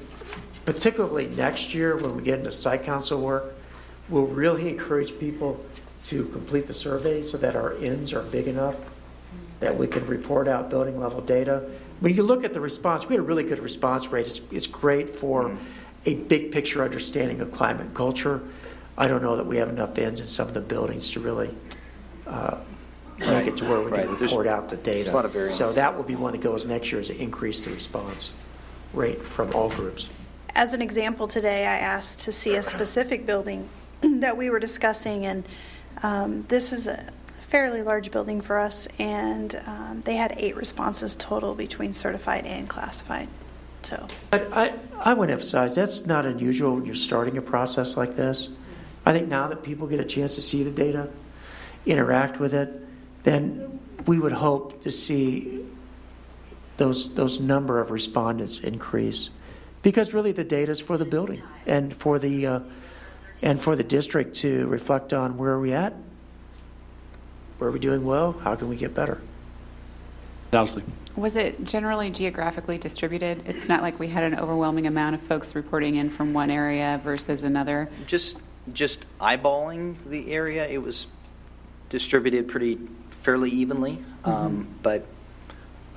[0.64, 3.54] particularly next year when we get into site council work,
[4.08, 5.64] we'll really encourage people
[6.04, 8.76] to complete the survey so that our ends are big enough
[9.60, 11.68] that we can report out building level data.
[12.00, 14.26] When you look at the response, we had a really good response rate.
[14.26, 15.56] It's, it's great for
[16.06, 18.40] a big picture understanding of climate and culture.
[18.96, 21.52] I don't know that we have enough ends in some of the buildings to really
[22.26, 22.58] uh,
[23.18, 24.00] make it to where we Right.
[24.06, 24.98] can There's- report out the data.
[25.04, 25.54] there's a lot of variance.
[25.54, 28.32] So that will be one that goes next year is to increase the response
[28.94, 30.08] rate from all groups.
[30.54, 33.68] as an example today, I asked to see a specific building
[34.00, 35.44] that we were discussing, and
[36.02, 37.04] um, this is a
[37.40, 42.68] fairly large building for us, and um, they had eight responses total between certified and
[42.68, 43.28] classified.
[43.84, 48.16] So, But I, I would emphasize that's not unusual when you're starting a process like
[48.16, 48.48] this.
[49.06, 51.08] I think now that people get a chance to see the data,
[51.86, 52.68] interact with it,
[53.28, 55.64] then we would hope to see
[56.78, 59.28] those those number of respondents increase,
[59.82, 62.60] because really the data is for the building and for the uh,
[63.42, 65.94] and for the district to reflect on where are we at,
[67.58, 69.20] where are we doing well, how can we get better.
[70.50, 70.82] Dowsley.
[71.14, 73.42] Was it generally geographically distributed?
[73.44, 76.98] It's not like we had an overwhelming amount of folks reporting in from one area
[77.04, 77.90] versus another.
[78.06, 78.40] Just
[78.72, 81.06] just eyeballing the area, it was
[81.90, 82.78] distributed pretty
[83.28, 85.04] fairly evenly, um, but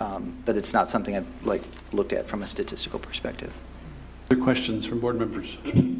[0.01, 1.61] um, but it's not something I've like
[1.93, 3.53] looked at from a statistical perspective.
[4.29, 5.55] Other questions from board members?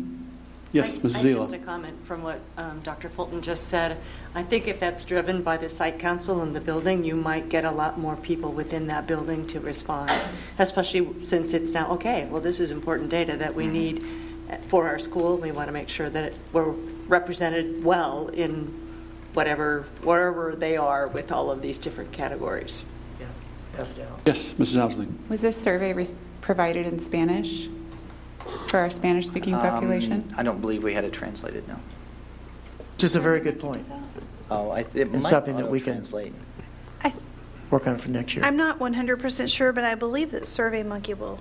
[0.74, 1.16] Yes, I- Mrs.
[1.18, 3.10] I- Just a comment from what um, Dr.
[3.10, 3.98] Fulton just said.
[4.34, 7.66] I think if that's driven by the site council and the building, you might get
[7.66, 10.10] a lot more people within that building to respond,
[10.60, 14.06] especially since it's now, okay, well, this is important data that we need
[14.70, 15.36] for our school.
[15.38, 16.72] We want to make sure that it- we're
[17.10, 18.72] represented well in
[19.34, 22.86] whatever, wherever they are with all of these different categories.
[24.26, 24.76] Yes, Mrs.
[24.78, 25.08] Ousley.
[25.30, 26.08] Was this survey re-
[26.42, 27.70] provided in Spanish
[28.68, 30.12] for our Spanish speaking population?
[30.12, 31.68] Um, I don't believe we had it translated.
[31.68, 31.76] No.
[32.94, 33.88] Which is a very good point.
[34.52, 36.34] Oh, I, it It's might something that we can translate.
[37.72, 38.44] work on for next year.
[38.44, 41.40] I'm not 100% sure, but I believe that SurveyMonkey will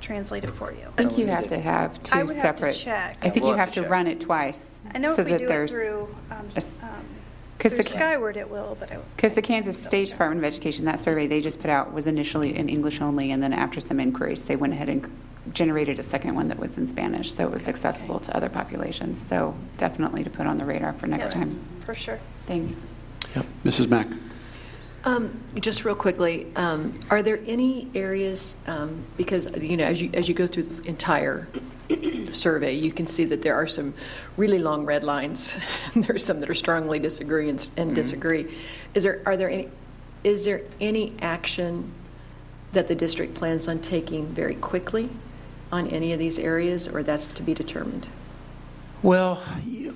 [0.00, 0.84] translate it for you.
[0.86, 2.76] I think you have to have I two would have to separate.
[2.76, 3.18] check.
[3.20, 3.90] I think We'll you have have to to check.
[3.90, 4.60] run it twice.
[4.94, 6.48] I know so if we that do it there's- through, um,
[7.58, 10.84] a- 'Cause through the- Skyward, it will, but Because the Kansas State Department of Education,
[10.86, 13.98] that survey they just put out was initially in English only, and then after some
[14.00, 15.10] inquiries, they went ahead and
[15.52, 19.24] generated a second one that was in Spanish, so it was accessible to other populations.
[19.28, 21.58] So definitely to put on the radar for next Yeah, time.
[21.84, 22.18] for sure.
[22.46, 22.72] Thanks.
[23.64, 23.88] Mrs.
[23.88, 24.06] Mack.
[25.04, 25.30] Um,
[25.60, 30.28] Just real quickly, um, are there any areas, um, because, you know, as you, as
[30.28, 31.46] you go through the entire
[32.32, 33.94] survey, you can see that there are some
[34.36, 35.56] really long red lines.
[35.96, 38.52] There's some that are strongly disagree and and disagree.
[38.94, 39.68] Is there, are there any,
[40.24, 41.90] is there any action
[42.72, 45.08] that the district plans on taking very quickly
[45.72, 48.08] on any of these areas, or that's to be determined?
[49.02, 49.42] Well,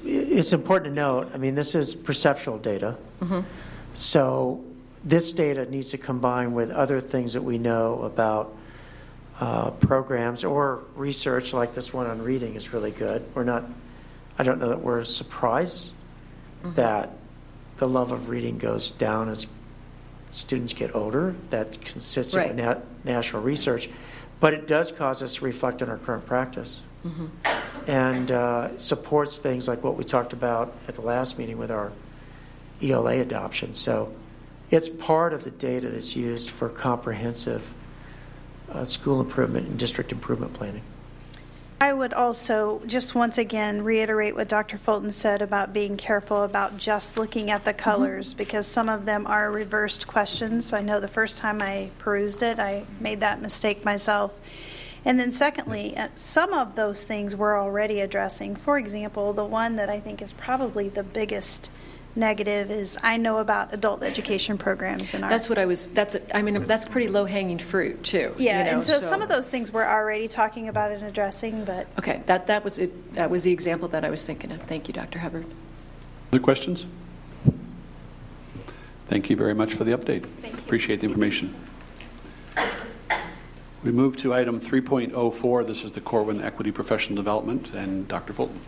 [0.04, 2.96] it's important to note, I mean, this is perceptual data.
[3.20, 3.44] Mhm.
[3.94, 4.62] So
[5.04, 8.54] this data needs to combine with other things that we know about
[9.40, 13.24] uh, programs or research, like this one on reading is really good.
[13.34, 13.64] We're not,
[14.38, 15.92] I don't know that we're surprised
[16.62, 17.10] that
[17.78, 19.48] the love of reading goes down as
[20.30, 21.34] students get older.
[21.50, 22.78] That's consistent with Right.
[23.04, 23.88] na- national research.
[24.38, 27.28] But it does cause us to reflect on our current practice Mhm.
[27.88, 31.90] and uh, supports things like what we talked about at the last meeting with our
[32.80, 33.74] ELA adoption.
[33.74, 34.12] So
[34.70, 37.74] it's part of the data that's used for comprehensive
[38.72, 40.82] uh, school improvement and district improvement planning.
[41.80, 44.78] I would also just once again reiterate what Dr.
[44.78, 49.26] Fulton said about being careful about just looking at the colors because some of them
[49.26, 50.72] are reversed questions.
[50.72, 54.32] I know the first time I perused it, I made that mistake myself.
[55.04, 58.54] And then, secondly, uh, some of those things we're already addressing.
[58.54, 61.68] For example, the one that I think is probably the biggest
[62.14, 66.14] negative is I know about adult education programs in our That's what I was, that's,
[66.14, 68.34] a- I mean, that's pretty low-hanging fruit, too.
[68.38, 71.64] yeah, you know, and so, some of those things we're already talking about and addressing,
[71.64, 74.60] but Okay, that, that was it, that was the example that I was thinking of.
[74.62, 75.18] Thank you, Dr.
[75.18, 75.46] Hubbard.
[76.32, 76.86] Other questions?
[79.08, 80.24] Thank you very much for the update.
[80.58, 81.54] Appreciate the information.
[83.84, 85.66] We move to item 3.04.
[85.66, 88.32] This is the Corwin Equity Professional Development, and Dr.
[88.32, 88.60] Fulton.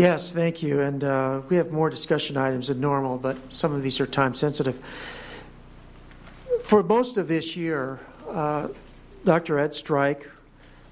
[0.00, 0.80] Yes, thank you.
[0.80, 4.32] And uh, we have more discussion items than normal, but some of these are time
[4.32, 4.82] sensitive.
[6.62, 8.68] For most of this year, uh,
[9.26, 9.58] Dr.
[9.58, 10.26] Ed Strike,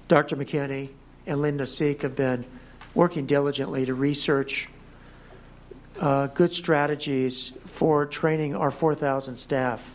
[0.07, 0.35] Dr.
[0.35, 0.89] McKinney,
[1.25, 2.45] and Linda Seek have been
[2.93, 4.69] working diligently to research
[5.99, 9.91] uh, good strategies for training our 4,000 staff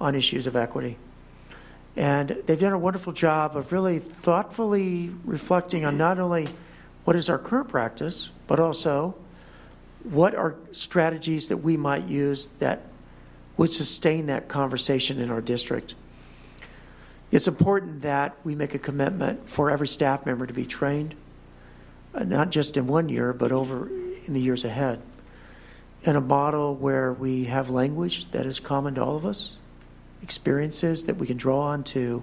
[0.00, 0.96] on issues of equity.
[1.94, 6.48] And they've done a wonderful job of really thoughtfully reflecting on not only
[7.10, 9.16] what is our current practice, but also
[10.04, 12.82] what are strategies that we might use that
[13.56, 15.96] would sustain that conversation in our district.
[17.32, 21.16] It's important that we make a commitment for every staff member to be trained,
[22.14, 23.88] uh, not just in one year, but over
[24.24, 25.02] in the years ahead,
[26.04, 29.56] in a model where we have language that is common to all of us,
[30.22, 32.22] experiences that we can draw on to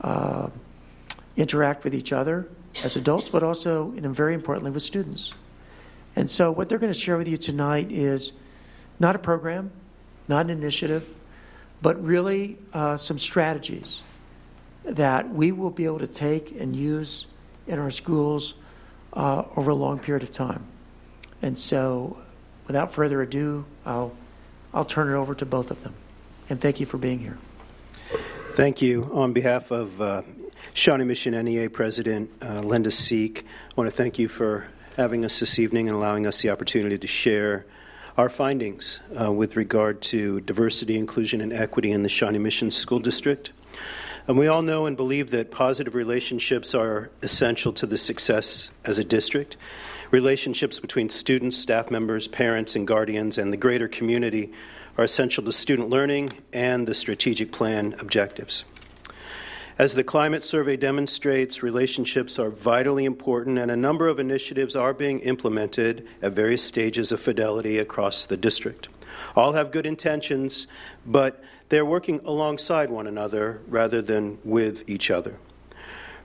[0.00, 0.48] uh,
[1.36, 2.48] interact with each other
[2.82, 5.32] as adults, but also, and very importantly, with students.
[6.16, 8.32] And so, what they're going to share with you tonight is
[8.98, 9.70] not a program,
[10.28, 11.06] not an initiative,
[11.80, 14.02] but really uh, some strategies
[14.84, 17.26] that we will be able to take and use
[17.66, 18.54] in our schools
[19.12, 20.64] uh, over a long period of time.
[21.42, 22.18] And so,
[22.66, 24.12] without further ado, I'll,
[24.74, 25.94] I'll turn it over to both of them.
[26.50, 27.38] And thank you for being here.
[28.54, 29.10] Thank you.
[29.12, 30.22] On behalf of uh,
[30.78, 35.40] Shawnee Mission NEA President uh, Linda Seek, I want to thank you for having us
[35.40, 37.66] this evening and allowing us the opportunity to share
[38.16, 43.00] our findings uh, with regard to diversity, inclusion, and equity in the Shawnee Mission School
[43.00, 43.50] District.
[44.28, 49.00] And we all know and believe that positive relationships are essential to the success as
[49.00, 49.56] a district.
[50.12, 54.52] Relationships between students, staff members, parents, and guardians, and the greater community
[54.96, 58.62] are essential to student learning and the strategic plan objectives.
[59.78, 64.92] As the climate survey demonstrates, relationships are vitally important, and a number of initiatives are
[64.92, 68.88] being implemented at various stages of fidelity across the district.
[69.36, 70.66] All have good intentions,
[71.06, 75.36] but they're working alongside one another rather than with each other.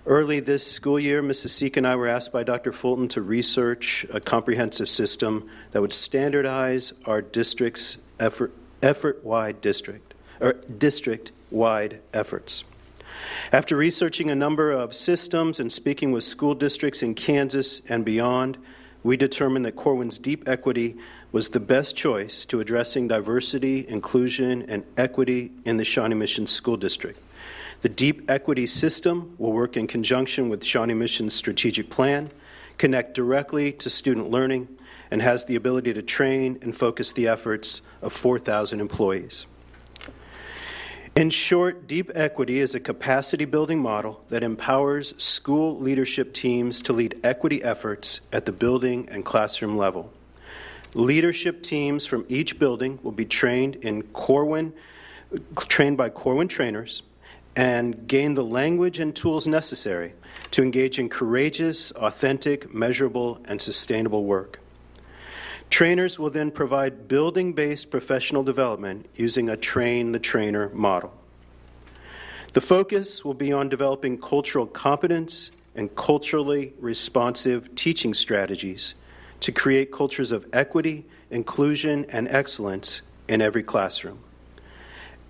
[0.07, 1.49] Early this school year, Mrs.
[1.49, 2.71] Seek and I were asked by Dr.
[2.71, 8.51] Fulton to research a comprehensive system that would standardize our district's effort,
[8.81, 12.63] effort-wide district or district-wide efforts.
[13.51, 18.57] After researching a number of systems and speaking with school districts in Kansas and beyond,
[19.03, 20.95] we determined that Corwin's deep equity
[21.31, 26.77] was the best choice to addressing diversity, inclusion, and equity in the Shawnee Mission School
[26.77, 27.19] District.
[27.81, 32.31] The Deep Equity System will work in conjunction with Shawnee Mission's strategic plan,
[32.77, 34.69] connect directly to student learning,
[35.11, 39.45] and has the ability to train and focus the efforts of 4,000 employees.
[41.15, 46.93] In short, Deep Equity is a capacity building model that empowers school leadership teams to
[46.93, 50.11] lead equity efforts at the building and classroom level.
[50.95, 54.73] Leadership teams from each building will be trained in Corwin,
[55.55, 57.03] trained by Corwin trainers,
[57.55, 60.13] and gain the language and tools necessary
[60.49, 64.62] to engage in courageous, authentic, measurable, and sustainable work.
[65.73, 71.11] Trainers will then provide building based professional development using a train the trainer model.
[72.53, 78.93] The focus will be on developing cultural competence and culturally responsive teaching strategies
[79.39, 84.19] to create cultures of equity, inclusion, and excellence in every classroom.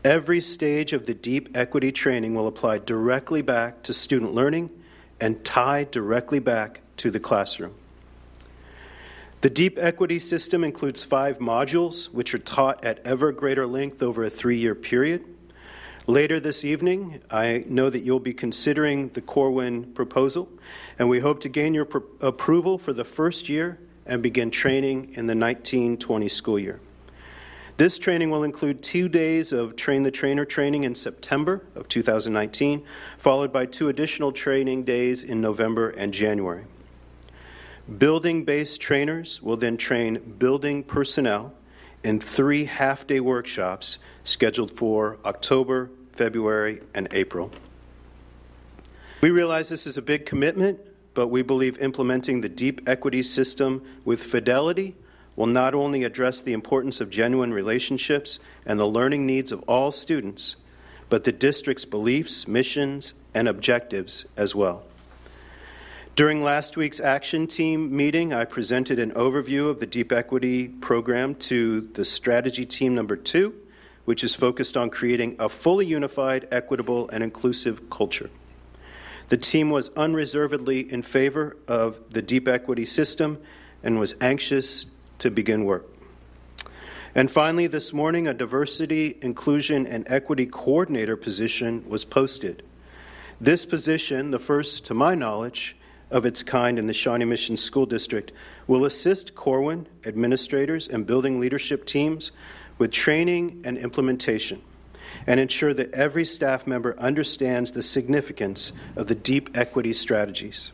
[0.04, 4.72] Every stage of the deep equity training will apply directly back to student learning
[5.22, 7.76] and tie directly back to the classroom.
[9.44, 14.24] The deep equity system includes five modules, which are taught at ever greater length over
[14.24, 15.26] a three year period.
[16.08, 20.48] Later this evening, I know that you'll be considering the Corwin proposal,
[20.98, 25.10] and we hope to gain your pro- approval for the first year and begin training
[25.16, 26.80] in the 1920 school year.
[27.76, 32.86] This training will include two days of Train the Trainer training in September of 2019,
[33.18, 36.64] followed by two additional training days in November and January.
[37.98, 41.54] Building based trainers will then train building personnel
[42.02, 47.52] in three half day workshops scheduled for October, February, and April.
[49.22, 50.80] We realize this is a big commitment,
[51.14, 54.96] but we believe implementing the deep equity system with fidelity
[55.36, 59.92] will not only address the importance of genuine relationships and the learning needs of all
[59.92, 60.56] students,
[61.10, 64.86] but the district's beliefs, missions, and objectives as well.
[66.16, 71.34] During last week's action team meeting, I presented an overview of the Deep Equity program
[71.50, 73.56] to the strategy team number two,
[74.06, 78.30] which is focused on creating a fully unified, equitable, and inclusive culture.
[79.30, 83.40] The team was unreservedly in favor of the deep equity system
[83.82, 84.86] and was anxious
[85.18, 85.88] to begin work.
[87.16, 92.62] And finally, this morning, a diversity, inclusion, and equity coordinator position was posted.
[93.42, 95.76] This position, the first to my knowledge
[96.14, 98.32] of its kind in the Shawnee Mission School District,
[98.68, 102.32] will assist Corwin administrators and building leadership teams
[102.78, 104.62] with training and implementation
[105.26, 110.72] and ensure that every staff member understands the significance of the deep equity strategies.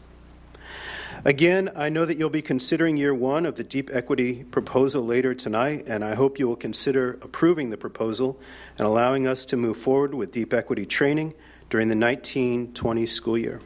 [1.23, 5.33] Again, I know that you'll be considering year one of the deep equity proposal later
[5.33, 8.39] tonight, and I hope you will consider approving the proposal
[8.77, 11.33] and allowing us to move forward with deep equity training
[11.69, 13.59] during the 1920 school year.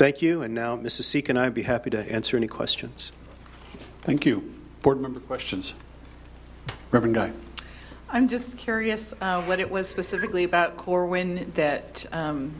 [0.00, 1.02] Thank you, and now Mrs.
[1.02, 3.12] Seek and I would be happy to answer any questions.
[4.00, 4.54] Thank you.
[4.80, 5.74] Board member questions.
[6.90, 7.32] Reverend Guy.
[8.08, 12.54] I'm just curious uh, what it was specifically about Corwin that um,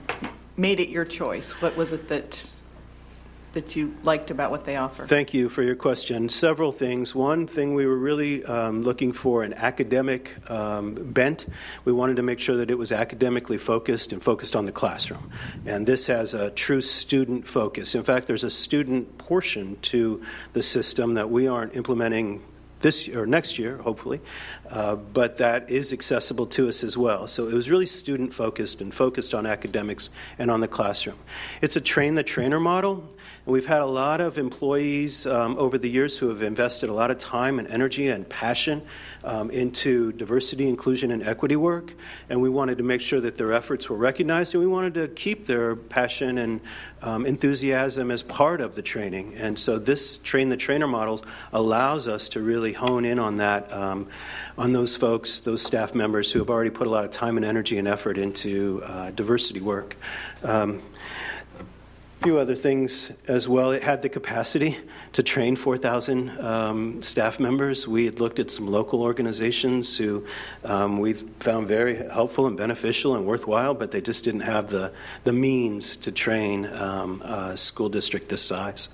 [0.58, 1.52] made it your choice?
[1.62, 2.52] What was it that
[3.52, 5.06] that you liked about what they offer?
[5.06, 6.28] Thank you for your question.
[6.28, 7.14] Several things.
[7.14, 11.46] One thing we were really um, looking for an academic um, bent.
[11.84, 15.30] We wanted to make sure that it was academically focused and focused on the classroom.
[15.66, 17.94] And this has a true student focus.
[17.94, 20.22] In fact, there's a student portion to
[20.52, 22.42] the system that we aren't implementing
[22.80, 24.20] this year or next year, hopefully,
[24.70, 27.28] uh, but that is accessible to us as well.
[27.28, 31.18] So it was really student focused and focused on academics and on the classroom.
[31.60, 33.08] It's a train the trainer model,
[33.50, 37.10] we've had a lot of employees um, over the years who have invested a lot
[37.10, 38.80] of time and energy and passion
[39.24, 41.94] um, into diversity, inclusion, and equity work,
[42.28, 45.08] and we wanted to make sure that their efforts were recognized, and we wanted to
[45.08, 46.60] keep their passion and
[47.02, 49.34] um, enthusiasm as part of the training.
[49.34, 51.22] And so this train the trainer models
[51.52, 54.08] allows us to really hone in on that, um,
[54.56, 57.44] on those folks, those staff members who have already put a lot of time and
[57.44, 59.96] energy and effort into uh, diversity work.
[62.22, 63.70] Few other things as well.
[63.70, 64.76] It had the capacity
[65.14, 67.88] to train 4,000 um, staff members.
[67.88, 70.26] We had looked at some local organizations who
[70.62, 74.92] um, we found very helpful and beneficial and worthwhile, but they just didn't have the,
[75.24, 78.90] the means to train um, a school district this size.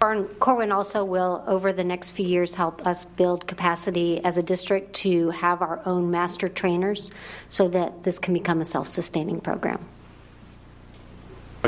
[0.00, 4.94] Corwin also will, over the next few years, help us build capacity as a district
[4.94, 7.10] to have our own master trainers
[7.50, 9.84] so that this can become a self sustaining program.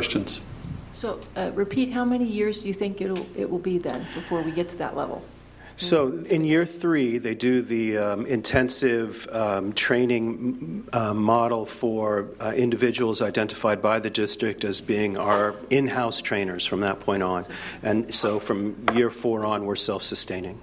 [0.01, 0.40] Questions?
[0.94, 4.40] So, uh, repeat, how many years do you think it'll, it will be then before
[4.40, 5.22] we get to that level?
[5.77, 12.52] So in year three, they do the um, intensive um, training uh, model for uh,
[12.56, 17.44] individuals identified by the district as being our in-house trainers from that point on.
[17.82, 20.59] And so from year four on, we're self-sustaining.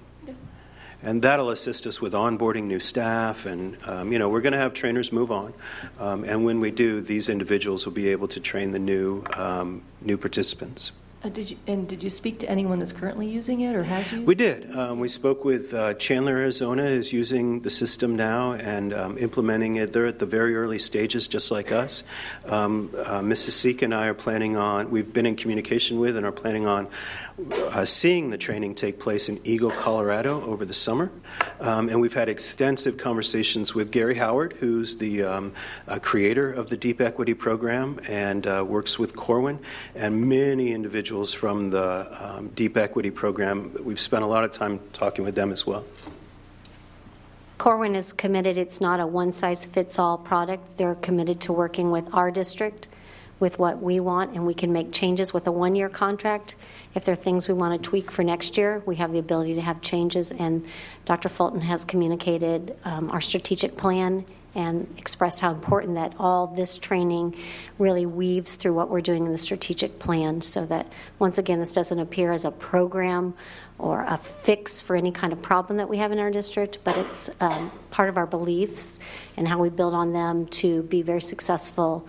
[1.08, 4.60] And that'll assist us with onboarding new staff, and um, you know we're going to
[4.60, 5.54] have trainers move on.
[6.00, 9.84] Um, and when we do, these individuals will be able to train the new um,
[10.02, 10.92] new participants.
[11.24, 14.12] Uh, did you, and did you speak to anyone that's currently using it or has
[14.12, 14.76] used We did.
[14.76, 19.78] Um, we spoke with uh, Chandler, Arizona, is using the system now and um, implementing
[19.78, 19.94] it.
[19.94, 22.04] They're at the very early stages, just like us.
[22.46, 23.52] Um, uh, Mrs.
[23.52, 26.88] Seek and I are planning on, we've been in communication with and are planning on
[27.54, 31.12] uh, seeing the training take place in Eagle, Colorado over the summer.
[31.60, 35.54] Um, and we've had extensive conversations with Gary Howard, who's the um,
[35.88, 39.60] uh, creator of the Deep Equity Program and uh, works with Corwin,
[39.96, 43.72] and many individuals from the um, Deep Equity Program.
[43.84, 45.86] We've spent a lot of time talking with them as well.
[47.60, 50.78] Corwin is committed, it's not a one size fits all product.
[50.78, 52.88] They're committed to working with our district
[53.40, 56.56] with what we want, and we can make changes with a one year contract.
[56.96, 59.56] If there are things we want to tweak for next year, we have the ability
[59.56, 60.32] to have changes.
[60.32, 60.66] And
[61.06, 61.30] Dr.
[61.30, 64.26] Fulton has communicated um, our strategic plan
[64.58, 67.36] and expressed how important that all this training
[67.78, 71.74] really weaves through what we're doing in the strategic plan so that, once again, this
[71.74, 73.36] doesn't appear as a program
[73.78, 76.98] or a fix for any kind of problem that we have in our district, but
[76.98, 79.00] it's um, part of our beliefs
[79.38, 82.08] and how we build on them to be very successful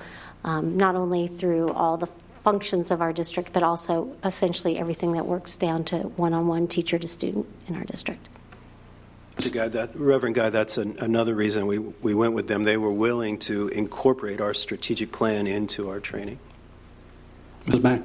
[0.49, 2.09] um, not only through all the
[2.43, 6.67] functions of our district, but also essentially everything that works down to one on one
[6.67, 8.29] teacher to student in our district.
[9.53, 12.65] Guy, that, Reverend Guy, that's an, another reason we, we went with them.
[12.65, 16.39] They were willing to incorporate our strategic plan into our training.
[17.67, 17.81] Ms.
[17.81, 18.01] Mack.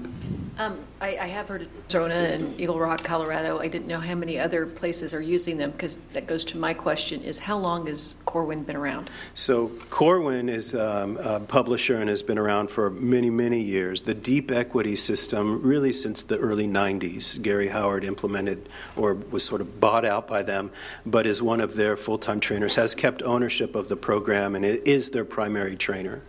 [0.59, 3.59] Um, I, I, have heard of Arizona and Eagle Rock, Colorado.
[3.59, 6.73] I didn't know how many other places are using them because that goes to my
[6.73, 9.09] question: is how long has Corwin been around?
[9.33, 14.01] So Corwin is um, a publisher and has been around for many, many years.
[14.03, 19.59] The deep equity system, really since the early '90s, Gary Howard implemented or was sort
[19.59, 20.71] of bought out by them,
[21.05, 22.75] but is one of their full-time trainers.
[22.75, 26.21] Has kept ownership of the program and is their primary trainer.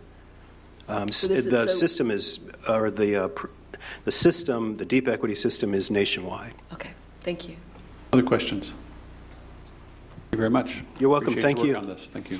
[0.87, 3.47] Um, so the so system is, or the uh, pr-
[4.03, 6.53] the system, the deep equity system is nationwide.
[6.73, 6.91] Okay,
[7.21, 7.55] thank you.
[8.13, 8.67] Other questions?
[8.67, 10.83] Thank you very much.
[10.99, 11.33] You're welcome.
[11.33, 11.75] Appreciate thank you.
[11.75, 12.07] On this.
[12.07, 12.39] Thank you.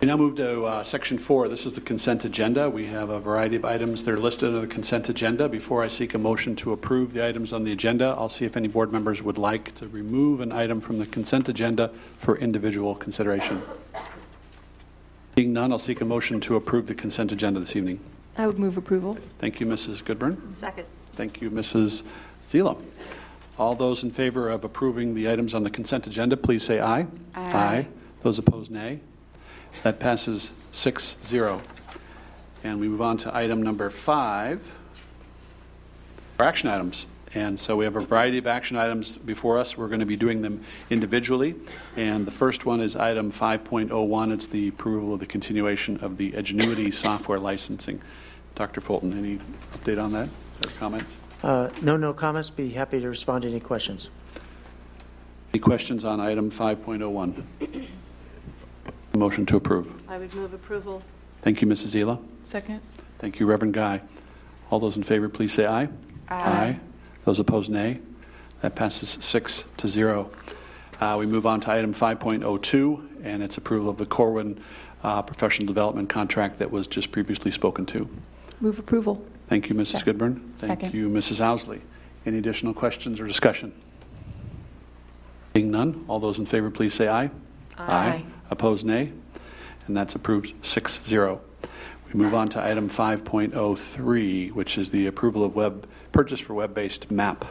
[0.00, 1.46] We now move to uh, section four.
[1.48, 2.70] This is the consent agenda.
[2.70, 5.46] We have a variety of items that are listed under the consent agenda.
[5.46, 8.56] Before I seek a motion to approve the items on the agenda, I'll see if
[8.56, 12.94] any board members would like to remove an item from the consent agenda for individual
[12.94, 13.62] consideration.
[15.34, 18.00] Being none, I'll seek a motion to approve the consent agenda this evening.
[18.36, 19.18] I would move approval.
[19.38, 20.04] Thank you, Mrs.
[20.04, 20.52] Goodburn.
[20.52, 20.86] Second.
[21.14, 22.02] Thank you, Mrs.
[22.50, 22.80] Zila.
[23.58, 27.06] All those in favor of approving the items on the consent agenda, please say aye.
[27.34, 27.52] Aye.
[27.52, 27.86] aye.
[28.22, 29.00] Those opposed, nay.
[29.82, 31.60] That passes 6 0.
[32.64, 34.70] And we move on to item number five.
[36.38, 37.06] Our action items.
[37.34, 39.76] And so we have a variety of action items before us.
[39.76, 41.54] We're going to be doing them individually.
[41.96, 44.32] And the first one is item 5.01.
[44.32, 48.00] It's the approval of the continuation of the Edgenuity software licensing.
[48.56, 48.80] Dr.
[48.80, 49.38] Fulton, any
[49.72, 50.28] update on that
[50.64, 51.14] or comments?
[51.42, 52.50] Uh, No, no comments.
[52.50, 54.10] Be happy to respond to any questions.
[55.54, 57.44] Any questions on item 5.01?
[59.14, 59.92] Motion to approve.
[60.08, 61.02] I would move approval.
[61.42, 61.94] Thank you, Mrs.
[61.94, 62.20] Zila.
[62.42, 62.80] Second?
[63.18, 64.00] Thank you, Reverend Guy.
[64.70, 65.88] All those in favor, please say aye.
[66.28, 66.78] Aye.
[67.24, 68.00] Those opposed, nay.
[68.62, 70.30] That passes six to zero.
[71.00, 74.60] Uh, We move on to item 5.02, and it's approval of the Corwin
[75.02, 78.08] uh, professional development contract that was just previously spoken to.
[78.60, 79.24] Move approval.
[79.48, 80.04] Thank you, Mrs.
[80.04, 80.40] Goodburn.
[80.56, 80.94] Thank Second.
[80.94, 81.40] you, Mrs.
[81.40, 81.80] Ousley.
[82.26, 83.72] Any additional questions or discussion?
[85.56, 87.30] Seeing none, all those in favor, please say aye.
[87.78, 88.24] Aye.
[88.50, 89.10] Opposed, nay.
[89.86, 91.40] And that's approved 6-0.
[92.12, 97.10] We move on to item 5.03, which is the approval of web, purchase for web-based
[97.10, 97.44] map.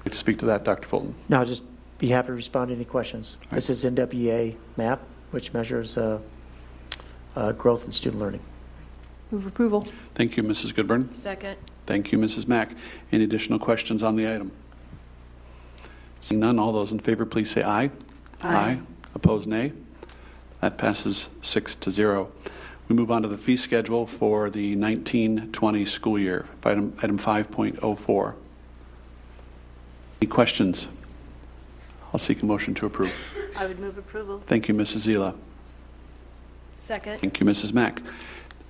[0.00, 0.88] Like to speak to that, Dr.
[0.88, 1.14] Fulton?
[1.28, 1.62] No, I'll just
[1.98, 3.36] be happy to respond to any questions.
[3.52, 5.00] This is NWEA MAP,
[5.30, 6.18] which measures uh,
[7.36, 8.40] uh, growth in student learning.
[9.30, 9.86] Move approval.
[10.14, 10.74] Thank you, Mrs.
[10.74, 11.14] Goodburn.
[11.14, 11.56] Second.
[11.86, 12.48] Thank you, Mrs.
[12.48, 12.72] Mack.
[13.12, 14.50] Any additional questions on the item?
[16.20, 17.90] Seeing none, all those in favor, please say aye.
[18.42, 18.80] Aye.
[19.14, 19.72] Opposed, nay.
[20.60, 22.32] That passes six to zero.
[22.90, 28.34] We move on to the fee schedule for the 1920 school year, item item 5.04.
[30.20, 30.88] Any questions?
[32.12, 33.14] I'll seek a motion to approve.
[33.56, 34.42] I would move approval.
[34.44, 35.06] Thank you, Mrs.
[35.06, 35.36] Zila.
[36.78, 37.20] Second.
[37.20, 37.72] Thank you, Mrs.
[37.72, 38.02] Mack.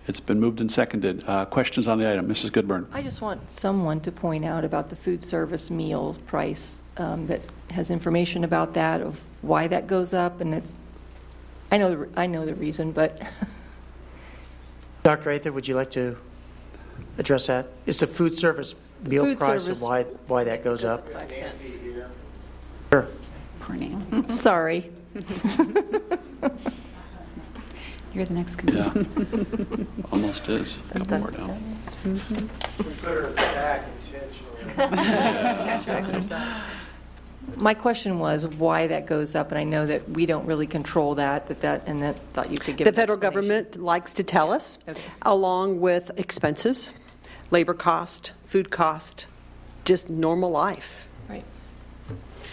[0.06, 1.24] It's been moved and seconded.
[1.26, 2.28] Uh, Questions on the item?
[2.28, 2.52] Mrs.
[2.52, 2.86] Goodburn.
[2.92, 7.40] I just want someone to point out about the food service meal price um, that
[7.70, 10.76] has information about that, of why that goes up, and it's,
[11.72, 13.18] I know, I know the reason, but
[15.02, 15.30] Dr.
[15.30, 16.16] Ather, would you like to
[17.18, 17.66] address that?
[17.86, 18.74] It's a food service
[19.04, 21.10] meal Food price and why, why that goes up?
[21.12, 21.76] Five cents.
[22.92, 23.08] Sure.
[24.28, 24.90] sorry.
[28.12, 28.92] You're the next Yeah,
[30.10, 30.78] almost is.
[30.94, 31.78] A couple more down.
[32.02, 32.46] Mm-hmm.
[37.56, 41.14] My question was why that goes up, and I know that we don't really control
[41.16, 43.48] that, that that, and that, thought you could give The an federal explanation.
[43.48, 45.00] government likes to tell us, Okay.
[45.22, 46.92] along with expenses,
[47.50, 49.26] labor cost, food cost,
[49.84, 51.06] just normal life.
[51.28, 51.44] Right.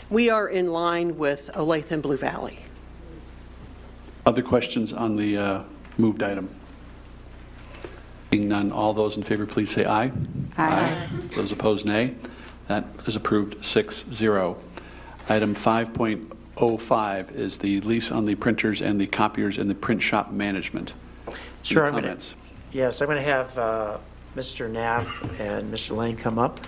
[0.09, 2.59] We are in line with Olathe and Blue Valley.
[4.25, 5.63] Other questions on the uh,
[5.97, 6.49] moved item?
[8.29, 10.11] Being none, all those in favor, please say aye.
[10.57, 11.07] Aye.
[11.35, 12.15] Those opposed, nay.
[12.67, 14.57] That is approved 6-0.
[15.29, 20.31] Item 5.05 is the lease on the printers and the copiers in the print shop
[20.31, 20.93] management.
[21.27, 22.23] Any Sure, I'm going to,
[22.71, 23.97] yes, I'm going to have uh,
[24.37, 24.69] Mr.
[24.69, 25.05] Knapp
[25.39, 25.97] and Mr.
[25.97, 26.61] Lane come up.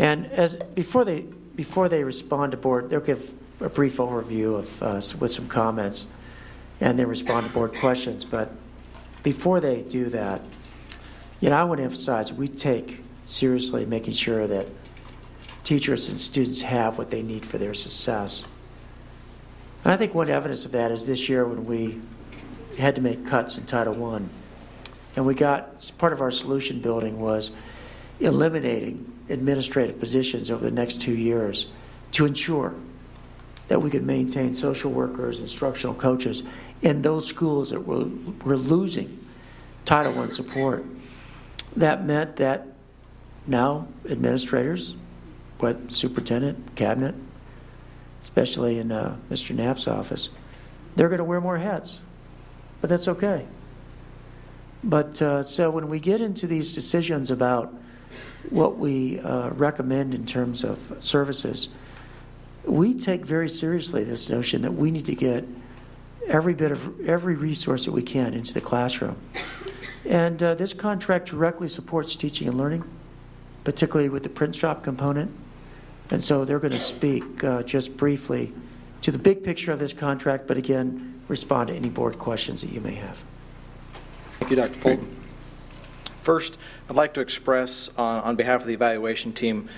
[0.00, 4.82] And as, before they, before they respond to board, they'll give a brief overview of,
[4.82, 6.06] uh, with some comments,
[6.80, 8.24] and then respond to board questions.
[8.24, 8.50] But
[9.22, 10.42] before they do that,
[11.40, 14.66] you know, I want to emphasize, we take seriously making sure that
[15.66, 18.46] teachers and students have what they need for their success.
[19.82, 22.00] And I think one evidence of that is this year when we
[22.78, 24.22] had to make cuts in Title I.
[25.16, 27.50] And we got, part of our solution building was
[28.20, 31.66] eliminating administrative positions over the next two years
[32.12, 32.72] to ensure
[33.66, 36.44] that we could maintain social workers, instructional coaches
[36.82, 38.06] in those schools that were,
[38.44, 39.18] were losing
[39.84, 40.84] Title I support.
[41.74, 42.68] That meant that
[43.48, 44.94] now administrators,
[45.58, 47.14] what superintendent, cabinet,
[48.20, 49.54] especially in uh, Mr.
[49.54, 50.30] Knapp's office,
[50.96, 52.00] they're going to wear more hats.
[52.80, 53.46] But that's okay.
[54.84, 57.74] But uh, so when we get into these decisions about
[58.50, 61.68] what we uh, recommend in terms of services,
[62.64, 65.44] we take very seriously this notion that we need to get
[66.26, 69.16] every bit of every resource that we can into the classroom.
[70.04, 72.84] And uh, this contract directly supports teaching and learning,
[73.64, 75.32] particularly with the print shop component.
[76.10, 78.52] And so they're going to speak uh, just briefly
[79.02, 82.72] to the big picture of this contract, but again, respond to any board questions that
[82.72, 83.22] you may have.
[84.38, 84.74] Thank you, Dr.
[84.74, 85.16] Fulton.
[86.22, 86.58] First,
[86.88, 89.68] I'd like to express, on, on behalf of the evaluation team,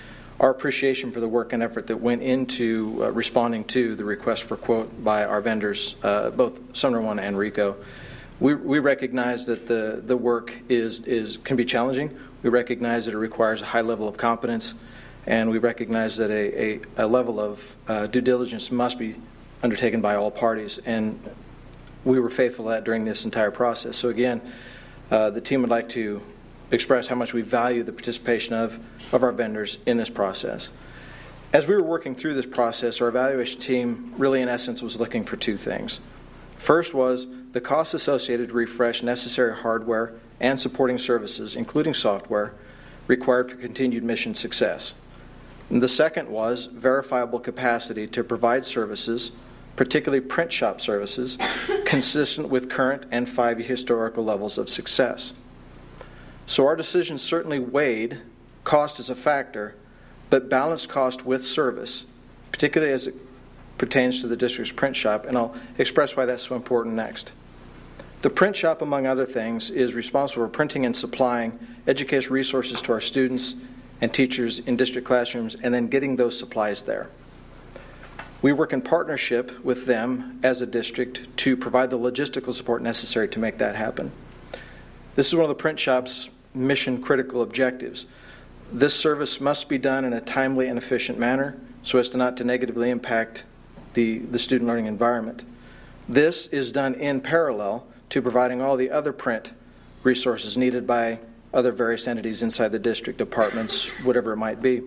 [0.40, 4.44] our appreciation for the work and effort that went into uh, responding to the request
[4.44, 7.76] for quote by our vendors, uh, both Sumner One and Ricoh.
[8.40, 12.16] We, we recognize that the, the work is, is, can be challenging.
[12.42, 14.74] We recognize that it requires a high level of competence,
[15.28, 19.14] and we recognize that a, a, a level of uh, due diligence must be
[19.62, 20.78] undertaken by all parties.
[20.78, 21.22] And
[22.02, 23.98] we were faithful to that during this entire process.
[23.98, 24.40] So again,
[25.10, 26.22] uh, the team would like to
[26.70, 28.80] express how much we value the participation of,
[29.12, 30.70] of our vendors in this process.
[31.52, 35.24] As we were working through this process, our evaluation team really, in essence, was looking
[35.24, 36.00] for two things.
[36.56, 42.54] First was the costs associated to refresh necessary hardware and supporting services, including software,
[43.06, 44.94] required for continued mission success.
[45.70, 49.32] And the second was verifiable capacity to provide services,
[49.76, 51.36] particularly print shop services,
[51.84, 55.32] consistent with current and five year historical levels of success.
[56.46, 58.18] So our decision certainly weighed
[58.64, 59.74] cost as a factor,
[60.30, 62.06] but balanced cost with service,
[62.50, 63.14] particularly as it
[63.76, 67.32] pertains to the district's print shop, and I'll express why that's so important next.
[68.22, 72.92] The print shop, among other things, is responsible for printing and supplying educational resources to
[72.92, 73.54] our students
[74.00, 77.08] and teachers in district classrooms and then getting those supplies there.
[78.40, 83.28] We work in partnership with them as a district to provide the logistical support necessary
[83.28, 84.12] to make that happen.
[85.16, 88.06] This is one of the print shop's mission critical objectives.
[88.72, 92.36] This service must be done in a timely and efficient manner so as to not
[92.36, 93.44] to negatively impact
[93.94, 95.44] the, the student learning environment.
[96.08, 99.52] This is done in parallel to providing all the other print
[100.02, 101.18] resources needed by
[101.52, 104.82] other various entities inside the district, departments, whatever it might be.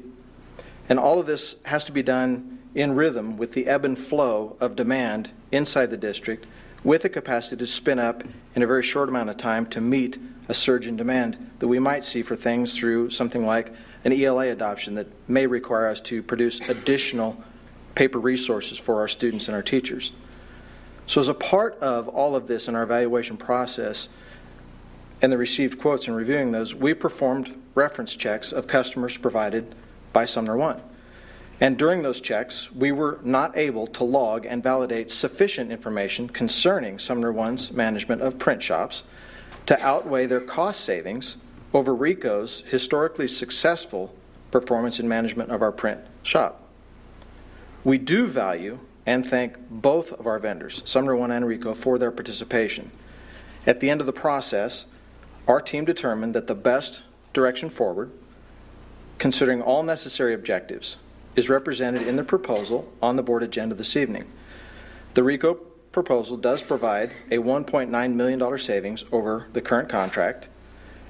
[0.90, 4.56] And all of this has to be done in rhythm with the ebb and flow
[4.60, 6.46] of demand inside the district
[6.84, 8.24] with the capacity to spin up
[8.56, 10.18] in a very short amount of time to meet
[10.50, 13.72] a surge in demand that we might see for things through something like
[14.04, 17.42] an ELA adoption that may require us to produce additional
[17.94, 20.12] paper resources for our students and our teachers.
[21.06, 24.10] So, as a part of all of this in our evaluation process
[25.22, 29.76] and the received quotes and reviewing those, we performed reference checks of customers provided
[30.14, 30.82] by Sumner One.
[31.60, 36.98] And during those checks, we were not able to log and validate sufficient information concerning
[36.98, 39.04] Sumner One's management of print shops
[39.68, 41.38] to outweigh their cost savings
[41.72, 44.14] over Ricoh's historically successful
[44.50, 46.68] performance in management of our print shop.
[47.84, 52.12] We do value and thank both of our vendors, Sumner One and Ricoh, for their
[52.12, 52.92] participation.
[53.68, 54.86] At the end of the process,
[55.48, 57.04] our team determined that the best
[57.34, 58.12] direction forward,
[59.18, 60.98] considering all necessary objectives,
[61.36, 64.26] is represented in the proposal on the board agenda this evening.
[65.14, 65.60] The Ricoh
[65.92, 70.50] proposal does provide a $1.9 million savings over the current contract,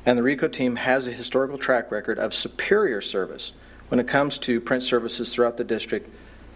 [0.05, 3.53] and the Ricoh team has a historical track record of superior service
[3.89, 6.09] when it comes to print services throughout the district,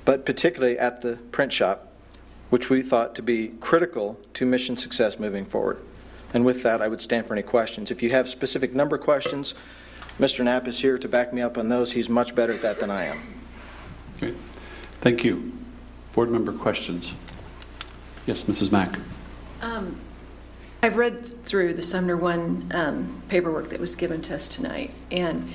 [0.05, 1.91] but particularly at the print shop,
[2.49, 5.79] which we thought to be critical to mission success moving forward.
[6.35, 7.91] And with that, I would stand for any questions.
[7.91, 9.55] If you have specific number questions,
[10.19, 10.43] Mr.
[10.43, 11.93] Knapp is here to back me up on those.
[11.93, 13.21] He's much better at that than I am.
[14.17, 14.33] Okay.
[14.99, 15.53] Thank you.
[16.11, 17.15] Board member questions?
[18.27, 18.69] Yes, Mrs.
[18.69, 18.99] Mack.
[19.61, 19.97] Um,
[20.83, 25.49] I've read through the Sumner One um, paperwork that was given to us tonight, and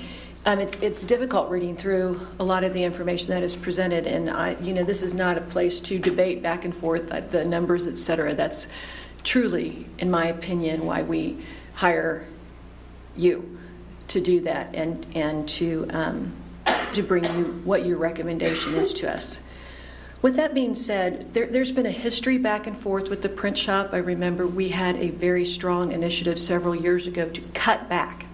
[0.47, 4.07] um, it's it's difficult reading through a lot of the information that is presented.
[4.07, 7.19] And I, you know, this is not a place to debate back and forth uh,
[7.19, 8.33] the numbers, et cetera.
[8.33, 8.67] That's
[9.23, 11.37] truly, in my opinion, why we
[11.73, 12.25] hire
[13.15, 13.59] you
[14.07, 16.33] to do that and and to um,
[16.93, 19.39] to bring you what your recommendation is to us.
[20.21, 23.57] With that being said, there, has been a history back and forth with the print
[23.57, 23.89] shop.
[23.91, 28.25] I remember we had a very strong initiative several years ago to cut back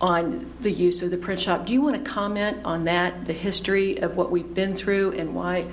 [0.00, 1.66] on the use of the print shop.
[1.66, 5.34] Do you want to comment on that, the history of what we've been through, and
[5.34, 5.66] why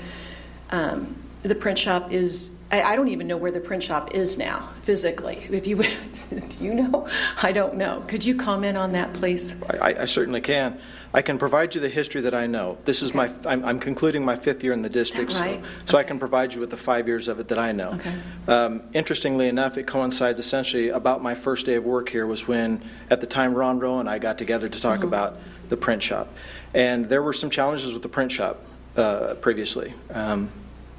[0.71, 2.56] um, the print shop is?
[2.71, 5.47] I, I, don't even know where the print shop is now physically.
[5.49, 5.77] If you
[6.29, 7.07] do you know?
[7.41, 8.03] I don't know.
[8.07, 9.55] Could you comment on that, please?
[9.69, 10.79] I, I certainly can.
[11.13, 12.77] I can provide you the history that I know.
[12.83, 15.63] This is my, I'm, I'm concluding my fifth year in the district, right?
[15.63, 17.91] so, so I can provide you with the five years of it that I know.
[17.93, 18.13] Okay.
[18.47, 22.83] Um, interestingly enough, it coincides essentially about my first day of work here was when,
[23.09, 25.05] at the time, Ron Rowe and I got together to talk Mhm.
[25.05, 25.37] about
[25.69, 26.27] the print shop.
[26.73, 28.61] And there were some challenges with the print shop
[28.97, 29.93] uh, previously.
[30.13, 30.49] Um,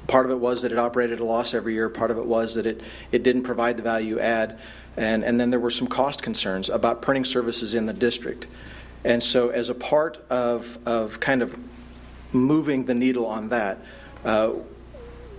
[0.09, 2.25] part of it was that it operated at a loss every year, part of it
[2.25, 2.81] was that it,
[3.11, 4.59] it didn't provide the value add.
[4.97, 8.47] And, and then there were some cost concerns about printing services in the district.
[9.05, 11.57] And so, as a part of, of kind of
[12.33, 13.77] moving the needle on that,
[14.25, 14.53] uh,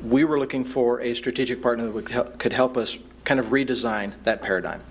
[0.03, 3.47] we were looking for a strategic partner that would help, could help us kind of
[3.47, 4.83] redesign that paradigm.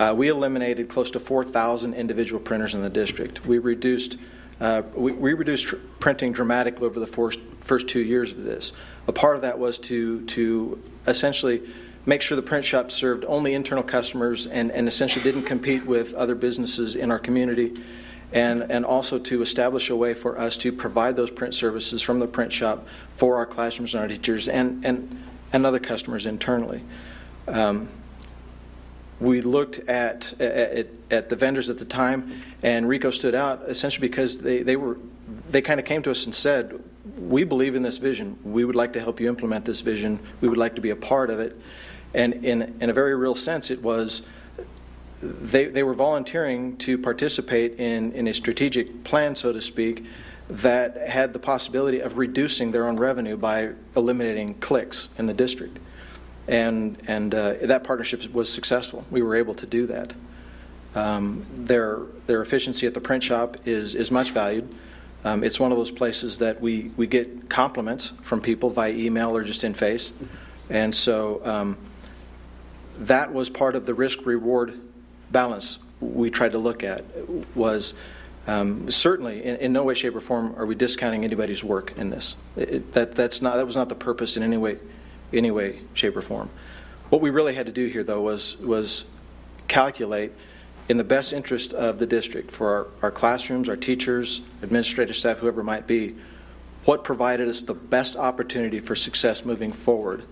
[0.00, 3.46] Uh, we eliminated close to 4,000 individual printers in the district.
[3.46, 4.16] We reduced
[4.60, 8.72] uh, we, we, reduced printing dramatically over the first, first two years of this.
[9.08, 11.62] A part of that was to to essentially
[12.06, 16.14] make sure the print shop served only internal customers and, and essentially didn't compete with
[16.14, 17.74] other businesses in our community
[18.32, 22.18] and, and also to establish a way for us to provide those print services from
[22.18, 25.22] the print shop for our classrooms and our teachers and, and,
[25.52, 26.82] and other customers internally.
[27.46, 27.88] Um,
[29.20, 34.06] we looked at, at, at the vendors at the time, and Ricoh stood out essentially
[34.06, 34.96] because they, they were
[35.50, 36.82] they kind of came to us and said,
[37.18, 38.38] "We believe in this vision.
[38.44, 40.20] We would like to help you implement this vision.
[40.40, 41.56] We would like to be a part of it."
[42.14, 44.22] And in in a very real sense, it was
[45.22, 50.04] they they were volunteering to participate in in a strategic plan, so to speak,
[50.48, 55.78] that had the possibility of reducing their own revenue by eliminating clicks in the district
[56.48, 59.04] and and uh, that partnership was successful.
[59.10, 60.14] We were able to do that.
[60.94, 64.74] Um, their their efficiency at the print shop is is much valued.
[65.24, 69.36] Um, it's one of those places that we we get compliments from people via email
[69.36, 70.12] or just in face,
[70.70, 71.76] and so um,
[73.00, 74.78] that was part of the risk reward
[75.30, 77.04] balance we tried to look at
[77.54, 77.94] was.
[78.46, 82.08] Um, certainly, in, in, no way, shape, or form are we discounting anybody's work in
[82.08, 82.34] this.
[82.56, 84.78] It, that, that's not, that was not the purpose in any way,
[85.34, 86.48] any way, shape, or form.
[87.10, 89.04] What we really had to do here, though, was, was
[89.66, 90.32] calculate
[90.88, 95.38] in the best interest of the district for our, our classrooms, our teachers, administrative staff,
[95.38, 96.14] whoever it might be,
[96.84, 100.24] what provided us the best opportunity for success moving forward.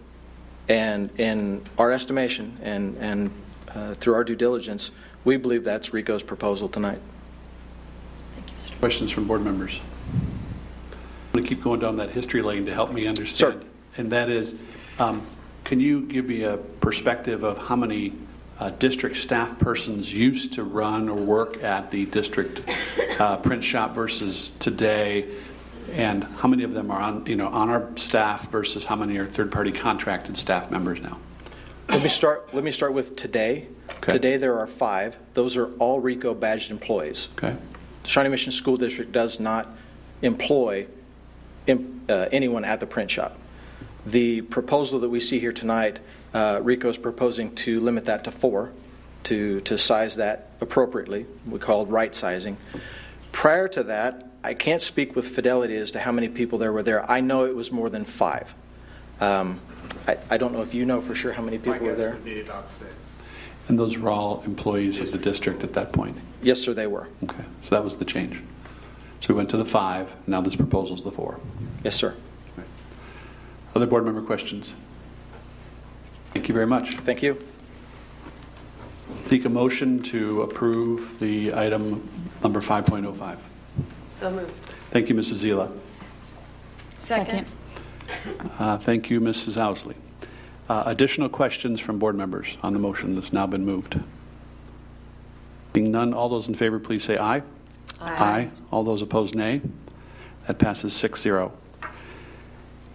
[0.69, 3.31] And in our estimation and, and
[3.69, 4.91] uh, through our due diligence,
[5.25, 7.01] we believe that's Ricoh's proposal tonight.
[8.35, 8.81] Thank you, Mr.
[8.81, 9.81] Questions from board members?
[10.13, 13.61] I'm going to keep going down that history lane to help me understand.
[13.61, 13.63] Sure.
[13.99, 14.55] And that is,
[14.99, 15.27] um,
[15.65, 18.15] can you give me a perspective of how many
[18.59, 22.63] uh, district staff persons used to run or work at the district
[23.21, 25.29] uh, print shop versus today,
[25.93, 29.19] and how many of them are on you know on our staff versus how many
[29.19, 31.19] are third-party contracted staff members now?
[31.89, 32.53] Let me start.
[32.55, 33.69] Let me start with today.
[33.99, 34.13] Okay.
[34.13, 35.19] Today there are five.
[35.35, 37.29] Those are all Ricoh badged employees.
[37.37, 37.57] Okay.
[38.03, 39.69] The Shawnee Mission School District does not
[40.23, 40.87] employ
[41.69, 43.39] em, uh, anyone at the print shop.
[44.07, 45.99] The proposal that we see here tonight,
[46.33, 48.73] uh, Ricoh is proposing to limit that to four,
[49.25, 51.27] to, to size that appropriately.
[51.45, 52.57] We call it right sizing.
[53.33, 56.85] Prior to that, I can't speak with fidelity as to how many people there were
[56.85, 57.11] there.
[57.11, 58.55] I know it was more than five.
[59.21, 59.61] Um,
[60.07, 62.13] I, I, don't know if you know for sure how many people were there.
[62.13, 62.95] Would be about six.
[63.67, 66.17] And those were all employees of the district at that point?
[66.43, 67.09] Yes, sir, they were.
[67.25, 68.41] Okay, so that was the change.
[69.19, 71.41] So we went to the five, now this proposal is the four.
[71.83, 72.15] Yes, sir.
[73.77, 74.73] Other board member questions?
[76.33, 76.95] Thank you very much.
[76.95, 77.39] Thank you.
[79.27, 82.09] Seek a motion to approve the item
[82.43, 83.37] number 5.05.
[84.09, 84.51] So moved.
[84.93, 85.45] Thank you, Mrs.
[85.45, 85.71] Zila.
[86.97, 87.47] Second.
[88.59, 89.59] Uh, thank you, Mrs.
[89.59, 89.97] Ousley.
[90.71, 94.01] Uh, additional questions from board members on the motion that's now been moved?
[95.75, 97.43] Being none, all those in favor, please say aye.
[98.01, 98.25] Aye.
[98.25, 98.51] aye.
[98.71, 99.61] All those opposed, nay.
[100.47, 101.53] That passes 6 0.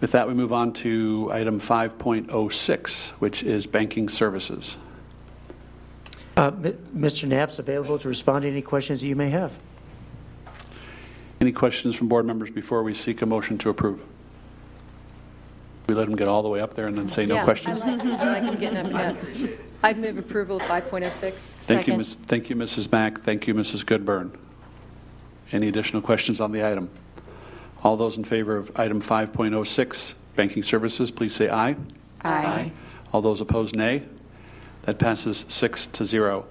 [0.02, 4.76] With that, we move on to item 5.06, which is banking services.
[6.36, 7.28] Uh, Mr.
[7.28, 9.56] Knapp's available to respond to any questions that you may have.
[11.40, 14.04] Any questions from board members before we seek a motion to approve?
[15.86, 17.80] We let them get all the way up there and then say no Yeah, questions?
[17.80, 19.48] I like, I like them getting up yeah.
[19.84, 21.32] I'd move approval of 5.06.
[21.32, 22.16] Thank you, Ms.
[22.26, 22.90] Thank you, Mrs.
[22.90, 23.20] Mack.
[23.20, 23.86] Thank you, Mrs.
[23.86, 24.36] Goodburn.
[25.52, 26.90] Any additional questions on the item?
[27.82, 31.76] All those in favor of item 5.06, banking services, please say aye.
[32.24, 32.70] Aye.
[33.12, 34.02] All those opposed, nay.
[34.82, 36.46] That passes 6 to 0.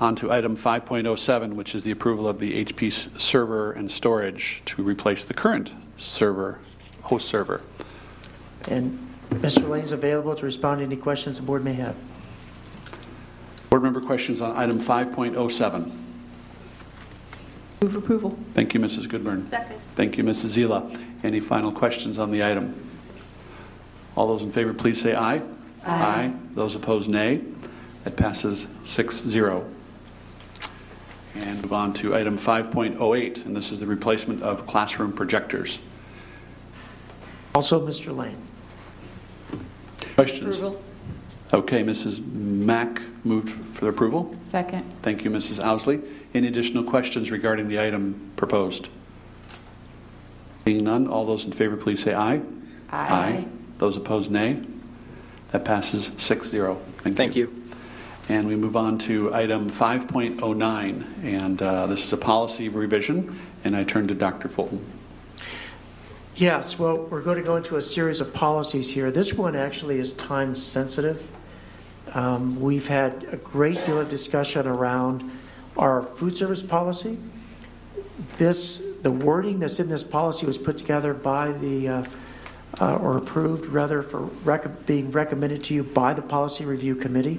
[0.00, 4.82] On to item 5.07, which is the approval of the HP server and storage to
[4.82, 6.58] replace the current server,
[7.02, 7.62] host server.
[8.68, 8.98] And
[9.30, 9.68] Mr.
[9.68, 11.96] Lane is available to respond to any questions the board may have.
[13.70, 16.07] Board member questions on item 5.07.
[17.82, 18.36] Move approval.
[18.54, 19.08] Thank you, Mrs.
[19.08, 19.40] Goodburn.
[19.40, 19.80] Second.
[19.94, 20.56] Thank you, Mrs.
[20.56, 21.00] Zila.
[21.22, 22.74] Any final questions on the item?
[24.16, 25.40] All those in favor, please say aye.
[25.86, 26.32] Aye.
[26.54, 27.40] Those opposed, nay.
[28.02, 29.64] That passes 6 0.
[31.36, 35.78] And move on to item 5.08, and this is the replacement of classroom projectors.
[37.54, 38.16] Also, Mr.
[38.16, 38.38] Lane.
[40.14, 40.56] Questions?
[40.56, 40.82] Approval.
[41.52, 42.24] Okay, Mrs.
[42.32, 44.34] Mack moved for approval.
[44.50, 44.84] Second.
[45.02, 45.62] Thank you, Mrs.
[45.62, 46.02] Ousley.
[46.34, 48.88] Any additional questions regarding the item proposed?
[50.64, 52.42] Being none, all those in favor, please say aye.
[52.90, 53.46] Aye.
[53.78, 54.60] Those opposed, nay.
[55.50, 56.80] That passes 6 0.
[56.98, 57.64] Thank, Thank you.
[58.28, 63.74] And we move on to item 5.09, and uh, this is a policy revision, and
[63.74, 64.50] I turn to Dr.
[64.50, 64.84] Fulton.
[66.34, 69.10] Yes, well, we're going to go into a series of policies here.
[69.10, 71.32] This one actually is time sensitive.
[72.12, 75.37] Um, we've had a great deal of discussion around
[75.78, 77.18] our food service policy.
[78.36, 82.04] This, the wording that's in this policy was put together by the, uh,
[82.80, 87.38] uh, or approved rather, for rec- being recommended to you by the Policy Review Committee.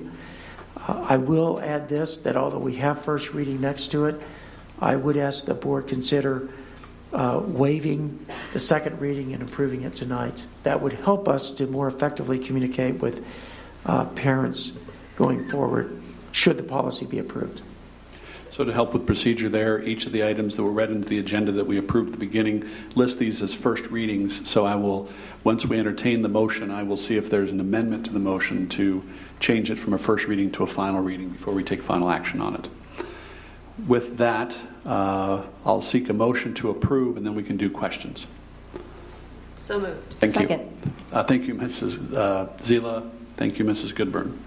[0.78, 4.20] Uh, I will add this, that although we have first reading next to it,
[4.80, 6.50] I would ask the board consider
[7.12, 10.46] uh, waiving the second reading and approving it tonight.
[10.64, 13.26] That would help us to more effectively communicate with
[13.86, 14.72] uh, parents
[15.18, 16.02] going forward,
[16.32, 17.62] should the policy be approved.
[18.60, 21.20] So to help with procedure there, each of the items that were read into the
[21.20, 24.46] agenda that we approved at the beginning, list these as first readings.
[24.50, 25.10] So I will,
[25.46, 28.68] once we entertain the motion, I will see if there's an amendment to the motion
[28.68, 29.02] to
[29.40, 32.42] change it from a first reading to a final reading before we take final action
[32.42, 32.68] on it.
[33.88, 38.28] With that, uh, I'll seek a motion to approve, and then we can do questions.
[39.56, 40.16] So moved.
[40.20, 40.70] Thank you.
[41.14, 42.14] Uh, thank you, Mrs.
[42.14, 43.10] Uh, Zila.
[43.38, 43.96] Thank you, Mrs.
[43.96, 44.38] Goodburn.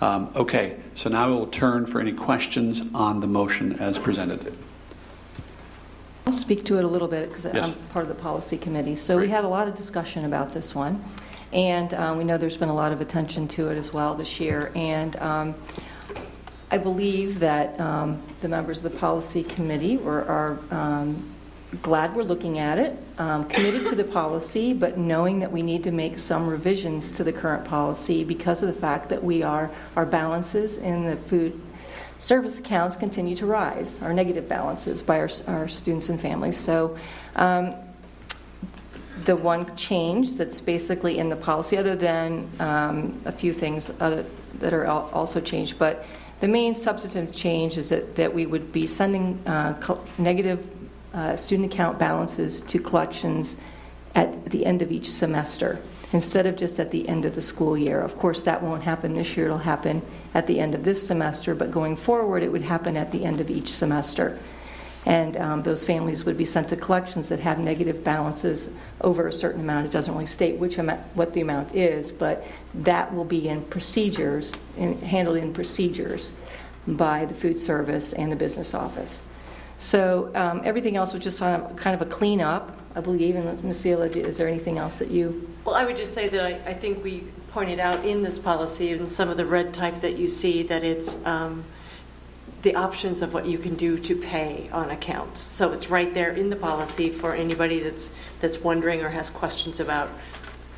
[0.00, 4.56] Um, okay, so now we will turn for any questions on the motion as presented.
[6.26, 7.74] I'll speak to it a little bit because Yes.
[7.74, 8.96] I'm part of the policy committee.
[8.96, 11.04] So we had a lot of discussion about this one,
[11.52, 14.40] and um, we know there's been a lot of attention to it as well this
[14.40, 14.72] year.
[14.74, 15.54] And um,
[16.70, 21.22] I believe that um, the members of the policy committee were, are um,
[21.82, 25.84] glad we're looking at it, um, committed to the policy, but knowing that we need
[25.84, 29.70] to make some revisions to the current policy because of the fact that we are
[29.94, 31.60] our balances in the food
[32.18, 36.56] service accounts continue to rise, our negative balances by our, our students and families.
[36.56, 36.96] So.
[37.36, 37.74] Um,
[39.24, 44.24] the one change that's basically in the policy, other than um, a few things uh,
[44.60, 46.06] that are al- also changed, but
[46.40, 50.66] the main substantive change is that, that we would be sending uh, co- negative
[51.14, 53.56] uh, student account balances to collections
[54.14, 55.80] at the end of each semester
[56.12, 58.00] instead of just at the end of the school year.
[58.00, 60.02] Of course, that won't happen this year, it'll happen
[60.34, 63.40] at the end of this semester, but going forward, it would happen at the end
[63.40, 64.38] of each semester.
[65.06, 68.68] And um, those families would be sent to collections that have negative balances
[69.00, 69.86] over a certain amount.
[69.86, 73.62] It doesn't really state which amount, what the amount is, but that will be in
[73.62, 76.32] procedures, in, handled in procedures
[76.86, 79.22] by the food service and the business office.
[79.80, 83.34] So um, everything else was just kind of, kind of a cleanup, I believe.
[83.34, 83.86] And Ms.
[83.86, 85.50] Is there anything else that you?
[85.64, 88.90] Well, I would just say that I, I think we pointed out in this policy,
[88.90, 91.64] in some of the red type that you see, that it's um,
[92.60, 95.50] the options of what you can do to pay on accounts.
[95.50, 99.80] So it's right there in the policy for anybody that's that's wondering or has questions
[99.80, 100.10] about,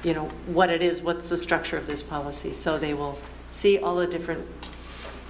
[0.05, 2.55] you know, what it is, what's the structure of this policy.
[2.55, 3.19] So they will
[3.51, 4.47] see all the different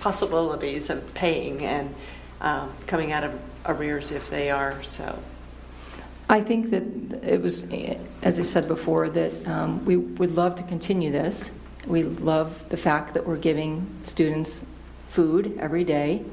[0.00, 1.94] possibilities of paying and
[2.42, 4.82] um, coming out of arrears if they are.
[4.82, 5.18] So.
[6.28, 6.82] I think that
[7.22, 7.66] it was,
[8.22, 11.50] as I said before, that um, we would love to continue this.
[11.86, 14.62] We love the fact that we're giving students
[15.08, 16.24] food every day,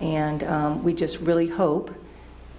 [0.00, 1.90] and um, we just really hope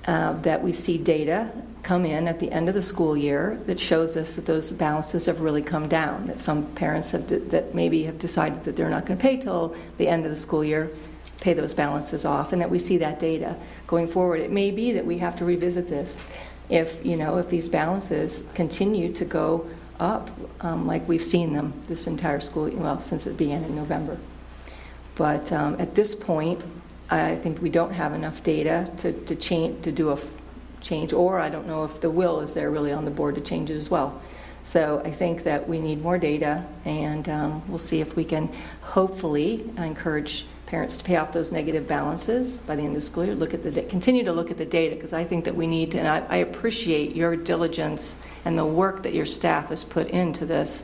[0.06, 1.52] uh, that we see data
[1.84, 5.26] come in at the end of the school year that shows us that those balances
[5.26, 6.26] have really come down.
[6.28, 9.38] That some parents have de- that maybe have decided that they're not going to pay
[9.38, 10.92] till the end of the school year,
[11.40, 13.56] pay those balances off, and that we see that data
[13.86, 14.40] going forward.
[14.42, 16.18] It may be that we have to revisit this
[16.70, 19.68] if you know if these balances continue to go
[20.00, 20.30] up
[20.62, 24.18] um, like we've seen them this entire school well since it began in November.
[25.16, 26.64] But um, at this point,
[27.10, 30.20] I think we don't have enough data to, to change to do a
[30.82, 33.42] change, or I don't know if the will is there really on the board to
[33.42, 34.22] change it as well.
[34.64, 38.54] So I think that we need more data, and um, we'll see if we can
[38.82, 43.26] hopefully encourage parents to pay off those negative balances by the end of the school
[43.26, 43.34] year.
[43.34, 45.92] Look at the continue to look at the data because I think that we need
[45.92, 46.00] to.
[46.00, 50.46] And I, I appreciate your diligence and the work that your staff has put into
[50.46, 50.84] this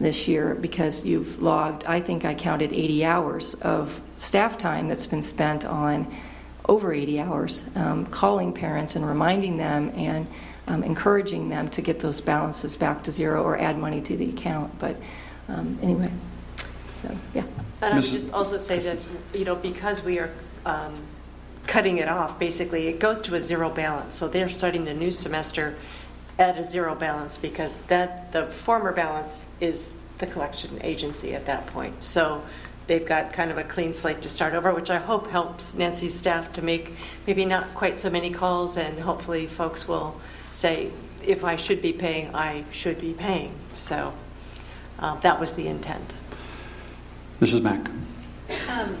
[0.00, 1.84] this year because you've logged.
[1.84, 6.12] I think I counted 80 hours of staff time that's been spent on
[6.66, 10.26] over 80 hours um, calling parents and reminding them and
[10.66, 14.30] um, encouraging them to get those balances back to zero or add money to the
[14.30, 14.78] account.
[14.78, 14.96] But
[15.48, 16.10] um, anyway,
[16.92, 17.44] so yeah.
[17.82, 18.98] And I would just also say that,
[19.32, 20.30] you know, because we are
[20.66, 21.02] um,
[21.66, 24.14] cutting it off, basically, it goes to a zero balance.
[24.14, 25.76] So they're starting the new semester
[26.38, 31.66] at a zero balance because that the former balance is the collection agency at that
[31.66, 32.02] point.
[32.02, 32.42] So
[32.86, 36.14] they've got kind of a clean slate to start over, which I hope helps Nancy's
[36.14, 36.92] staff to make
[37.26, 40.20] maybe not quite so many calls, and hopefully folks will
[40.52, 40.90] say,
[41.24, 43.54] if I should be paying, I should be paying.
[43.74, 44.12] So
[44.98, 46.14] uh, that was the intent.
[47.40, 47.62] Mrs.
[47.62, 47.90] Mack.
[48.68, 48.96] Um,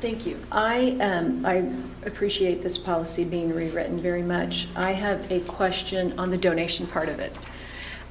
[0.00, 0.38] Thank you.
[0.50, 1.70] I, um, I
[2.06, 4.66] appreciate this policy being rewritten very much.
[4.74, 7.38] I have a question on the donation part of it.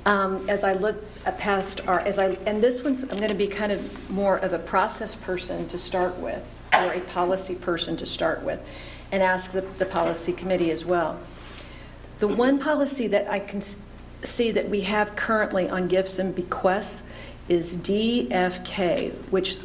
[0.06, 1.04] Um, as I look
[1.40, 4.54] past our, as I, and this one's, I'm going to be kind of more of
[4.54, 8.62] a process person to start with, or a policy person to start with,
[9.12, 11.20] and ask the, the policy committee as well.
[12.20, 13.64] The one policy that I can
[14.22, 17.02] see that we have currently on gifts and bequests
[17.50, 19.60] is DFK, which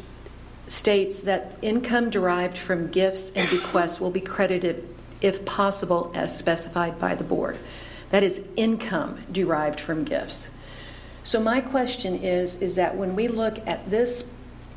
[0.67, 4.87] states that income derived from gifts and bequests will be credited,
[5.21, 7.57] if possible, as specified by the board.
[8.09, 10.49] That is income derived from gifts.
[11.23, 14.23] So my question is, is that when we look at this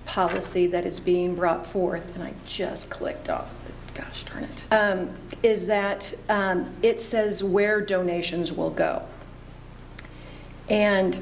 [0.06, 3.54] policy that is being brought forth, and I just clicked off,
[3.94, 5.10] gosh darn it, um,
[5.42, 9.02] is that um, it says where donations will go.
[10.70, 11.20] And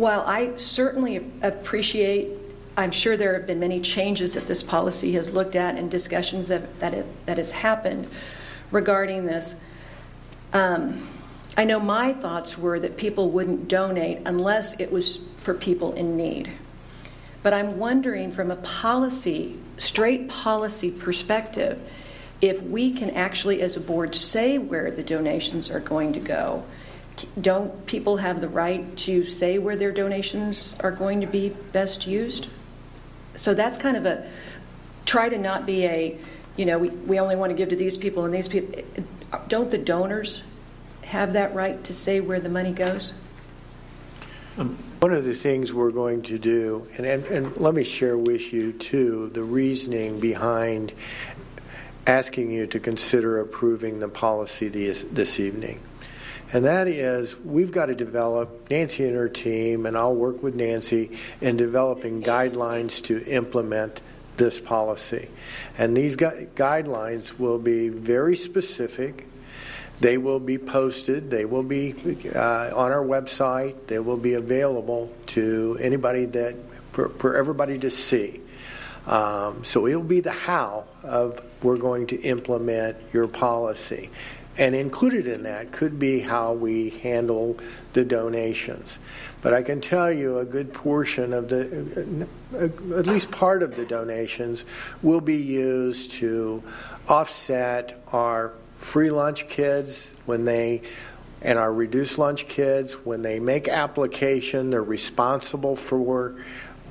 [0.00, 2.30] while I certainly appreciate,
[2.74, 6.48] I'm sure there have been many changes that this policy has looked at and discussions
[6.48, 8.08] that, that, it, that has happened
[8.70, 9.54] regarding this.
[10.54, 11.06] Um,
[11.54, 16.16] I know my thoughts were that people wouldn't donate unless it was for people in
[16.16, 16.50] need.
[17.42, 21.78] But I'm wondering from a policy, straight policy perspective,
[22.40, 26.64] if we can actually, as a board, say where the donations are going to go.
[27.40, 32.06] Don't people have the right to say where their donations are going to be best
[32.06, 32.48] used?
[33.36, 34.28] So that's kind of a
[35.06, 36.18] try to not be a,
[36.56, 38.82] you know, we, we only want to give to these people and these people.
[39.48, 40.42] Don't the donors
[41.04, 43.12] have that right to say where the money goes?
[44.58, 48.18] Um, one of the things we're going to do, and, and, and let me share
[48.18, 50.92] with you too the reasoning behind
[52.06, 55.80] asking you to consider approving the policy this, this evening.
[56.52, 60.54] And that is, we've got to develop, Nancy and her team, and I'll work with
[60.54, 64.02] Nancy in developing guidelines to implement
[64.36, 65.28] this policy.
[65.78, 69.26] And these gu- guidelines will be very specific.
[70.00, 71.30] They will be posted.
[71.30, 71.94] They will be
[72.34, 73.86] uh, on our website.
[73.86, 76.56] They will be available to anybody that,
[76.92, 78.40] for, for everybody to see.
[79.06, 84.10] Um, so it'll be the how of we're going to implement your policy.
[84.58, 87.56] And included in that could be how we handle
[87.92, 88.98] the donations.
[89.42, 92.26] But I can tell you a good portion of the,
[92.58, 94.64] at least part of the donations,
[95.02, 96.62] will be used to
[97.08, 100.82] offset our free lunch kids when they
[101.42, 106.36] and our reduced lunch kids when they make application they're responsible for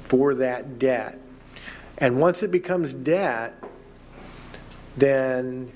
[0.02, 1.20] for that debt
[1.98, 3.62] and once it becomes debt
[4.98, 5.72] then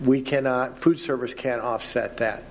[0.00, 2.44] we cannot food service can't offset that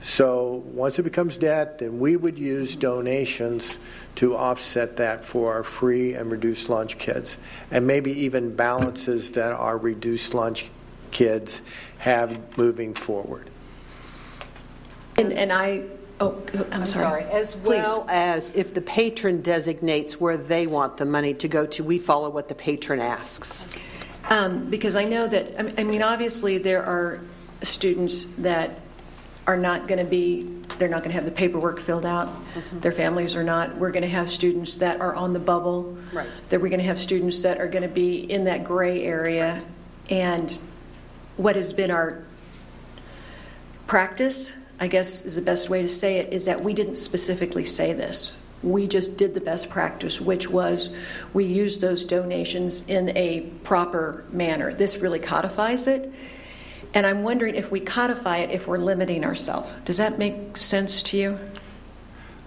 [0.00, 3.78] so once it becomes debt then we would use donations
[4.14, 7.38] to offset that for our free and reduced lunch kids
[7.70, 10.70] and maybe even balances that our reduced lunch
[11.10, 11.62] kids
[11.98, 13.50] have moving forward.
[15.16, 15.82] And, and I,
[16.20, 17.22] oh, I'm, I'm sorry.
[17.22, 17.24] sorry.
[17.24, 21.82] As well as if the patron designates where they want the money to go to,
[21.82, 23.66] we follow what the patron asks.
[24.28, 27.20] Um, because I know that, I mean- obviously, there are
[27.62, 28.80] students that
[29.46, 30.42] are not going to be,
[30.78, 32.28] they're not going to have the paperwork filled out.
[32.80, 33.76] Their families are not.
[33.76, 35.96] We're going to have students that are on the bubble.
[36.12, 36.28] Right.
[36.50, 39.64] That we're going to have students that are going to be in that gray area.
[40.10, 40.60] And
[41.38, 42.22] what has been our
[43.86, 47.64] practice, I guess is the best way to say it, is that we didn't specifically
[47.64, 48.36] say this.
[48.62, 50.90] We just did the best practice, which was
[51.32, 54.72] we used those donations in a proper manner.
[54.72, 56.12] This really codifies it.
[56.94, 59.70] And I'm wondering if we codify it, if we're limiting ourselves.
[59.84, 61.38] Does that make sense to you?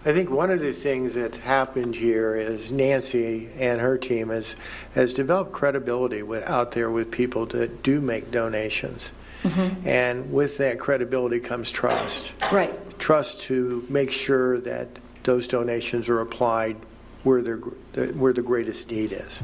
[0.04, 4.56] I think one of the things that's happened here is Nancy and her team has
[4.96, 9.12] has developed credibility with, out there with people that do make donations,
[9.44, 9.88] Mm-hmm.
[9.88, 12.36] and with that credibility comes trust.
[12.52, 12.72] Right.
[13.00, 14.88] Trust to make sure that
[15.24, 16.78] those donations are applied
[17.24, 19.44] where they're, where the greatest need is,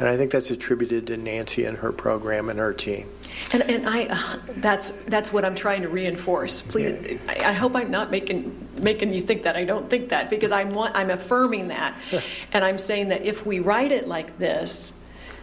[0.00, 3.08] and I think that's attributed to Nancy and her program and her team.
[3.52, 6.62] And, and I, uh, that's that's what I'm trying to reinforce.
[6.62, 9.56] Please, I, I hope I'm not making making you think that.
[9.56, 11.96] I don't think that because I'm want, I'm affirming that,
[12.52, 14.92] and I'm saying that if we write it like this,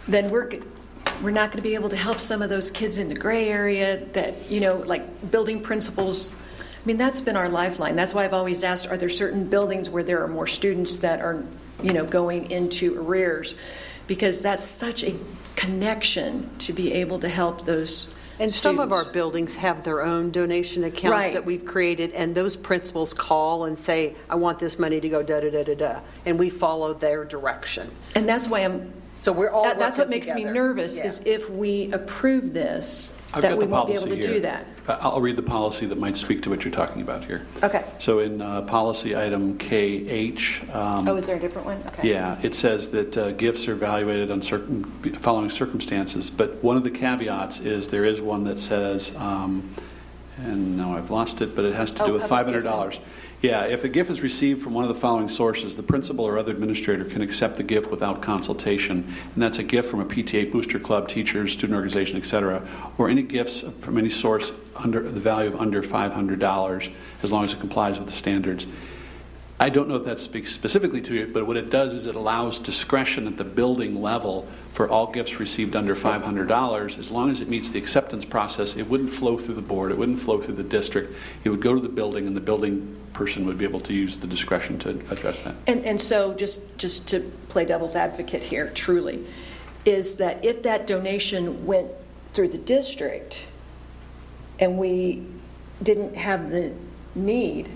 [0.07, 0.49] then we're
[1.21, 3.49] we're not going to be able to help some of those kids in the gray
[3.49, 6.31] area that you know, like building principals.
[6.81, 7.95] I mean, that's been our lifeline.
[7.95, 11.21] That's why I've always asked: Are there certain buildings where there are more students that
[11.21, 11.43] are,
[11.83, 13.53] you know, going into arrears?
[14.07, 15.15] Because that's such a
[15.55, 18.07] connection to be able to help those.
[18.39, 21.33] And some of our buildings have their own donation accounts Right.
[21.33, 25.21] that we've created, and those principals call and say, I want this money to go
[25.21, 25.99] da da da da da.
[26.25, 27.91] And we follow their direction.
[28.15, 28.91] And that's why I'm.
[29.17, 31.05] So we're all That, that's what makes me nervous Yeah.
[31.05, 34.27] is if we approve this, I've that got we the won't be able to policy
[34.27, 34.65] do that.
[34.87, 37.45] Uh, I'll read the policy that might speak to what you're talking about here.
[37.63, 37.85] Okay.
[37.99, 40.61] So in uh, policy item KH.
[40.73, 41.81] um, Oh, is there a different one?
[41.87, 42.09] Okay.
[42.09, 44.83] Yeah, it says that uh, gifts are evaluated on certain
[45.19, 49.73] following circumstances, but one of the caveats is there is one that says, um,
[50.43, 52.99] and now I've lost it, but it has to Oh, do with $500.
[53.41, 56.37] Yeah, if a gift is received from one of the following sources, the principal or
[56.37, 60.51] other administrator can accept the gift without consultation, and that's a gift from a PTA
[60.51, 62.67] booster club, teachers, student organization, et cetera,
[62.99, 66.91] or any gifts from any source under the value of under $500,
[67.23, 68.67] as long as it complies with the standards.
[69.61, 72.15] I don't know if that speaks specifically to it, but what it does is it
[72.15, 76.97] allows discretion at the building level for all gifts received under $500.
[76.97, 79.99] As long as it meets the acceptance process, it wouldn't flow through the board, it
[79.99, 81.15] wouldn't flow through the district.
[81.43, 84.17] It would go to the building, and the building person would be able to use
[84.17, 85.53] the discretion to address that.
[85.67, 87.19] And, and so, just, just to
[87.49, 89.27] play devil's advocate here, truly,
[89.85, 91.91] is that if that donation went
[92.33, 93.43] through the district
[94.57, 95.23] and we
[95.83, 96.73] didn't have the
[97.13, 97.69] need,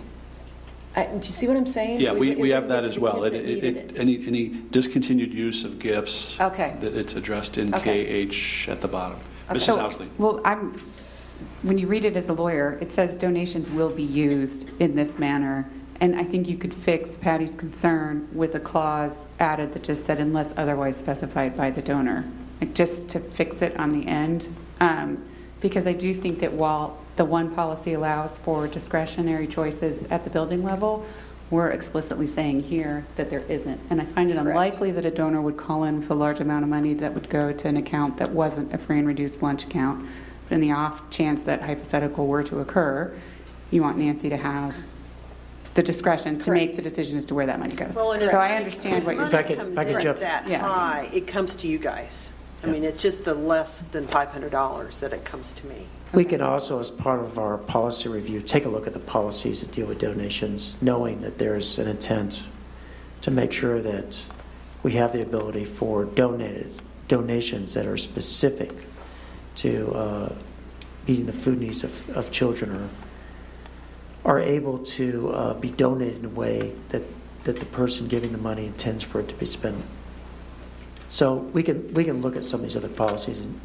[0.96, 2.00] I, do you see what I'm saying?
[2.00, 3.24] Yeah, we, we have that as well.
[3.26, 6.40] It- it- it- Any any discontinued use of gifts.
[6.40, 6.76] Okay.
[6.80, 8.26] That it's addressed in Okay.
[8.28, 9.20] KH at the bottom.
[9.50, 9.62] Mrs.
[9.62, 10.08] So- Ousley.
[10.18, 10.82] Well, I'm,
[11.64, 15.20] when you read it as a lawyer, it says donations will be used in this
[15.20, 15.70] manner.
[16.02, 20.20] And I think you could fix Patty's concern with a clause added that just said
[20.20, 22.26] unless otherwise specified by the donor.
[22.62, 24.48] Like just to fix it on the end.
[24.80, 25.24] Um,
[25.62, 30.30] because I do think that while the one policy allows for discretionary choices at the
[30.30, 31.06] building level,
[31.52, 33.80] we're explicitly saying here that there isn't.
[33.90, 36.64] And I find it unlikely that a donor would call in with a large amount
[36.64, 39.64] of money that would go to an account that wasn't a free and reduced lunch
[39.64, 40.08] account.
[40.50, 43.14] But in the off chance that hypothetical were to occur,
[43.72, 44.76] you want Nancy to have
[45.76, 47.96] the discretion to make the decision as to where that money goes.
[47.96, 49.60] Well, so I understand if what you're money saying.
[49.60, 50.60] comes in that Yeah.
[50.60, 52.30] high, it comes to you guys.
[52.64, 55.88] I mean, it's just the less than $500 that it comes to me.
[56.14, 59.60] We can also, as part of our policy review, take a look at the policies
[59.60, 62.46] that deal with donations, knowing that there's an intent
[63.22, 64.24] to make sure that
[64.84, 66.72] we have the ability for donated,
[67.08, 68.72] donations that are specific
[69.56, 70.34] to uh,
[71.08, 72.90] meeting the food needs of, of children
[74.24, 77.04] or are able to uh, be donated in a way that,
[77.44, 79.84] that the person giving the money intends for it to be spent.
[81.10, 83.60] So we can, we can look at some of these other policies and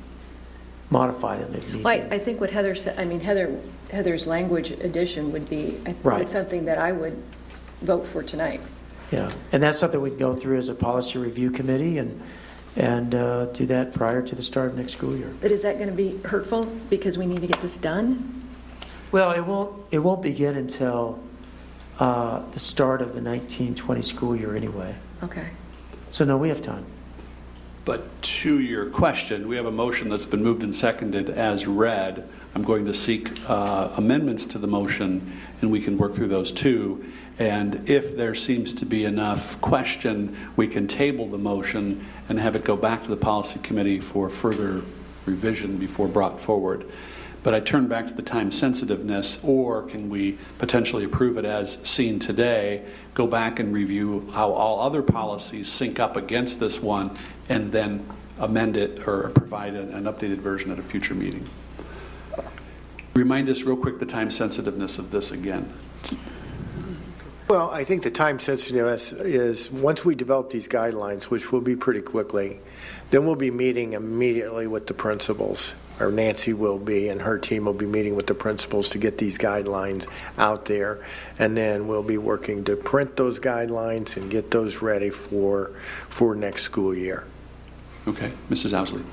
[0.91, 2.03] modify them if need Well, be.
[2.03, 3.57] I, I think what Heather said, I mean, Heather,
[3.91, 6.23] Heather's language addition would be, I- Right.
[6.23, 7.21] it's something that I would
[7.83, 8.61] vote for tonight.
[9.13, 12.21] Yeah, and that's something we can go through as a policy review committee and,
[12.77, 15.33] and uh, do that prior to the start of next school year.
[15.41, 18.49] But is that going to be hurtful because we need to get this done?
[19.11, 21.19] Well, it won't, it won't begin until
[21.99, 24.95] uh, the start of the 1920 school year anyway.
[25.25, 25.49] Okay.
[26.11, 26.87] So no, we have time.
[27.85, 32.29] But to your question, we have a motion that's been moved and seconded as read.
[32.55, 36.53] I'm going to seek uh, amendments to the motion, and we can work through those
[36.53, 37.05] too.
[37.39, 42.55] And if there seems to be enough question, we can table the motion and have
[42.55, 44.83] it go back to the policy committee for further
[45.25, 46.85] revision before brought forward.
[47.43, 51.79] But I turn back to the time sensitiveness, or can we potentially approve it as
[51.83, 52.85] seen today,
[53.15, 57.17] go back and review how all other policies sync up against this one,
[57.51, 58.09] and then
[58.39, 61.47] amend it or provide an updated version at a future meeting?
[63.15, 65.71] Remind us real quick the time sensitiveness of this again.
[67.49, 71.75] Well, I think the time sensitiveness is, once we develop these guidelines, which will be
[71.75, 72.61] pretty quickly,
[73.11, 77.65] then we'll be meeting immediately with the principals, or Nancy will be, and her team
[77.65, 80.07] will be meeting with the principals to get these guidelines
[80.39, 81.05] out there.
[81.41, 85.73] And then we'll be working to print those guidelines and get those ready for,
[86.09, 87.25] for next school year.
[88.09, 88.73] Okay, Mrs.
[88.73, 89.05] Ousley.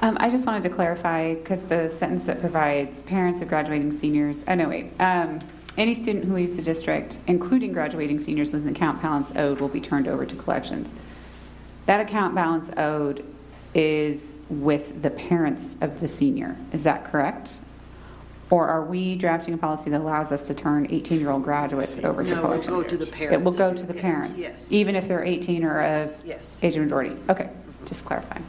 [0.00, 4.36] Um, I just wanted to clarify because the sentence that provides parents of graduating seniors,
[4.46, 4.92] oh no, wait.
[5.00, 5.38] Um,
[5.78, 9.68] any student who leaves the district, including graduating seniors with an account balance owed, will
[9.68, 10.90] be turned over to collections.
[11.86, 13.24] That account balance owed
[13.74, 16.56] is with the parents of the senior.
[16.72, 17.54] Is that correct?
[18.48, 21.98] Or are we drafting a policy that allows us to turn 18 year old graduates
[22.04, 22.66] over to No, we'll collections?
[22.68, 24.38] go to the It will go to the Yes, parents?
[24.38, 26.60] yes, Even if they're 18 or of yes.
[26.62, 27.16] age of majority?
[27.28, 27.50] Okay,
[27.86, 28.44] just clarifying.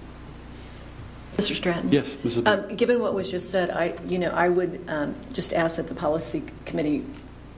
[1.37, 1.55] Mr.
[1.55, 1.89] Stratton?
[1.91, 2.47] Yes, Mrs.
[2.47, 5.87] Um, Given what was just said, I, you know, I would um, just ask that
[5.87, 7.05] the policy committee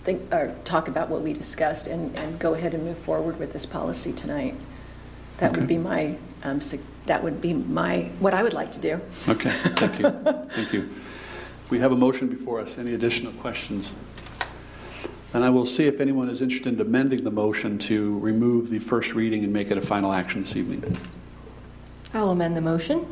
[0.03, 3.53] think, or talk about what we discussed and, and go ahead and move forward with
[3.53, 4.55] this policy tonight.
[5.37, 6.59] That would be my, um,
[7.05, 8.99] that would be my, what I would like to do.
[9.29, 10.09] Okay, thank you.
[10.53, 10.89] Thank you.
[11.69, 12.77] We have a motion before us.
[12.77, 13.91] Any additional questions?
[15.33, 18.79] And I will see if anyone is interested in amending the motion to remove the
[18.79, 20.97] first reading and make it a final action this evening.
[22.13, 23.05] I'll amend the motion.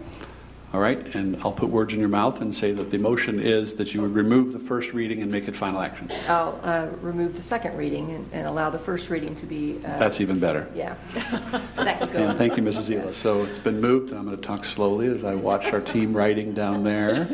[0.73, 3.73] All right, and I'll put words in your mouth and say that the motion is
[3.75, 6.09] that you would remove the first reading and make it final action.
[6.27, 9.77] I'll uh, remove the second reading and- and allow the first reading to be.
[9.85, 10.67] uh, That's even better.
[10.75, 10.95] Yeah.
[11.75, 12.27] Second go.
[12.27, 12.89] And thank you, Mrs.
[12.89, 13.13] Zila.
[13.13, 16.13] So it's been moved, and I'm going to talk slowly as I watch our team
[16.13, 17.27] writing down there,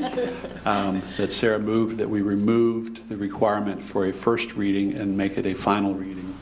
[0.65, 5.39] um, that Sarah moved that we removed the requirement for a first reading and make
[5.39, 6.35] it a final reading.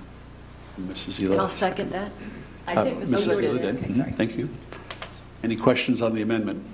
[0.76, 1.22] And Mrs.
[1.22, 1.32] Zila.
[1.32, 2.12] And I'll second that.
[2.68, 3.40] I uh, think Mrs.
[3.40, 3.78] Zila did.
[3.80, 4.50] Mhm, Thank you.
[5.44, 6.66] Any questions on the amendment?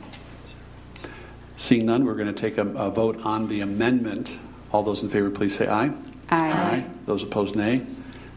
[1.56, 4.38] Seeing none, we're going to take a, a vote on the amendment.
[4.72, 5.92] All those in favor, please say aye.
[6.30, 6.86] Aye.
[7.06, 7.84] Those opposed, nay.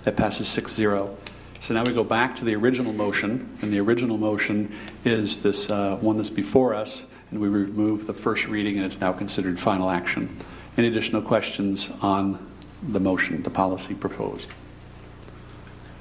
[0.05, 1.15] That passes 6-0.
[1.61, 4.75] So now we go back to the original motion, and the original motion
[5.05, 8.99] is this uh, one that's before us, and we remove the first reading, and it's
[8.99, 10.35] now considered final action.
[10.79, 12.51] Any additional questions on
[12.89, 14.49] the motion, the policy proposed?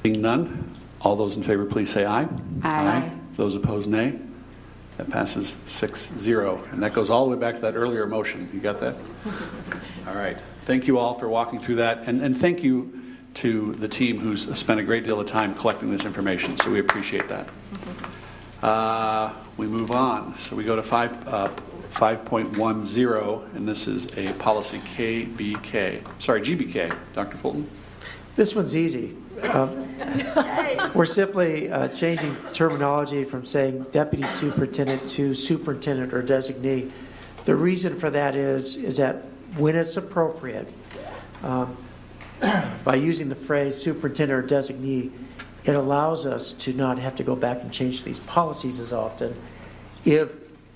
[0.04, 2.30] Seeing none, all those in favor, please say aye.
[2.64, 3.12] Aye.
[3.40, 4.20] Those opposed, nay.
[4.98, 6.74] That passes 6-0.
[6.74, 8.50] And that goes all the way back to that earlier motion.
[8.54, 8.98] You got that?
[10.08, 10.38] All right.
[10.66, 12.00] Thank you all for walking through that.
[12.06, 15.90] And, and thank you to the team who's spent a great deal of time collecting
[15.90, 16.58] this information.
[16.58, 17.50] So we appreciate that.
[18.62, 20.38] Uh, we move on.
[20.38, 21.48] So we go to 5, uh,
[21.92, 26.04] 5.10, and this is a policy KBK.
[26.22, 26.94] Sorry, GBK.
[27.14, 27.38] Dr.
[27.38, 27.70] Fulton?
[28.36, 29.16] This one's easy.
[29.44, 36.92] Um, We're simply uh, changing terminology from saying deputy superintendent to superintendent or designee.
[37.46, 39.24] The reason for that is, is that
[39.58, 40.72] when it's appropriate,
[41.44, 41.78] um,
[42.84, 45.12] by using the phrase superintendent or designee,
[45.66, 49.36] it allows us to not have to go back and change these policies as often
[50.06, 50.32] if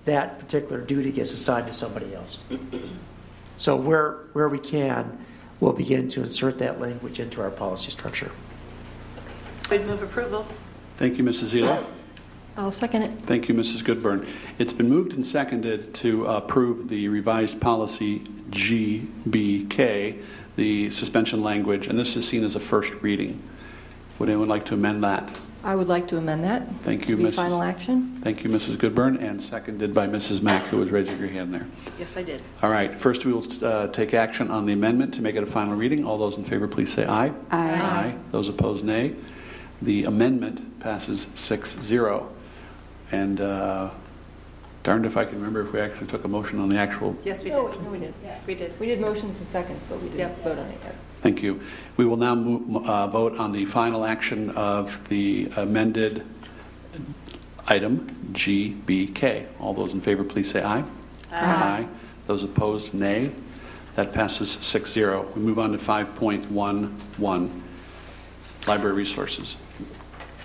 [0.06, 2.40] that particular duty gets assigned to somebody else.
[3.56, 5.26] So where, where we can,
[5.60, 8.32] we'll begin to insert that language into our policy structure.
[9.74, 10.46] I'd move approval.
[10.98, 11.52] Thank you, Mrs.
[11.52, 11.84] Zila.
[12.58, 13.20] I'll second it.
[13.24, 13.84] Thank you, Mrs.
[13.84, 14.28] Goodburn.
[14.60, 18.20] It's been moved and seconded to approve the revised policy
[18.52, 20.22] GBK,
[20.58, 23.42] the suspension language, and this is seen as a first reading.
[24.20, 25.40] Would anyone like to amend that?
[25.64, 26.68] I would like to amend that.
[26.84, 27.34] Thank you, Mrs.
[27.34, 28.20] final action.
[28.22, 28.78] Thank you, Mrs.
[28.78, 30.44] Goodburn, and seconded by Mrs.
[30.44, 31.66] Mack, who was raising her hand there.
[31.98, 32.44] Yes, I did.
[32.62, 35.48] All right, first we will uh, take action on the amendment to make it a
[35.48, 36.06] final reading.
[36.06, 37.34] All those in favor, please say aye.
[37.50, 37.72] Aye.
[37.72, 38.16] Aye.
[38.30, 39.16] Those opposed, nay.
[39.84, 42.30] The amendment passes 6-0.
[43.12, 43.90] And uh,
[44.84, 47.18] darned if I can remember if we actually took a motion on the actual.
[47.26, 47.58] Yes, we did.
[47.58, 48.14] No, we did.
[48.48, 48.80] We did.
[48.80, 50.96] We did motions and seconds, but we didn't vote on it yet.
[51.22, 51.62] Thank you.
[51.98, 56.26] We will now move, uh, vote on the final action of the amended
[57.68, 59.48] item GBK.
[59.60, 60.84] All those in favor, please say aye.
[61.32, 61.88] Aye.
[62.28, 63.32] Those opposed, nay.
[63.96, 65.36] That passes 6-0.
[65.36, 67.62] We move on to 5.11,
[68.66, 69.56] library resources.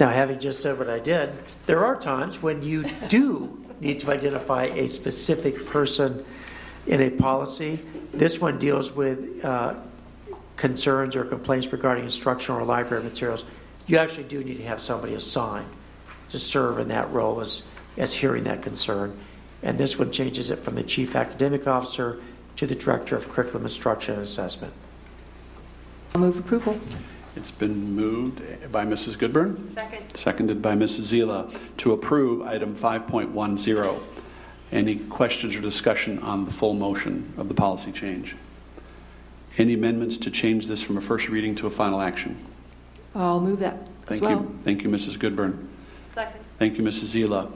[0.00, 1.32] Now, having just said what I did,
[1.66, 6.24] there are times when you do need to identify a specific person
[6.86, 7.80] in a policy.
[8.12, 9.80] This one deals with uh,
[10.56, 13.44] concerns or complaints regarding instructional or library materials.
[13.86, 15.68] You actually do need to have somebody assigned
[16.28, 17.62] to serve in that role as,
[17.96, 19.18] as hearing that concern.
[19.62, 22.20] And this one changes it from the chief academic officer
[22.56, 24.72] to the director of curriculum instruction and assessment.
[26.14, 26.78] I'll move approval.
[27.39, 29.16] It's been moved by Mrs.
[29.16, 29.71] Goodburn.
[29.72, 30.16] Second.
[30.16, 31.12] Seconded by Mrs.
[31.12, 34.01] Zila to approve item 5.10.
[34.72, 38.35] Any questions or discussion on the full motion of the policy change?
[39.56, 42.37] Any amendments to change this from a first reading to a final action?
[43.14, 44.32] I'll move that as Thank well.
[44.32, 44.59] you.
[44.64, 45.16] Thank you, Mrs.
[45.16, 45.69] Goodburn.
[46.09, 46.40] Second.
[46.59, 47.14] Thank you, Mrs.
[47.14, 47.53] Zila.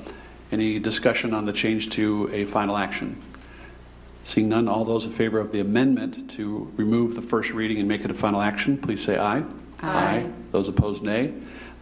[0.53, 3.17] Any discussion on the change to a final action?
[4.23, 7.89] Seeing none, all those in favor of the amendment to remove the first reading and
[7.89, 9.43] make it a final action, please say aye.
[9.83, 10.31] Aye.
[10.51, 11.35] Those opposed, nay.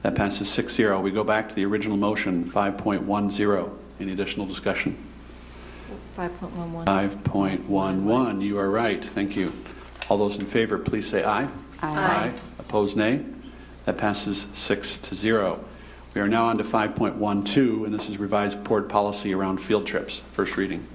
[0.02, 1.02] That passes 6-0.
[1.02, 3.70] We go back to the original motion, 5.10.
[4.00, 4.96] Any additional discussion?
[6.16, 6.84] 5.11.
[7.22, 8.42] 5.11.
[8.42, 9.04] You are right.
[9.04, 9.52] Thank you.
[10.08, 11.48] All those in favor, please say aye.
[11.82, 12.32] Aye.
[12.58, 13.24] Opposed, nay.
[13.84, 15.64] That passes 6 to 0.
[16.14, 20.22] We are now on to 5.12, and this is revised board policy around field trips.
[20.32, 20.86] First reading.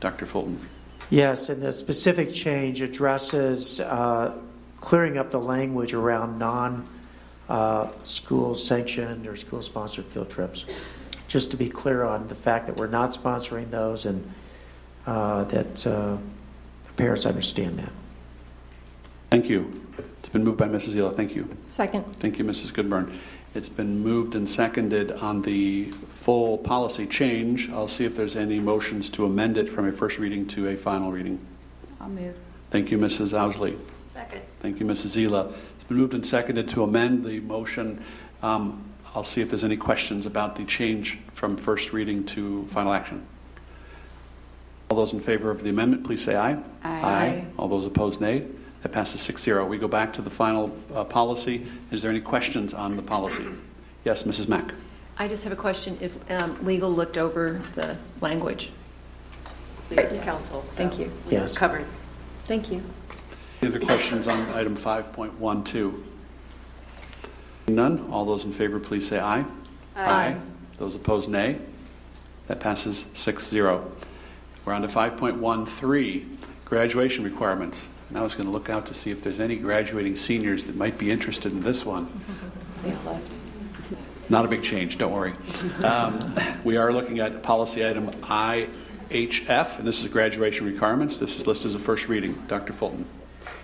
[0.00, 0.26] Dr.
[0.26, 0.60] Fulton.
[1.08, 4.36] Yes, and the specific change addresses uh,
[4.86, 6.38] clearing up the language around
[7.48, 10.64] non-school sanctioned or school-sponsored field trips.
[11.26, 14.32] Just to be clear on the fact that we're not sponsoring those and
[15.04, 16.16] uh, that uh,
[16.96, 17.90] parents understand that.
[19.28, 19.82] Thank you.
[20.20, 20.94] It's been moved by Mrs.
[20.94, 21.16] Zila.
[21.16, 21.48] Thank you.
[21.66, 22.04] Second.
[22.20, 22.72] Thank you, Mrs.
[22.72, 23.18] Goodburn.
[23.56, 27.68] It's been moved and seconded on the full policy change.
[27.70, 30.76] I'll see if there's any motions to amend it from a first reading to a
[30.76, 31.40] final reading.
[32.00, 32.38] I'll move.
[32.70, 33.32] Thank you, Mrs.
[33.36, 33.76] Ousley.
[34.16, 34.40] Second.
[34.60, 35.28] Thank you, Mrs.
[35.28, 35.52] Zila.
[35.74, 38.02] It's been moved and seconded to amend the motion.
[38.42, 38.82] Um,
[39.14, 43.26] I'll see if there's any questions about the change from first reading to final action.
[44.88, 46.56] All those in favor of the amendment, please say aye.
[46.82, 47.44] Aye.
[47.58, 48.46] All those opposed, nay.
[48.82, 49.68] That passes 6-0.
[49.68, 51.66] We go back to the final uh, policy.
[51.90, 53.44] Is there any questions on the policy?
[54.06, 54.48] Yes, Mrs.
[54.48, 54.72] Mack.
[55.18, 55.98] I just have a question.
[56.00, 58.70] If um, legal looked over the language?
[60.22, 60.64] Counsel.
[60.64, 61.12] so Thank you.
[61.28, 61.54] Yes.
[61.54, 61.84] Covered.
[62.46, 62.82] Thank you.
[63.62, 66.02] Any other questions on item 5.12?
[67.68, 68.10] None.
[68.10, 69.44] All those in favor, please say aye.
[69.96, 70.36] Aye.
[70.78, 71.58] Those opposed, nay.
[72.48, 73.90] That passes 6-0.
[74.64, 77.88] We're on to 5.13, graduation requirements.
[78.08, 80.76] And I was going to look out to see if there's any graduating seniors that
[80.76, 82.08] might be interested in this one.
[82.82, 83.32] They left.
[84.28, 85.32] Not a big change, don't worry.
[85.82, 86.20] Um,
[86.62, 91.18] we are looking at policy item IHF, and this is graduation requirements.
[91.18, 92.34] This is listed as a first reading.
[92.46, 92.74] Dr.
[92.74, 93.06] Fulton.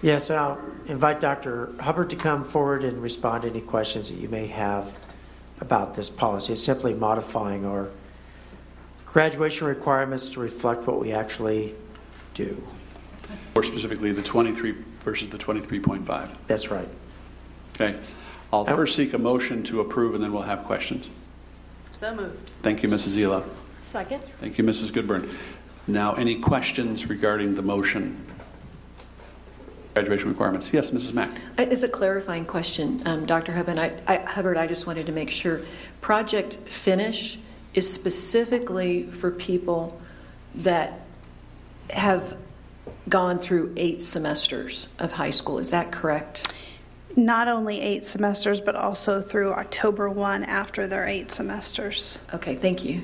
[0.02, 1.72] Yes, I'll invite Dr.
[1.78, 4.96] Hubbard to come forward and respond to any questions that you may have
[5.60, 6.54] about this policy.
[6.54, 7.88] It's simply modifying our
[9.06, 11.76] graduation requirements to reflect what we actually
[12.34, 12.60] do.
[13.54, 14.74] More specifically, the 23
[15.04, 16.28] versus the 23.5.
[16.48, 16.88] That's right.
[17.76, 17.96] Okay.
[18.52, 21.08] I'll first seek a motion to approve, and then we'll have questions.
[21.92, 22.50] So moved.
[22.62, 23.16] Thank you, Mrs.
[23.16, 23.48] Zila.
[23.82, 24.24] Second.
[24.40, 24.92] Thank you, Mrs.
[24.92, 25.30] Goodburn.
[25.86, 28.26] Now, any questions regarding the motion?
[29.94, 30.72] Graduation requirements.
[30.72, 31.12] Yes, Mrs.
[31.12, 31.30] Mack.
[31.58, 33.52] It's a clarifying question, um, Dr.
[33.52, 33.78] Hubbard.
[33.78, 35.60] I, I, Hubbard, I just wanted to make sure.
[36.00, 37.38] Project Finish
[37.74, 40.00] is specifically for people
[40.56, 41.00] that
[41.90, 42.36] have
[43.08, 45.58] gone through eight semesters of high school.
[45.58, 46.50] Is that correct?
[47.14, 52.18] Not only eight semesters, but also through October 1 after their eight semesters.
[52.32, 53.02] Okay, thank you.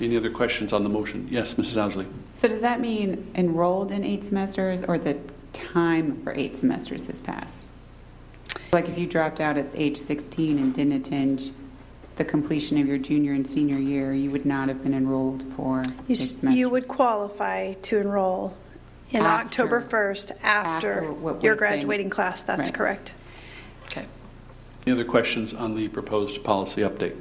[0.00, 1.26] Any other questions on the motion?
[1.30, 1.76] Yes, Mrs.
[1.76, 2.06] Ousley.
[2.34, 5.16] So does that mean enrolled in eight semesters or the
[5.54, 7.62] time for eight semesters has passed?
[8.72, 11.50] Like if you dropped out at age 16 and didn't attend
[12.16, 15.82] the completion of your junior and senior year, you would not have been enrolled for
[15.86, 16.54] You, eight s- semesters?
[16.54, 18.56] you would qualify to enroll
[19.12, 22.42] in After- October 1st after, after what your would've been- graduating class.
[22.42, 22.74] That's Right.
[22.74, 23.14] correct.
[23.86, 24.04] Okay.
[24.86, 27.14] Any other questions on the proposed policy update?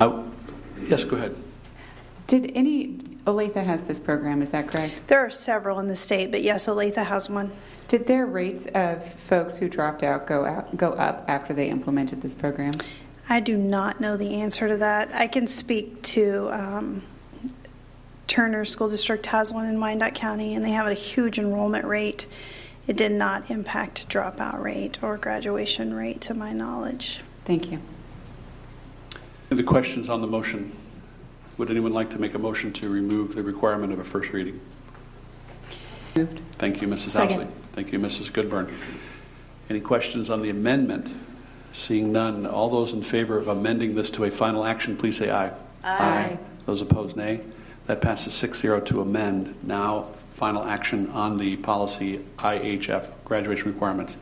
[0.00, 0.22] Uh,
[0.88, 1.36] Yes, go ahead.
[2.26, 5.06] Did any, Olathe has this program, is that correct?
[5.08, 7.50] There are several in the state, but yes, Olathe has one.
[7.88, 12.22] Did their rates of folks who dropped out go out, go up after they implemented
[12.22, 12.74] this program?
[13.28, 15.10] I do not know the answer to that.
[15.12, 17.02] I can speak to um,
[18.28, 22.28] Turner School District has one in Wyandotte County, and they have a huge enrollment rate.
[22.86, 27.22] It did not impact dropout rate or graduation rate, to my knowledge.
[27.44, 27.80] Thank you.
[29.50, 30.70] Any other questions on the motion?
[31.58, 34.60] Would anyone like to make a motion to remove the requirement of a first reading?
[36.14, 36.40] Moved.
[36.58, 37.08] Thank you, Mrs.
[37.08, 37.40] Second.
[37.40, 37.48] Ousley.
[37.72, 38.32] Thank you, Mrs.
[38.32, 38.72] Goodburn.
[39.68, 41.12] Any questions on the amendment?
[41.72, 45.32] Seeing none, all those in favor of amending this to a final action, please say
[45.32, 45.52] aye.
[45.82, 46.38] Aye.
[46.66, 47.40] Those opposed, nay.
[47.86, 49.56] That passes 6-0 to amend.
[49.64, 54.16] Now, final action on the policy IHF, graduation requirements.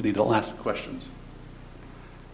[0.00, 1.08] Any last questions?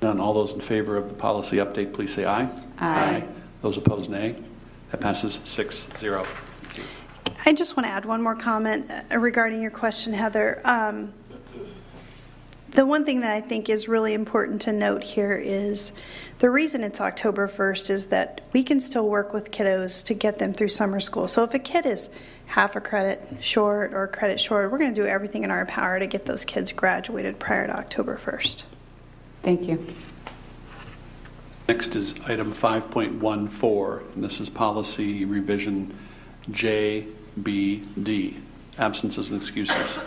[0.03, 0.19] None.
[0.19, 2.49] All those in favor of the policy update, please say aye.
[2.79, 3.25] Aye.
[3.61, 4.35] Those opposed, nay.
[4.91, 6.27] That passes 6-0.
[7.47, 10.61] I just want to add one more comment uh, regarding your question, Heather.
[10.65, 11.13] Um,
[12.73, 15.93] the one thing that I think is really important to note here is
[16.39, 20.39] the reason it's October 1st is that we can still work with kiddos to get
[20.39, 21.27] them through summer school.
[21.29, 22.11] So if a kid is
[22.47, 25.99] half a credit short or credit short, we're going to do everything in our power
[25.99, 28.65] to get those kids graduated prior to October 1st.
[29.43, 29.85] Thank you.
[31.69, 35.97] Next is item 5.14, and this is policy revision
[36.51, 38.37] JBD,
[38.79, 39.99] absences and excuses.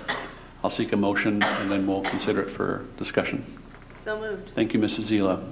[0.64, 3.46] I'll seek a motion, and then we'll consider it for discussion.
[3.98, 4.50] So moved.
[4.54, 5.18] Thank you, Mrs.
[5.18, 5.44] Zila.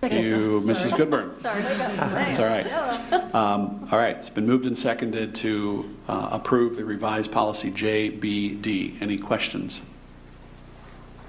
[0.00, 0.96] Thank you, Mrs.
[0.96, 1.34] Goodburn.
[1.34, 1.62] Sorry.
[1.62, 2.66] That's all right.
[3.34, 9.02] Um, All right, it's been moved and seconded to uh, approve the revised policy JBD.
[9.02, 9.82] Any questions?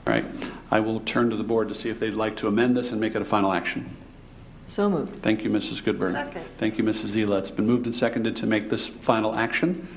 [0.09, 2.75] All right, I will turn to the board to see if they'd like to amend
[2.75, 3.95] this and make it a final action.
[4.65, 5.19] So moved.
[5.19, 5.83] Thank you, Mrs.
[5.83, 6.13] Goodburn.
[6.13, 6.45] Second.
[6.57, 7.13] Thank you, Mrs.
[7.13, 7.37] Zila.
[7.37, 9.87] It's been moved and seconded to make this final action.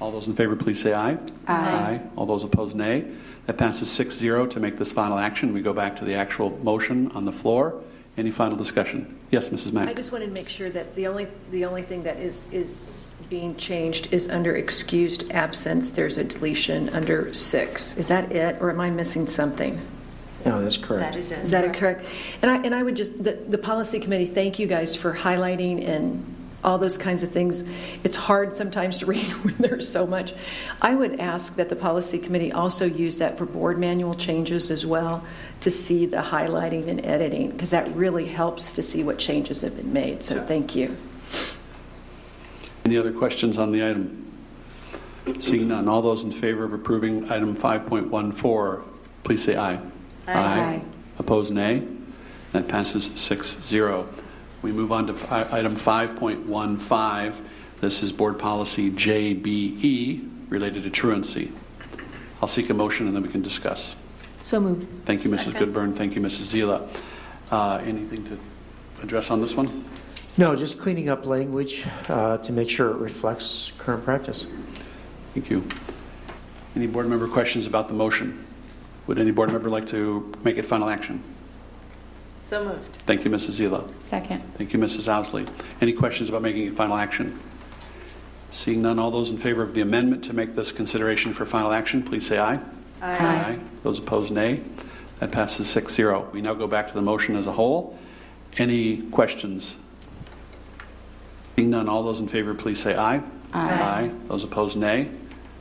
[0.00, 1.18] All those in favor, please say aye.
[1.46, 2.00] Aye.
[2.16, 3.04] All those opposed, nay.
[3.44, 5.52] That passes 6-0 to make this final action.
[5.52, 7.82] We go back to the actual motion on the floor.
[8.16, 9.18] Any final discussion?
[9.30, 9.72] Yes, Mrs.
[9.72, 9.88] Mack.
[9.88, 13.12] I just wanted to make sure that the only, the only thing that is, is
[13.28, 17.96] being changed is under excused absence, there's a deletion under six.
[17.96, 19.80] Is that it, or am I missing something?
[20.44, 21.12] No, that's correct.
[21.12, 21.38] That is it.
[21.38, 22.06] Is that correct?
[22.42, 25.86] And I, and I would just, the, the policy committee, thank you guys for highlighting
[25.86, 26.24] and
[26.62, 27.64] all those kinds of things.
[28.04, 30.34] It's hard sometimes to read when there's so much.
[30.80, 34.84] I would ask that the policy committee also use that for board manual changes as
[34.84, 35.24] well
[35.60, 39.76] to see the highlighting and editing because that really helps to see what changes have
[39.76, 40.22] been made.
[40.22, 40.96] So thank you.
[42.84, 44.16] Any other questions on the item?
[45.38, 48.82] Seeing none, all those in favor of approving item 5.14,
[49.22, 49.78] please say aye.
[50.26, 50.82] Aye.
[51.18, 51.86] Opposed, nay.
[52.52, 54.06] That passes 6-0.
[54.62, 55.12] We move on to
[55.54, 57.40] item 5.15.
[57.80, 61.50] This is Board Policy JBE, related to truancy.
[62.42, 63.96] I'll seek a motion and then we can discuss.
[64.42, 65.06] So moved.
[65.06, 65.44] Thank you, Mrs.
[65.44, 65.58] Second.
[65.60, 65.94] Goodburn.
[65.94, 66.52] Thank you, Mrs.
[66.52, 67.02] Zila.
[67.50, 68.38] Uh, Anything to
[69.02, 69.84] address on this one?
[70.36, 74.46] No, just cleaning up language uh, to make sure it reflects current practice.
[75.32, 75.66] Thank you.
[76.76, 78.46] Any board member questions about the motion?
[79.06, 81.22] Would any board member like to make it final action?
[82.42, 82.96] So moved.
[83.06, 83.60] Thank you, Mrs.
[83.60, 83.88] Zila.
[84.02, 84.42] Second.
[84.54, 85.08] Thank you, Mrs.
[85.08, 85.48] Ousley.
[85.80, 87.38] Any questions about making it final action?
[88.50, 91.72] Seeing none, all those in favor of the amendment to make this consideration for final
[91.72, 92.58] action, please say aye.
[93.00, 93.58] Aye.
[93.82, 94.60] Those opposed, nay.
[95.20, 96.32] That passes 6-0.
[96.32, 97.98] We now go back to the motion as a whole.
[98.56, 99.76] Any questions?
[101.56, 103.22] Seeing none, all those in favor, please say aye.
[103.52, 104.10] Aye.
[104.28, 105.08] Those opposed, nay.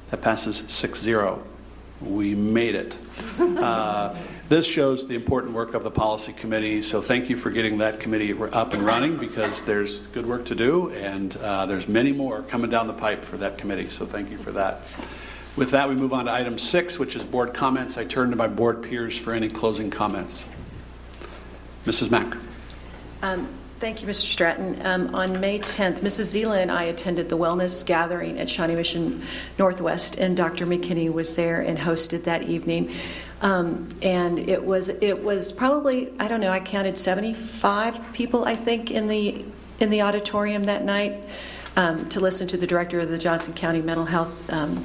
[0.09, 1.39] That passes 6-0.
[2.01, 2.97] We made it.
[3.39, 4.15] Uh,
[4.49, 7.99] This shows the important work of the policy committee, so thank you for getting that
[7.99, 12.41] committee up and running because there's good work to do and uh, there's many more
[12.41, 14.85] coming down the pipe for that committee, so thank you for that.
[15.55, 17.95] With that, we move on to item six, which is board comments.
[17.95, 20.45] I turn to my board peers for any closing comments.
[21.85, 22.09] Mrs.
[22.09, 22.35] Mack.
[23.21, 23.47] Um,
[23.79, 24.29] Thank you, Mr.
[24.29, 24.85] Stratton.
[24.85, 26.35] Um, On May 10th, Mrs.
[26.35, 29.23] Zila and I attended the wellness gathering at Shawnee Mission
[29.57, 30.65] Northwest, and Dr.
[30.65, 32.93] McKinney was there and hosted that evening.
[33.41, 38.55] Um, And it was it was probably I don't know I counted 75 people I
[38.55, 39.45] think in the
[39.79, 41.13] in the auditorium that night
[41.77, 44.83] um, to listen to the director of the Johnson County Mental Health um,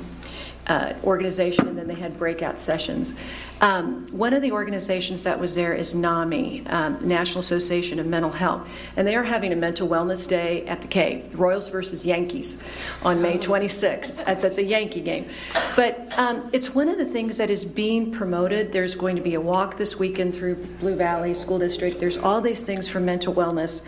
[0.67, 3.15] uh, organization, and then they had breakout sessions.
[3.61, 8.31] Um, one of the organizations that was there is NAMI, um, National Association of Mental
[8.31, 12.59] Health, and they are having a mental wellness day at the Cave, Royals versus Yankees,
[13.03, 14.25] on May 26th.
[14.25, 15.29] That's, that's a Yankee game.
[15.77, 18.73] But um, it's one of the things that is being promoted.
[18.73, 22.01] There's going to be a walk this weekend through Blue Valley School District.
[22.01, 23.83] There's all these things for mental wellness.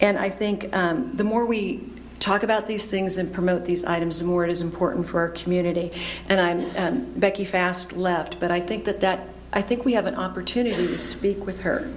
[0.00, 1.88] And I think um, the more we
[2.22, 5.30] talk about these things and promote these items, the more it is important for our
[5.30, 5.90] community.
[6.28, 10.06] And I'm um, Becky Fast left, but I think that that I think we have
[10.06, 11.90] an opportunity to speak with her,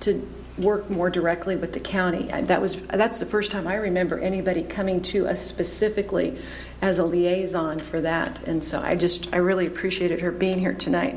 [0.00, 0.28] to
[0.58, 2.24] work more directly with the county.
[2.42, 6.38] That was that's the first time I remember anybody coming to us specifically
[6.82, 8.46] as a liaison for that.
[8.46, 11.16] And so I just I really appreciated her being here tonight.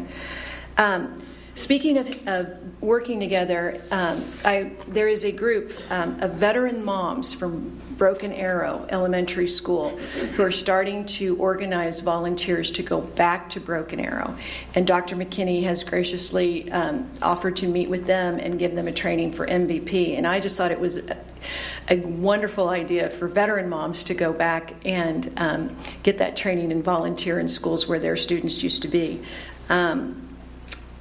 [0.77, 1.21] Um,
[1.57, 7.33] Speaking of, of working together, um, I, there is a group um, of veteran moms
[7.33, 9.91] from Broken Arrow Elementary School
[10.35, 14.35] who are starting to organize volunteers to go back to Broken Arrow.
[14.75, 15.15] And Dr.
[15.15, 19.47] McKinney has graciously um, offered to meet with them and give them a training for
[19.47, 20.17] MVP.
[20.17, 24.73] And I just thought it was a, wonderful idea for veteran moms to go back
[24.83, 29.21] and um, get that training and volunteer in schools where their students used to be.
[29.69, 30.24] Um,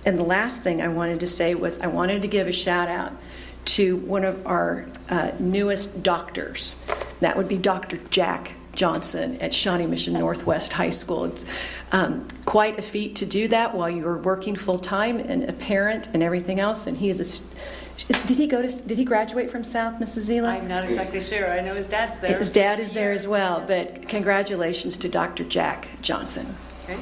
[0.07, 2.89] and the last thing I wanted to say was I wanted to give a shout
[2.89, 3.13] out
[3.67, 6.75] to one of our uh, newest doctors.
[7.21, 7.97] That would be Dr.
[8.11, 11.25] Jack Johnson at Shawnee Mission Northwest High School.
[11.27, 11.45] It's
[11.93, 16.09] um, quite a feat to do that while you're working full time and a parent
[16.13, 16.87] and everything else.
[16.87, 17.25] And he is a.
[17.25, 17.49] st-
[18.27, 18.83] Did he go to?
[18.83, 20.29] Did he graduate from South, Mrs.
[20.29, 20.49] Zila?
[20.49, 21.51] I'm not exactly sure.
[21.51, 22.37] I know his dad's there.
[22.37, 23.65] His dad is there as well.
[23.67, 25.45] But congratulations to Dr.
[25.45, 26.55] Jack Johnson.
[26.85, 26.99] Okay.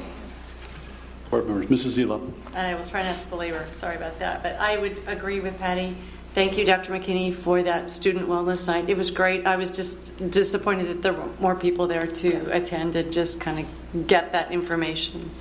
[1.33, 1.97] Board members, Mrs.
[1.97, 2.21] Zila.
[2.53, 4.43] And I will try not to belabor, sorry about that.
[4.43, 5.97] But I would agree with Patty.
[6.35, 6.93] Thank you, Dr.
[6.93, 8.87] McKinney, for that student wellness night.
[8.87, 9.47] It was great.
[9.47, 13.65] I was just disappointed that there were more people there to attend and just kind
[13.65, 15.31] of get that information.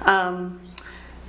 [0.00, 0.60] Um,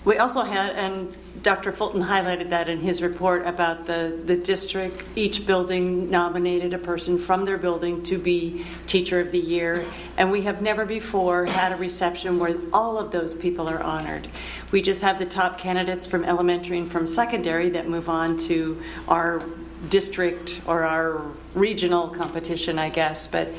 [0.06, 1.14] we also had, and
[1.46, 1.72] Dr.
[1.72, 7.20] Fulton highlighted that in his report about the, the district, each building nominated a person
[7.20, 9.86] from their building to be Teacher of the Year.
[10.18, 14.28] And we have never before had a reception where all of those people are honored.
[14.72, 18.82] We just have the top candidates from elementary and from secondary that move on to
[19.08, 19.44] our
[19.90, 21.22] district or our
[21.54, 23.28] regional competition, I guess.
[23.28, 23.50] But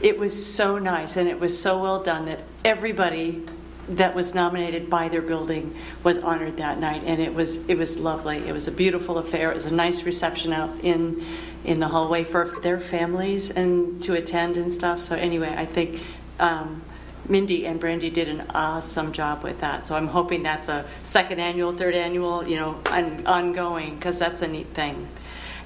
[0.00, 3.44] it was so nice and it was so well done that everybody
[3.88, 7.96] that was nominated by their building was honored that night, and it was it was
[7.96, 8.38] lovely.
[8.48, 9.50] It was a beautiful affair.
[9.50, 11.24] It was a nice reception out in
[11.64, 15.00] in the hallway for their families and to attend and stuff.
[15.00, 16.02] So anyway, I think.
[16.40, 16.82] Um,
[17.26, 19.86] Mindy and Brandy did an awesome job with that.
[19.86, 24.42] So I'm hoping that's a second annual, third annual, you know, on, ongoing, because that's
[24.42, 25.08] a neat thing.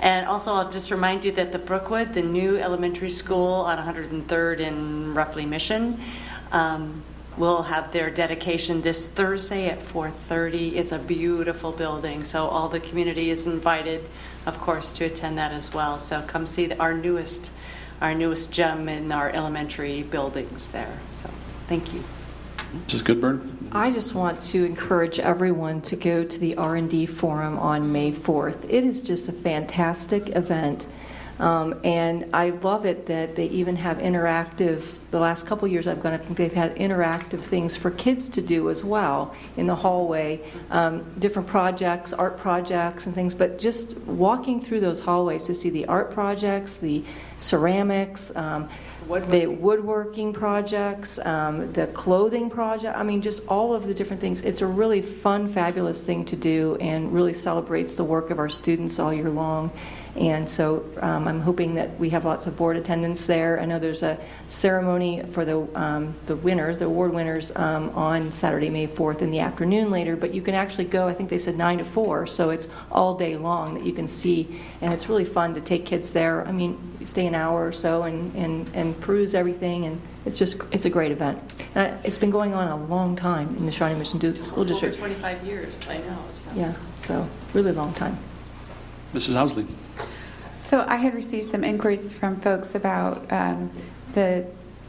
[0.00, 4.60] And also, I'll just remind you that the Brookwood, the new elementary school on 103rd
[4.60, 6.00] in roughly Mission,
[6.52, 7.02] um,
[7.38, 10.76] will have their dedication this Thursday at 4:30.
[10.76, 14.08] It's a beautiful building, so all the community is invited,
[14.46, 15.98] of course, to attend that as well.
[15.98, 17.50] So come see the, our newest
[18.00, 20.98] our newest gem in our elementary buildings there.
[21.10, 21.28] So
[21.66, 22.04] thank you.
[22.86, 23.02] Mrs.
[23.02, 23.70] Goodburn?
[23.72, 28.64] I just want to encourage everyone to go to the R&D Forum on May 4th.
[28.68, 30.86] It is just a fantastic event.
[31.38, 34.82] Um, and I love it that they even have interactive.
[35.10, 38.42] The last couple years I've gone, I think they've had interactive things for kids to
[38.42, 43.34] do as well in the hallway, um, different projects, art projects, and things.
[43.34, 47.04] But just walking through those hallways to see the art projects, the
[47.38, 48.68] ceramics, um,
[49.08, 52.96] the woodworking projects, um, the clothing project.
[52.96, 54.42] I mean, just all of the different things.
[54.42, 58.50] It's a really fun, fabulous thing to do, and really celebrates the work of our
[58.50, 59.72] students all year long.
[60.18, 63.60] And so um, I'm hoping that we have lots of board attendance there.
[63.60, 68.32] I know there's a ceremony for the, um, the winners, the award winners, um, on
[68.32, 71.38] Saturday, May 4th in the afternoon later, but you can actually go, I think they
[71.38, 74.60] said 9 to 4, so it's all day long that you can see.
[74.80, 76.44] And it's really fun to take kids there.
[76.48, 80.56] I mean, stay an hour or so and, and, and peruse everything, and it's just,
[80.72, 81.40] it's a great event.
[81.76, 84.96] And it's been going on a long time in the Shawnee Mission Du- School District.
[84.96, 86.24] Over 25 years, I know.
[86.38, 86.50] So.
[86.56, 88.18] Yeah, so really long time.
[89.14, 89.34] Mrs.
[89.34, 89.66] Ousley?
[90.68, 93.70] So I had received some inquiries from folks about um,
[94.12, 94.44] the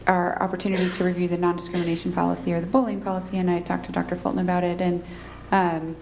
[0.07, 3.93] our opportunity to review the non-discrimination policy or the bullying policy, and I talked to
[3.93, 4.17] Dr.
[4.17, 5.01] Fulton about it, and
[5.53, 5.95] um,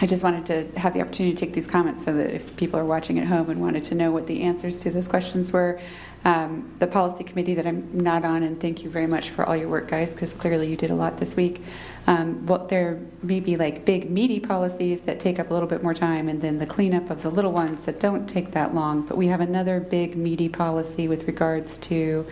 [0.00, 2.80] I just wanted to have the opportunity to take these comments so that if people
[2.80, 5.78] are watching at home and wanted to know what the answers to those questions were,
[6.24, 9.54] um, the policy committee that I'm not on, and thank you very much for all
[9.54, 11.62] your work, guys, because clearly you did a lot this week.
[12.06, 15.82] Um, well, there may be like big, meaty policies that take up a little bit
[15.82, 19.06] more time, and then the cleanup of the little ones that don't take that long.
[19.06, 22.26] But we have another big, meaty policy with regards to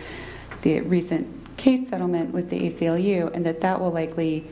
[0.61, 4.47] the recent case settlement with the ACLU, and that that will likely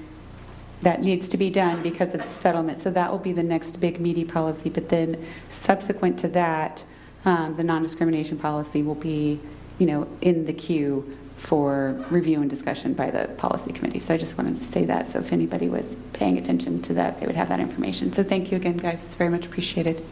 [0.82, 2.82] that needs to be done because of the settlement.
[2.82, 4.70] So that will be the next big meaty policy.
[4.70, 6.84] But then, subsequent to that,
[7.26, 9.40] um, the non-discrimination policy will be,
[9.78, 14.00] you know, in the queue for review and discussion by the policy committee.
[14.00, 15.12] So I just wanted to say that.
[15.12, 18.14] So if anybody was paying attention to that, they would have that information.
[18.14, 19.02] So thank you again, guys.
[19.04, 20.06] It's very much appreciated.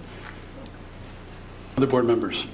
[1.78, 2.48] Other board members?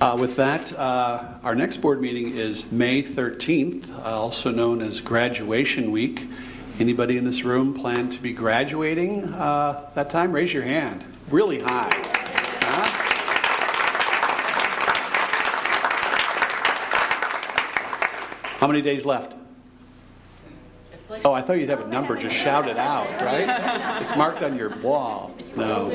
[0.00, 5.02] Uh, with that, uh, our next board meeting is May 13th, uh, also known as
[5.02, 6.26] Graduation Week.
[6.80, 10.32] Anybody in this room plan to be graduating uh, that time?
[10.32, 11.04] Raise your hand.
[11.30, 11.92] Really high.
[12.62, 13.04] Huh?
[18.64, 19.34] How many days left?
[21.22, 22.16] Oh, I thought you'd have a number.
[22.16, 24.00] Just shout it out, right?
[24.00, 25.36] It's marked on your wall.
[25.54, 25.90] No.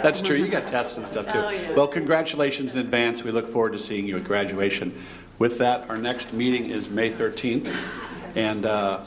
[0.00, 0.36] That's true.
[0.36, 1.74] You got tests and stuff too.
[1.74, 3.24] Well, congratulations in advance.
[3.24, 4.96] We look forward to seeing you at graduation.
[5.40, 7.66] With that, our next meeting is May 13th,
[8.36, 9.04] and uh,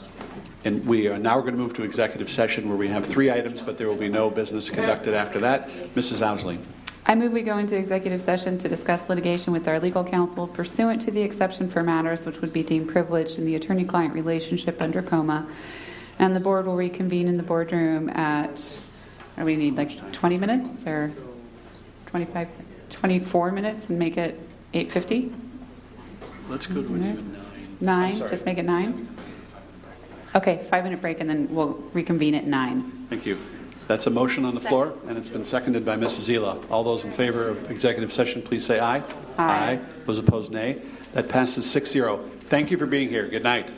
[0.66, 3.62] and we are now going to move to executive session where we have three items,
[3.62, 5.70] but there will be no business conducted after that.
[5.94, 6.20] Mrs.
[6.20, 6.58] Ousley.
[7.04, 11.02] I move we go into executive session to discuss litigation with our legal counsel pursuant
[11.02, 15.02] to the exception for matters which would be deemed privileged in the attorney-client relationship under
[15.02, 15.46] KOMA.
[16.20, 18.56] And the board will reconvene in the boardroom at,
[19.36, 21.12] do we need, like 20 minutes or
[22.06, 22.48] 25,
[22.90, 24.38] 24 minutes and make it
[24.72, 25.34] 8.50?
[26.48, 27.76] Let's go to an even nine.
[27.80, 29.08] Nine, just make it nine?
[30.36, 33.06] Okay, five-minute break and then we'll reconvene at nine.
[33.10, 33.38] Thank you.
[33.88, 36.28] That's a motion on the floor, and it's been seconded by Mrs.
[36.28, 36.70] Zila.
[36.70, 39.02] All those in favor of executive session, please say aye.
[39.38, 39.80] Aye.
[40.06, 40.80] Those opposed, nay.
[41.14, 42.28] That passes 6-0.
[42.48, 43.26] Thank you for being here.
[43.26, 43.70] Good night.